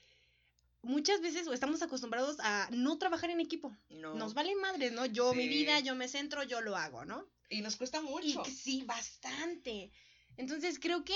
muchas 0.85 1.21
veces 1.21 1.47
estamos 1.47 1.81
acostumbrados 1.81 2.37
a 2.39 2.67
no 2.71 2.97
trabajar 2.97 3.29
en 3.29 3.39
equipo. 3.41 3.75
No. 3.89 4.15
Nos 4.15 4.33
valen 4.33 4.59
madres, 4.59 4.91
¿no? 4.93 5.05
Yo, 5.05 5.33
mi 5.33 5.47
vida, 5.47 5.79
yo 5.81 5.95
me 5.95 6.07
centro, 6.07 6.43
yo 6.43 6.61
lo 6.61 6.75
hago, 6.75 7.05
¿no? 7.05 7.27
Y 7.49 7.61
nos 7.61 7.75
cuesta 7.75 7.99
Y 7.99 8.03
mucho. 8.03 8.43
que 8.43 8.51
sí, 8.51 8.83
bastante. 8.83 9.91
Entonces 10.37 10.79
creo 10.79 11.03
que 11.03 11.15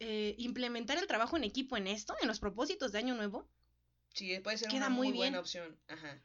eh, 0.00 0.34
implementar 0.38 0.98
el 0.98 1.06
trabajo 1.06 1.36
en 1.36 1.44
equipo 1.44 1.76
en 1.76 1.86
esto, 1.86 2.14
en 2.22 2.28
los 2.28 2.40
propósitos 2.40 2.92
de 2.92 2.98
Año 2.98 3.14
Nuevo, 3.14 3.48
Sí, 4.14 4.38
puede 4.40 4.58
ser 4.58 4.68
Queda 4.68 4.86
una 4.86 4.88
muy 4.90 5.08
muy, 5.08 5.16
buena 5.18 5.38
opción. 5.38 5.78
Ajá. 5.86 6.20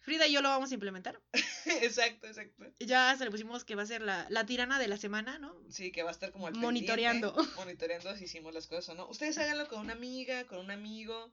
Frida 0.00 0.26
y 0.26 0.32
yo 0.32 0.40
lo 0.42 0.48
vamos 0.48 0.70
a 0.70 0.74
implementar. 0.74 1.20
exacto, 1.82 2.26
exacto. 2.26 2.64
Ya 2.80 3.14
se 3.16 3.24
le 3.24 3.30
pusimos 3.30 3.64
que 3.64 3.74
va 3.74 3.82
a 3.82 3.86
ser 3.86 4.02
la, 4.02 4.26
la 4.30 4.46
tirana 4.46 4.78
de 4.78 4.88
la 4.88 4.96
semana, 4.96 5.38
¿no? 5.38 5.54
Sí, 5.68 5.92
que 5.92 6.02
va 6.02 6.08
a 6.10 6.12
estar 6.12 6.32
como 6.32 6.46
al 6.46 6.54
Monitoreando. 6.54 7.34
pendiente, 7.34 7.56
monitoreando 7.60 8.16
si 8.16 8.24
hicimos 8.24 8.54
las 8.54 8.66
cosas 8.66 8.88
o 8.90 8.94
no. 8.94 9.08
Ustedes 9.08 9.36
háganlo 9.38 9.68
con 9.68 9.80
una 9.80 9.92
amiga, 9.92 10.44
con 10.46 10.58
un 10.58 10.70
amigo, 10.70 11.32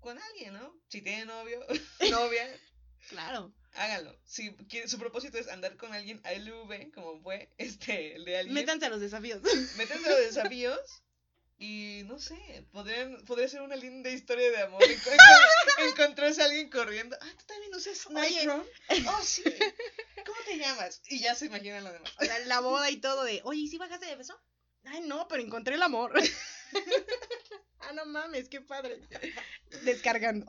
con 0.00 0.18
alguien, 0.18 0.54
¿no? 0.54 0.74
Si 0.88 1.02
tienen 1.02 1.28
novio, 1.28 1.60
novia, 2.10 2.60
Claro. 3.08 3.52
háganlo. 3.74 4.18
Si 4.24 4.54
su 4.86 4.98
propósito 4.98 5.38
es 5.38 5.48
andar 5.48 5.76
con 5.76 5.92
alguien 5.92 6.20
ALV, 6.24 6.92
como 6.92 7.20
fue 7.22 7.52
este, 7.58 8.14
el 8.16 8.24
de 8.24 8.38
alguien. 8.38 8.54
Métanse 8.54 8.86
a 8.86 8.90
los 8.90 9.00
desafíos. 9.00 9.40
Métanse 9.76 10.06
a 10.06 10.10
los 10.10 10.20
desafíos 10.20 10.80
y 11.62 12.02
no 12.06 12.18
sé, 12.18 12.66
podrían, 12.72 13.22
podría 13.26 13.46
ser 13.48 13.60
una 13.60 13.76
linda 13.76 14.08
historia 14.10 14.50
de 14.50 14.62
amor. 14.62 14.82
Enco- 14.82 15.10
enco- 15.10 15.88
Encontrarse 15.90 16.40
a 16.42 16.46
alguien 16.46 16.70
corriendo. 16.70 17.16
Ah, 17.20 17.30
tú 17.38 17.44
también 17.46 17.74
usas 17.74 18.06
Oye. 18.06 18.30
Nitro. 18.30 18.66
Oh, 19.08 19.22
sí. 19.22 19.42
¿Cómo 20.24 20.38
te 20.46 20.56
llamas? 20.56 21.02
Y 21.08 21.20
ya 21.20 21.34
se 21.34 21.46
imaginan 21.46 21.84
lo 21.84 21.92
demás. 21.92 22.10
O 22.18 22.24
sea, 22.24 22.38
la 22.40 22.60
boda 22.60 22.90
y 22.90 22.96
todo 22.98 23.24
de, 23.24 23.40
oye, 23.44 23.60
¿y 23.62 23.68
si 23.68 23.76
bajaste 23.76 24.06
de 24.06 24.16
peso? 24.16 24.38
Ay, 24.84 25.02
no, 25.02 25.28
pero 25.28 25.42
encontré 25.42 25.74
el 25.74 25.82
amor. 25.82 26.12
ah, 27.80 27.92
no 27.92 28.06
mames, 28.06 28.48
qué 28.48 28.60
padre. 28.60 29.00
Descargando. 29.84 30.46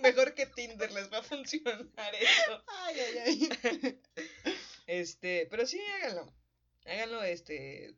Mejor 0.00 0.34
que 0.34 0.46
Tinder 0.46 0.92
les 0.92 1.12
va 1.12 1.18
a 1.18 1.22
funcionar 1.22 2.14
eso. 2.14 2.64
ay, 2.66 2.96
ay, 3.00 3.48
ay. 3.64 4.00
Este, 4.86 5.46
pero 5.50 5.66
sí, 5.66 5.78
háganlo. 5.96 6.32
Háganlo, 6.86 7.22
este. 7.22 7.94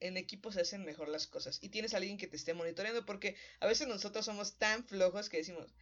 En 0.00 0.18
equipo 0.18 0.52
se 0.52 0.60
hacen 0.60 0.84
mejor 0.84 1.08
las 1.08 1.26
cosas. 1.26 1.58
Y 1.62 1.70
tienes 1.70 1.94
a 1.94 1.96
alguien 1.96 2.18
que 2.18 2.26
te 2.26 2.36
esté 2.36 2.52
monitoreando. 2.52 3.06
Porque 3.06 3.36
a 3.60 3.66
veces 3.66 3.88
nosotros 3.88 4.26
somos 4.26 4.58
tan 4.58 4.84
flojos 4.84 5.30
que 5.30 5.38
decimos. 5.38 5.72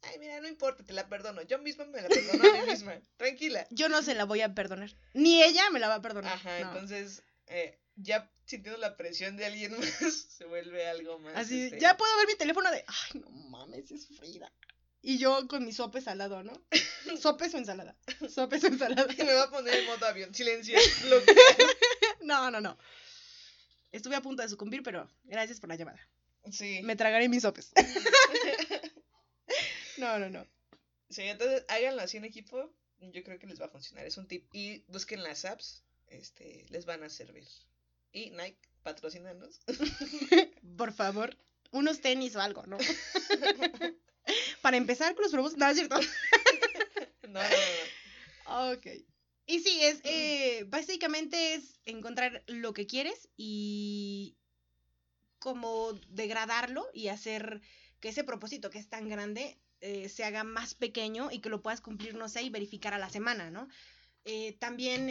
Ay, 0.00 0.18
mira, 0.18 0.40
no 0.40 0.48
importa, 0.48 0.82
te 0.82 0.92
la 0.92 1.08
perdono. 1.08 1.42
Yo 1.42 1.60
misma 1.60 1.84
me 1.84 2.02
la 2.02 2.08
perdono 2.08 2.42
a 2.42 2.52
mí 2.62 2.70
misma. 2.70 3.00
Tranquila. 3.16 3.64
Yo 3.70 3.88
no 3.88 4.02
se 4.02 4.16
la 4.16 4.24
voy 4.24 4.40
a 4.40 4.52
perdonar. 4.54 4.90
Ni 5.14 5.40
ella 5.40 5.70
me 5.70 5.78
la 5.78 5.86
va 5.86 5.94
a 5.96 6.02
perdonar. 6.02 6.32
Ajá, 6.32 6.58
no. 6.58 6.72
entonces. 6.72 7.22
eh, 7.46 7.78
ya 7.96 8.30
sintiendo 8.44 8.78
la 8.80 8.96
presión 8.96 9.36
de 9.36 9.46
alguien 9.46 9.72
más, 9.78 10.26
se 10.28 10.44
vuelve 10.44 10.86
algo 10.86 11.18
más. 11.18 11.36
Así, 11.36 11.62
este, 11.62 11.80
ya 11.80 11.96
puedo 11.96 12.16
ver 12.18 12.26
mi 12.26 12.36
teléfono 12.36 12.70
de, 12.70 12.84
ay, 12.86 13.20
no 13.20 13.30
mames, 13.30 13.90
es 13.90 14.06
Frida. 14.08 14.52
Y 15.04 15.18
yo 15.18 15.48
con 15.48 15.64
mis 15.64 15.76
sopes 15.76 16.06
al 16.06 16.18
lado, 16.18 16.44
¿no? 16.44 16.52
Sopes 17.20 17.52
o 17.54 17.58
ensalada. 17.58 17.96
Sopes 18.28 18.62
o 18.62 18.68
ensalada. 18.68 19.12
Me 19.18 19.34
va 19.34 19.44
a 19.44 19.50
poner 19.50 19.74
en 19.74 19.86
modo 19.86 20.06
avión. 20.06 20.32
Silencio. 20.32 20.78
No, 22.22 22.52
no, 22.52 22.60
no. 22.60 22.78
Estuve 23.90 24.14
a 24.14 24.22
punto 24.22 24.42
de 24.42 24.48
sucumbir, 24.48 24.84
pero 24.84 25.10
gracias 25.24 25.58
por 25.58 25.68
la 25.68 25.74
llamada. 25.74 26.00
Sí. 26.52 26.80
Me 26.84 26.94
tragaré 26.94 27.28
mis 27.28 27.42
sopes. 27.42 27.72
No, 29.98 30.18
no, 30.18 30.30
no. 30.30 30.46
Sí, 31.10 31.22
entonces 31.22 31.64
háganlo 31.68 32.02
así 32.02 32.16
en 32.16 32.24
equipo. 32.24 32.72
Yo 33.00 33.22
creo 33.24 33.38
que 33.38 33.46
les 33.46 33.60
va 33.60 33.66
a 33.66 33.70
funcionar. 33.70 34.06
Es 34.06 34.16
un 34.16 34.28
tip. 34.28 34.48
Y 34.52 34.84
busquen 34.88 35.22
las 35.22 35.44
apps. 35.44 35.84
Este, 36.06 36.64
les 36.70 36.86
van 36.86 37.02
a 37.02 37.08
servir. 37.08 37.46
Y 38.12 38.30
Nike, 38.30 38.58
patrocínanos. 38.82 39.60
Por 40.76 40.92
favor, 40.92 41.36
unos 41.70 42.00
tenis 42.00 42.36
o 42.36 42.40
algo, 42.40 42.64
¿no? 42.66 42.78
Para 44.62 44.76
empezar 44.76 45.14
con 45.14 45.24
los. 45.32 45.56
No, 45.56 45.68
es 45.68 45.76
cierto. 45.76 45.96
No, 47.28 47.40
no, 47.40 47.48
no. 47.48 48.72
Ok. 48.72 48.86
Y 49.46 49.60
sí, 49.60 49.82
es 49.82 50.00
eh, 50.04 50.64
básicamente 50.68 51.54
es 51.54 51.80
encontrar 51.86 52.44
lo 52.46 52.74
que 52.74 52.86
quieres 52.86 53.30
y 53.38 54.36
como 55.38 55.94
degradarlo 56.10 56.86
y 56.92 57.08
hacer 57.08 57.62
que 58.00 58.10
ese 58.10 58.22
propósito 58.22 58.68
que 58.68 58.78
es 58.78 58.90
tan 58.90 59.08
grande 59.08 59.58
eh, 59.80 60.10
se 60.10 60.24
haga 60.24 60.44
más 60.44 60.74
pequeño 60.74 61.30
y 61.30 61.40
que 61.40 61.48
lo 61.48 61.62
puedas 61.62 61.80
cumplir, 61.80 62.16
no 62.16 62.28
sé, 62.28 62.42
y 62.42 62.50
verificar 62.50 62.92
a 62.92 62.98
la 62.98 63.08
semana, 63.08 63.50
¿no? 63.50 63.66
Eh, 64.26 64.52
también 64.58 65.08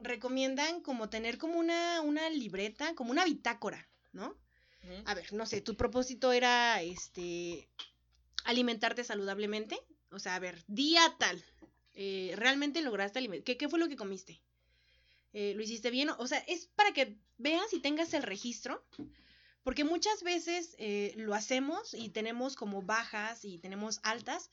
recomiendan 0.00 0.80
como 0.80 1.08
tener 1.08 1.38
como 1.38 1.58
una, 1.58 2.00
una 2.00 2.28
libreta, 2.30 2.94
como 2.94 3.10
una 3.10 3.24
bitácora, 3.24 3.88
¿no? 4.12 4.36
A 5.04 5.14
ver, 5.14 5.32
no 5.32 5.46
sé, 5.46 5.60
tu 5.60 5.76
propósito 5.76 6.32
era 6.32 6.80
este 6.82 7.68
alimentarte 8.44 9.04
saludablemente. 9.04 9.78
O 10.10 10.18
sea, 10.18 10.34
a 10.34 10.38
ver, 10.38 10.64
día 10.66 11.02
tal. 11.18 11.42
eh, 11.94 12.32
¿Realmente 12.36 12.80
lograste 12.82 13.18
alimentar? 13.18 13.44
¿Qué, 13.44 13.56
¿Qué 13.56 13.68
fue 13.68 13.78
lo 13.78 13.88
que 13.88 13.96
comiste? 13.96 14.40
Eh, 15.32 15.52
¿Lo 15.54 15.62
hiciste 15.62 15.90
bien? 15.90 16.10
O 16.18 16.26
sea, 16.26 16.38
es 16.38 16.66
para 16.66 16.92
que 16.92 17.16
veas 17.38 17.72
y 17.72 17.80
tengas 17.80 18.14
el 18.14 18.22
registro. 18.22 18.84
Porque 19.62 19.84
muchas 19.84 20.22
veces 20.22 20.74
eh, 20.78 21.12
lo 21.16 21.34
hacemos 21.34 21.92
y 21.92 22.08
tenemos 22.08 22.56
como 22.56 22.80
bajas 22.82 23.44
y 23.44 23.58
tenemos 23.58 24.00
altas. 24.02 24.50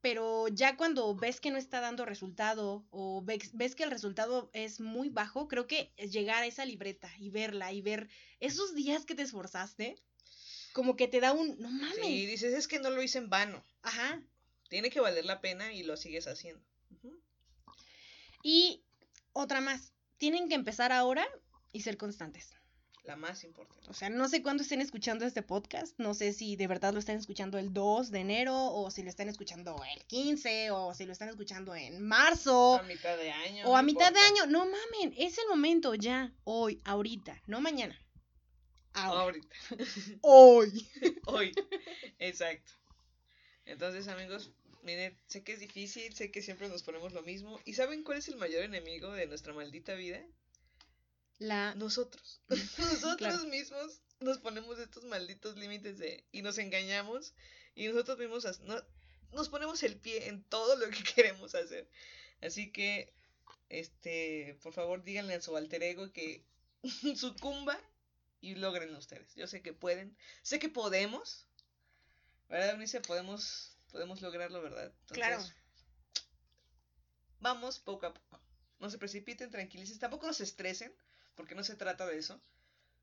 Pero 0.00 0.48
ya 0.48 0.76
cuando 0.76 1.14
ves 1.14 1.40
que 1.40 1.50
no 1.50 1.58
está 1.58 1.80
dando 1.80 2.04
resultado 2.04 2.86
o 2.90 3.22
ves, 3.24 3.50
ves 3.54 3.74
que 3.74 3.82
el 3.82 3.90
resultado 3.90 4.50
es 4.52 4.80
muy 4.80 5.08
bajo, 5.08 5.48
creo 5.48 5.66
que 5.66 5.92
llegar 5.96 6.42
a 6.42 6.46
esa 6.46 6.64
libreta 6.64 7.10
y 7.18 7.30
verla 7.30 7.72
y 7.72 7.82
ver 7.82 8.08
esos 8.38 8.74
días 8.74 9.04
que 9.04 9.14
te 9.14 9.22
esforzaste, 9.22 9.96
como 10.72 10.96
que 10.96 11.08
te 11.08 11.20
da 11.20 11.32
un, 11.32 11.58
no 11.58 11.70
mames. 11.70 11.96
Sí, 11.96 12.26
dices, 12.26 12.54
es 12.54 12.68
que 12.68 12.78
no 12.78 12.90
lo 12.90 13.02
hice 13.02 13.18
en 13.18 13.30
vano. 13.30 13.64
Ajá. 13.82 14.22
Tiene 14.68 14.90
que 14.90 15.00
valer 15.00 15.24
la 15.24 15.40
pena 15.40 15.72
y 15.72 15.82
lo 15.82 15.96
sigues 15.96 16.26
haciendo. 16.26 16.64
Y 18.42 18.84
otra 19.32 19.60
más, 19.60 19.92
tienen 20.18 20.48
que 20.48 20.54
empezar 20.54 20.92
ahora 20.92 21.26
y 21.72 21.80
ser 21.80 21.96
constantes. 21.96 22.54
La 23.06 23.14
más 23.14 23.44
importante. 23.44 23.88
O 23.88 23.94
sea, 23.94 24.10
no 24.10 24.28
sé 24.28 24.42
cuándo 24.42 24.64
estén 24.64 24.80
escuchando 24.80 25.24
este 25.24 25.42
podcast, 25.42 25.96
no 25.98 26.12
sé 26.12 26.32
si 26.32 26.56
de 26.56 26.66
verdad 26.66 26.92
lo 26.92 26.98
están 26.98 27.16
escuchando 27.16 27.56
el 27.56 27.72
2 27.72 28.10
de 28.10 28.18
enero 28.18 28.54
o 28.56 28.90
si 28.90 29.04
lo 29.04 29.08
están 29.10 29.28
escuchando 29.28 29.80
el 29.94 30.04
15 30.06 30.72
o 30.72 30.92
si 30.92 31.06
lo 31.06 31.12
están 31.12 31.28
escuchando 31.28 31.74
en 31.76 32.02
marzo 32.02 32.76
A 32.78 32.82
mitad 32.82 33.16
de 33.16 33.30
año. 33.30 33.64
o 33.66 33.68
no 33.68 33.76
a 33.76 33.82
mitad 33.82 34.12
de 34.12 34.18
año. 34.18 34.46
No 34.46 34.66
mamen, 34.66 35.14
es 35.16 35.38
el 35.38 35.46
momento 35.48 35.94
ya, 35.94 36.32
hoy, 36.42 36.80
ahorita, 36.84 37.40
no 37.46 37.60
mañana. 37.60 37.96
Ahora. 38.92 39.20
Ahorita. 39.20 39.56
Hoy. 40.22 40.88
Hoy. 41.26 41.52
Exacto. 42.18 42.72
Entonces, 43.66 44.08
amigos, 44.08 44.50
miren, 44.82 45.16
sé 45.26 45.44
que 45.44 45.52
es 45.52 45.60
difícil, 45.60 46.14
sé 46.14 46.30
que 46.30 46.40
siempre 46.42 46.68
nos 46.68 46.82
ponemos 46.82 47.12
lo 47.12 47.22
mismo. 47.22 47.60
¿Y 47.64 47.74
saben 47.74 48.02
cuál 48.02 48.18
es 48.18 48.28
el 48.28 48.36
mayor 48.36 48.62
enemigo 48.64 49.12
de 49.12 49.26
nuestra 49.26 49.52
maldita 49.52 49.94
vida? 49.94 50.24
La 51.38 51.74
Nosotros. 51.74 52.40
Nosotros 52.48 53.16
Claro. 53.16 53.44
mismos 53.46 54.00
nos 54.20 54.38
ponemos 54.38 54.78
estos 54.78 55.04
malditos 55.04 55.56
límites 55.56 55.98
de 55.98 56.26
y 56.32 56.42
nos 56.42 56.58
engañamos 56.58 57.34
y 57.74 57.88
nosotros 57.88 58.18
mismos 58.18 58.60
no- 58.60 58.82
nos 59.32 59.48
ponemos 59.50 59.82
el 59.82 59.96
pie 60.00 60.28
en 60.28 60.42
todo 60.44 60.76
lo 60.76 60.88
que 60.88 61.02
queremos 61.14 61.54
hacer. 61.54 61.88
Así 62.40 62.72
que 62.72 63.14
este, 63.68 64.58
por 64.62 64.72
favor, 64.72 65.02
díganle 65.02 65.34
a 65.34 65.42
su 65.42 65.56
alter 65.56 65.82
ego 65.82 66.12
que 66.12 66.44
sucumba 67.16 67.78
y 68.40 68.54
logren 68.54 68.94
ustedes. 68.94 69.34
Yo 69.34 69.46
sé 69.46 69.60
que 69.62 69.72
pueden, 69.72 70.16
sé 70.42 70.58
que 70.58 70.68
podemos. 70.68 71.46
¿Verdad, 72.48 72.70
Eunice? 72.70 73.00
Podemos 73.00 73.76
podemos 73.90 74.20
lograrlo, 74.22 74.62
¿verdad? 74.62 74.92
Claro. 75.08 75.42
Vamos 77.40 77.78
poco 77.78 78.06
a 78.06 78.14
poco. 78.14 78.40
No 78.78 78.90
se 78.90 78.98
precipiten, 78.98 79.50
tranquilicen, 79.50 79.98
tampoco 79.98 80.26
nos 80.26 80.40
estresen, 80.40 80.94
porque 81.36 81.54
no 81.54 81.62
se 81.62 81.76
trata 81.76 82.06
de 82.06 82.18
eso. 82.18 82.40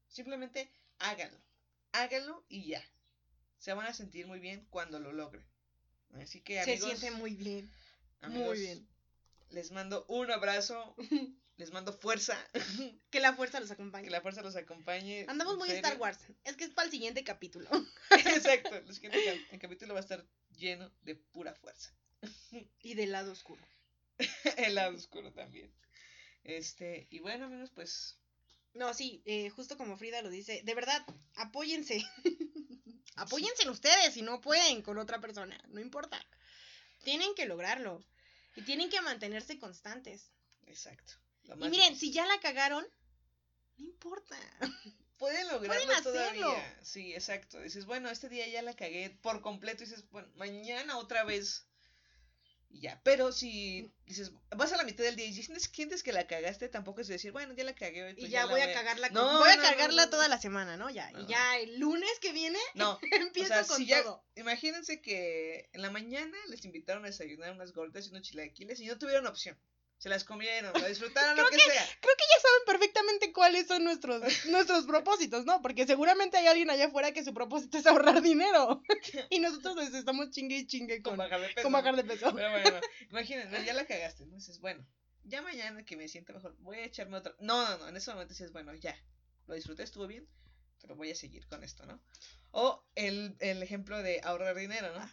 Simplemente 0.08 0.70
háganlo. 1.00 1.40
Háganlo 1.94 2.44
y 2.50 2.66
ya. 2.68 2.84
Se 3.60 3.74
van 3.74 3.88
a 3.88 3.94
sentir 3.94 4.28
muy 4.28 4.40
bien 4.40 4.66
cuando 4.70 5.00
lo 5.00 5.14
logren. 5.14 5.46
Así 6.22 6.42
que 6.42 6.56
se 6.64 6.72
amigos, 6.74 7.00
siente 7.00 7.12
muy 7.18 7.36
bien. 7.36 7.72
amigos, 8.22 8.48
Muy 8.50 8.60
bien. 8.60 8.88
Les 9.50 9.72
mando 9.72 10.06
un 10.08 10.30
abrazo, 10.32 10.96
les 11.58 11.72
mando 11.72 11.94
fuerza, 11.94 12.38
Que 13.12 13.20
la 13.20 13.34
fuerza 13.34 13.60
los 13.60 13.72
acompañe. 13.72 14.06
que 14.06 14.12
la 14.12 14.22
fuerza 14.22 14.42
los 14.42 14.56
acompañe. 14.56 15.26
Andamos 15.28 15.58
muy. 15.58 15.70
Star 15.70 15.98
Wars. 16.00 16.20
Es 16.44 16.56
que 16.56 16.66
es 16.66 16.72
para 16.72 16.86
el 16.86 16.92
siguiente 16.92 17.24
capítulo. 17.24 17.70
Exacto, 18.12 18.76
el 18.76 18.94
siguiente 18.94 19.46
el 19.52 19.60
capítulo 19.60 19.94
va 19.94 20.00
a 20.00 20.04
estar 20.04 20.26
lleno 20.58 20.92
de 21.02 21.16
pura 21.16 21.54
fuerza. 21.56 21.92
y 22.82 22.96
del 22.96 23.12
lado 23.12 23.32
oscuro. 23.32 23.62
El 24.58 24.76
lado 24.76 24.96
oscuro 24.96 25.32
también. 25.34 25.72
Este, 26.44 27.08
y 27.10 27.20
bueno, 27.20 27.46
amigos, 27.46 27.72
pues 27.74 28.18
No, 28.74 28.94
sí, 28.94 29.22
eh, 29.26 29.50
justo 29.50 29.78
como 29.78 29.98
Frida 29.98 30.22
lo 30.22 30.30
dice, 30.30 30.62
de 30.64 30.76
verdad, 30.76 31.06
apóyense. 31.36 32.04
apóyense 33.16 33.64
en 33.64 33.70
ustedes 33.70 34.14
si 34.14 34.22
no 34.22 34.42
pueden 34.42 34.82
con 34.82 34.98
otra 34.98 35.20
persona, 35.20 35.60
no 35.68 35.80
importa. 35.80 36.20
Tienen 37.04 37.36
que 37.36 37.46
lograrlo. 37.46 38.04
Y 38.56 38.62
tienen 38.62 38.90
que 38.90 39.02
mantenerse 39.02 39.60
constantes. 39.60 40.32
Exacto. 40.68 41.14
Lo 41.46 41.56
Y 41.56 41.70
miren, 41.70 41.94
difícil. 41.94 41.98
si 41.98 42.14
ya 42.14 42.26
la 42.26 42.40
cagaron, 42.40 42.86
no 43.78 43.86
importa. 43.86 44.38
Pueden 45.18 45.48
lograrlo 45.48 45.86
Pueden 45.86 46.04
todavía. 46.04 46.80
Sí, 46.84 47.14
exacto. 47.14 47.62
Dices, 47.62 47.86
bueno, 47.86 48.10
este 48.10 48.30
día 48.30 48.48
ya 48.48 48.62
la 48.62 48.76
cagué 48.76 49.10
por 49.22 49.42
completo. 49.42 49.84
Y 49.84 49.88
dices, 49.88 50.10
bueno, 50.10 50.28
mañana 50.36 50.98
otra 50.98 51.24
vez. 51.24 51.66
Y 52.76 52.80
ya. 52.80 53.00
Pero 53.04 53.32
si 53.32 53.94
dices, 54.08 54.32
vas 54.50 54.74
a 54.74 54.78
la 54.78 54.84
mitad 54.84 55.04
del 55.04 55.16
día 55.16 55.28
y 55.28 55.34
sientes, 55.34 55.70
sientes 55.72 56.02
que 56.02 56.12
la 56.12 56.26
cagaste, 56.26 56.70
tampoco 56.70 57.02
es 57.02 57.08
decir, 57.08 57.32
bueno, 57.32 57.54
ya 57.54 57.64
la 57.64 57.76
cagué 57.76 58.04
hoy. 58.04 58.12
Y 58.14 58.22
pues 58.22 58.32
ya 58.32 58.48
voy 58.48 58.62
a 58.62 58.74
cagarla. 58.74 59.10
con- 59.10 59.16
No, 59.16 59.38
voy 59.38 59.50
a 59.52 59.56
no, 59.58 59.62
no, 59.62 59.70
cargarla 59.70 60.06
no, 60.06 60.10
toda 60.10 60.28
la 60.28 60.42
semana, 60.42 60.76
¿no? 60.76 60.90
Ya. 60.90 61.12
Y 61.20 61.28
ya 61.28 61.60
el 61.60 61.80
lunes 61.80 62.10
que 62.20 62.34
viene 62.34 62.58
No, 62.74 63.00
empiezo 63.12 63.54
o 63.54 63.58
sea, 63.58 63.64
con 63.68 63.78
si 63.78 63.86
ya, 63.86 64.02
todo. 64.02 64.26
imagínense 64.36 65.02
que 65.02 65.70
en 65.72 65.84
la 65.84 65.92
mañana 65.92 66.36
les 66.50 66.66
invitaron 66.66 67.04
a 67.06 67.10
desayunar 67.10 67.52
unas 67.54 67.74
gorditas 67.74 68.08
y 68.08 68.10
unos 68.10 68.24
chilaquiles 68.24 68.80
y 68.80 68.88
no 68.88 68.98
tuvieron 68.98 69.28
opción. 69.28 69.56
Se 70.04 70.10
las 70.10 70.26
comieron, 70.26 70.74
la 70.74 70.90
disfrutaron, 70.90 71.38
lo 71.38 71.50
que 71.50 71.58
sea. 71.58 71.86
Creo 72.02 72.14
que 72.18 72.26
ya 72.36 72.42
saben 72.42 72.66
perfectamente 72.66 73.32
cuáles 73.32 73.68
son 73.68 73.86
nuestros, 73.86 74.22
nuestros 74.48 74.86
propósitos, 74.86 75.46
¿no? 75.46 75.62
Porque 75.62 75.88
seguramente 75.88 76.36
hay 76.36 76.48
alguien 76.48 76.70
allá 76.70 76.88
afuera 76.88 77.14
que 77.14 77.24
su 77.24 77.34
propósito 77.34 77.78
es 77.78 77.86
ahorrar 77.86 78.22
dinero. 78.22 78.84
y 79.30 79.40
nosotros 79.40 79.78
les 79.78 79.94
estamos 79.94 80.30
chingue 80.32 80.58
y 80.58 80.68
chingue 80.68 81.02
Con 81.02 81.12
con, 81.12 81.20
bajar 81.20 81.40
de 81.40 81.48
peso. 81.48 81.64
con 81.64 81.72
bajar 81.72 81.96
de 81.96 82.04
peso. 82.04 82.36
Pero 82.36 82.52
bueno, 82.52 82.82
imagínense, 83.12 83.64
ya 83.64 83.74
la 83.74 83.86
cagaste. 83.86 84.24
Entonces, 84.24 84.60
bueno, 84.60 84.86
ya 85.24 85.42
mañana 85.42 85.86
que 85.86 85.96
me 85.96 86.10
sienta 86.10 86.34
mejor, 86.34 86.58
voy 86.60 86.80
a 86.80 86.84
echarme 86.84 87.16
otra. 87.16 87.34
No, 87.40 87.66
no, 87.66 87.78
no, 87.78 87.88
en 87.88 87.96
ese 87.96 88.12
momento 88.12 88.34
dices, 88.34 88.52
bueno, 88.52 88.76
ya, 88.76 89.02
lo 89.48 89.56
disfruté, 89.56 89.84
estuvo 89.84 90.06
bien, 90.06 90.28
pero 90.82 90.98
voy 90.98 91.12
a 91.12 91.16
seguir 91.16 91.48
con 91.48 91.64
esto, 91.64 91.86
¿no? 91.86 92.04
O 92.52 92.86
el, 92.96 93.38
el 93.40 93.64
ejemplo 93.64 94.04
de 94.04 94.20
ahorrar 94.22 94.58
dinero, 94.58 94.94
¿no? 95.00 95.10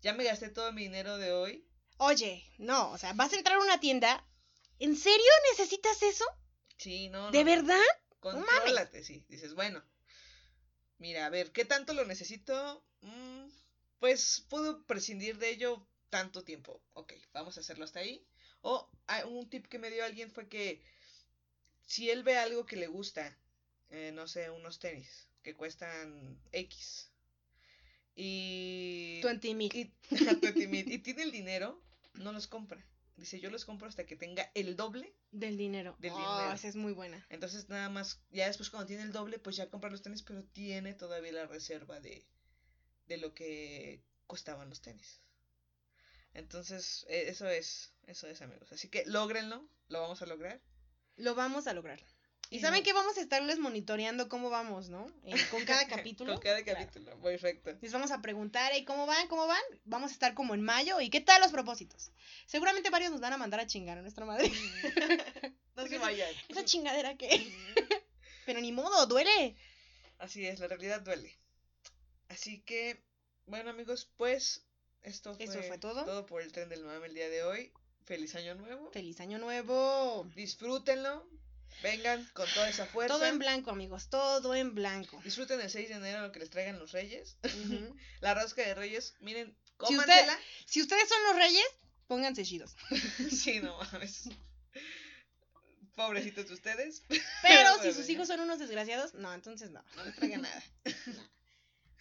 Ya 0.00 0.14
me 0.14 0.24
gasté 0.24 0.48
todo 0.48 0.72
mi 0.72 0.82
dinero 0.82 1.16
de 1.16 1.30
hoy. 1.30 1.64
Oye, 1.98 2.44
no, 2.58 2.90
o 2.90 2.98
sea, 2.98 3.12
vas 3.12 3.32
a 3.32 3.36
entrar 3.36 3.58
a 3.58 3.62
una 3.62 3.78
tienda. 3.78 4.26
¿En 4.82 4.96
serio 4.96 5.30
necesitas 5.52 6.02
eso? 6.02 6.24
Sí, 6.76 7.08
no. 7.08 7.30
¿De 7.30 7.44
no, 7.44 7.50
verdad? 7.52 7.80
Contrólate, 8.18 9.04
sí. 9.04 9.24
Dices, 9.28 9.54
bueno, 9.54 9.80
mira, 10.98 11.24
a 11.24 11.30
ver, 11.30 11.52
¿qué 11.52 11.64
tanto 11.64 11.94
lo 11.94 12.04
necesito? 12.04 12.84
Mm, 13.02 13.48
pues 14.00 14.44
puedo 14.48 14.84
prescindir 14.84 15.38
de 15.38 15.50
ello 15.50 15.86
tanto 16.10 16.42
tiempo. 16.42 16.82
Ok, 16.94 17.12
vamos 17.32 17.56
a 17.56 17.60
hacerlo 17.60 17.84
hasta 17.84 18.00
ahí. 18.00 18.26
O 18.62 18.90
ah, 19.06 19.24
un 19.26 19.48
tip 19.48 19.68
que 19.68 19.78
me 19.78 19.88
dio 19.88 20.04
alguien 20.04 20.32
fue 20.32 20.48
que 20.48 20.82
si 21.86 22.10
él 22.10 22.24
ve 22.24 22.36
algo 22.36 22.66
que 22.66 22.74
le 22.74 22.88
gusta, 22.88 23.38
eh, 23.90 24.10
no 24.12 24.26
sé, 24.26 24.50
unos 24.50 24.80
tenis 24.80 25.28
que 25.44 25.54
cuestan 25.54 26.40
X. 26.50 27.08
Y... 28.16 29.20
20 29.22 29.54
mil. 29.54 29.72
y, 29.76 29.92
20 30.10 30.66
mil, 30.66 30.90
y 30.90 30.98
tiene 30.98 31.22
el 31.22 31.30
dinero, 31.30 31.80
no 32.14 32.32
los 32.32 32.48
compra. 32.48 32.84
Dice, 33.16 33.38
yo 33.40 33.50
los 33.50 33.64
compro 33.64 33.88
hasta 33.88 34.04
que 34.06 34.16
tenga 34.16 34.50
el 34.54 34.74
doble 34.76 35.14
Del 35.30 35.56
dinero. 35.56 35.96
Del 35.98 36.12
Oh, 36.12 36.16
dinero. 36.18 36.52
esa 36.52 36.68
es 36.68 36.76
muy 36.76 36.92
buena. 36.92 37.24
entonces 37.28 37.68
nada 37.68 37.88
más, 37.88 38.20
ya 38.30 38.46
después 38.46 38.70
cuando 38.70 38.86
tiene 38.86 39.02
el 39.02 39.12
doble, 39.12 39.38
pues 39.38 39.56
ya 39.56 39.68
compra 39.70 39.90
los 39.90 40.02
tenis, 40.02 40.22
pero 40.22 40.42
tiene 40.44 40.94
todavía 40.94 41.32
la 41.32 41.46
reserva 41.46 42.00
de, 42.00 42.26
de 43.06 43.16
lo 43.18 43.34
que 43.34 44.02
costaban 44.26 44.68
los 44.70 44.80
tenis. 44.80 45.20
Entonces, 46.34 47.04
eh, 47.08 47.24
eso 47.28 47.46
es, 47.48 47.92
eso 48.06 48.26
es 48.26 48.40
amigos. 48.40 48.72
Así 48.72 48.88
que 48.88 49.04
logrenlo, 49.06 49.68
lo 49.88 50.00
vamos 50.00 50.22
a 50.22 50.26
lograr. 50.26 50.60
Lo 51.16 51.34
vamos 51.34 51.66
a 51.66 51.74
lograr. 51.74 52.00
Y 52.52 52.60
saben 52.60 52.82
que 52.82 52.92
vamos 52.92 53.16
a 53.16 53.20
estarles 53.22 53.58
monitoreando 53.58 54.28
cómo 54.28 54.50
vamos, 54.50 54.88
¿no? 54.90 55.06
Eh, 55.24 55.34
con 55.50 55.64
cada 55.64 55.86
capítulo. 55.88 56.32
Con 56.34 56.42
cada 56.42 56.62
Claro. 56.62 56.78
capítulo, 56.80 57.18
perfecto. 57.20 57.76
Les 57.80 57.92
vamos 57.92 58.10
a 58.10 58.20
preguntar, 58.20 58.74
¿y 58.76 58.84
cómo 58.84 59.06
van? 59.06 59.26
¿Cómo 59.28 59.46
van? 59.46 59.62
Vamos 59.84 60.10
a 60.10 60.14
estar 60.14 60.34
como 60.34 60.54
en 60.54 60.60
mayo. 60.62 61.00
¿Y 61.00 61.08
qué 61.10 61.20
tal 61.20 61.40
los 61.40 61.50
propósitos? 61.50 62.10
Seguramente 62.46 62.90
varios 62.90 63.10
nos 63.10 63.20
van 63.20 63.32
a 63.32 63.38
mandar 63.38 63.60
a 63.60 63.66
chingar 63.66 63.98
a 63.98 64.02
nuestra 64.02 64.24
madre. 64.26 64.50
No 65.74 65.86
se 65.86 65.94
Esa- 65.96 66.04
vayan. 66.04 66.28
Esa 66.48 66.64
chingadera 66.66 67.16
que. 67.16 67.28
Pero 68.46 68.60
ni 68.60 68.72
modo, 68.72 69.06
duele. 69.06 69.56
Así 70.18 70.46
es, 70.46 70.60
la 70.60 70.68
realidad 70.68 71.00
duele. 71.00 71.34
Así 72.28 72.60
que, 72.60 73.02
bueno 73.46 73.70
amigos, 73.70 74.10
pues 74.18 74.66
esto 75.02 75.34
fue, 75.34 75.44
Eso 75.46 75.62
fue 75.62 75.78
todo. 75.78 76.04
todo 76.04 76.26
por 76.26 76.42
el 76.42 76.52
tren 76.52 76.68
del 76.68 76.84
mame 76.84 77.06
el 77.06 77.14
día 77.14 77.30
de 77.30 77.42
hoy. 77.44 77.72
Feliz 78.04 78.34
año 78.34 78.54
nuevo. 78.54 78.90
Feliz 78.92 79.18
año 79.20 79.38
nuevo. 79.38 80.28
Disfrútenlo. 80.34 81.26
Vengan 81.82 82.24
con 82.34 82.48
toda 82.54 82.68
esa 82.68 82.86
fuerza. 82.86 83.14
Todo 83.14 83.26
en 83.26 83.38
blanco, 83.38 83.70
amigos. 83.70 84.08
Todo 84.08 84.54
en 84.54 84.74
blanco. 84.74 85.20
Disfruten 85.24 85.60
el 85.60 85.70
6 85.70 85.88
de 85.88 85.94
enero 85.96 86.22
lo 86.22 86.32
que 86.32 86.38
les 86.40 86.50
traigan 86.50 86.78
los 86.78 86.92
reyes. 86.92 87.36
La 88.20 88.34
rosca 88.34 88.62
de 88.62 88.74
reyes, 88.74 89.14
miren, 89.20 89.48
Si 89.48 89.96
usted- 89.96 90.04
cómansela. 90.06 90.38
Si 90.66 90.80
ustedes 90.82 91.08
son 91.08 91.22
los 91.24 91.36
reyes, 91.36 91.66
pónganse 92.06 92.44
chidos. 92.44 92.76
sí, 93.30 93.60
no 93.60 93.78
mames. 93.78 94.28
Pobrecitos 95.96 96.48
de 96.48 96.54
ustedes. 96.54 97.02
Pero 97.42 97.70
si 97.82 97.92
sus 97.92 98.08
hijos 98.08 98.28
son 98.28 98.40
unos 98.40 98.58
desgraciados, 98.58 99.14
no, 99.14 99.32
entonces 99.34 99.70
no. 99.70 99.84
No 99.96 100.04
les 100.04 100.14
traigan 100.16 100.42
nada. 100.42 100.62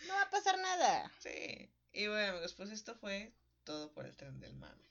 No 0.08 0.14
va 0.14 0.22
a 0.24 0.30
pasar 0.30 0.58
nada. 0.60 1.12
Sí. 1.20 1.70
Y 1.94 2.08
bueno 2.08 2.32
amigos, 2.32 2.54
pues 2.54 2.70
esto 2.72 2.96
fue 2.96 3.34
todo 3.64 3.92
por 3.94 4.06
el 4.06 4.16
tren 4.16 4.40
del 4.40 4.54
mame. 4.56 4.82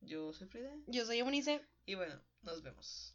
Yo 0.00 0.32
soy 0.32 0.46
Frida. 0.48 0.70
Yo 0.86 1.04
soy 1.04 1.18
Eunice. 1.18 1.60
Y 1.86 1.94
bueno, 1.94 2.20
nos 2.42 2.62
vemos. 2.62 3.14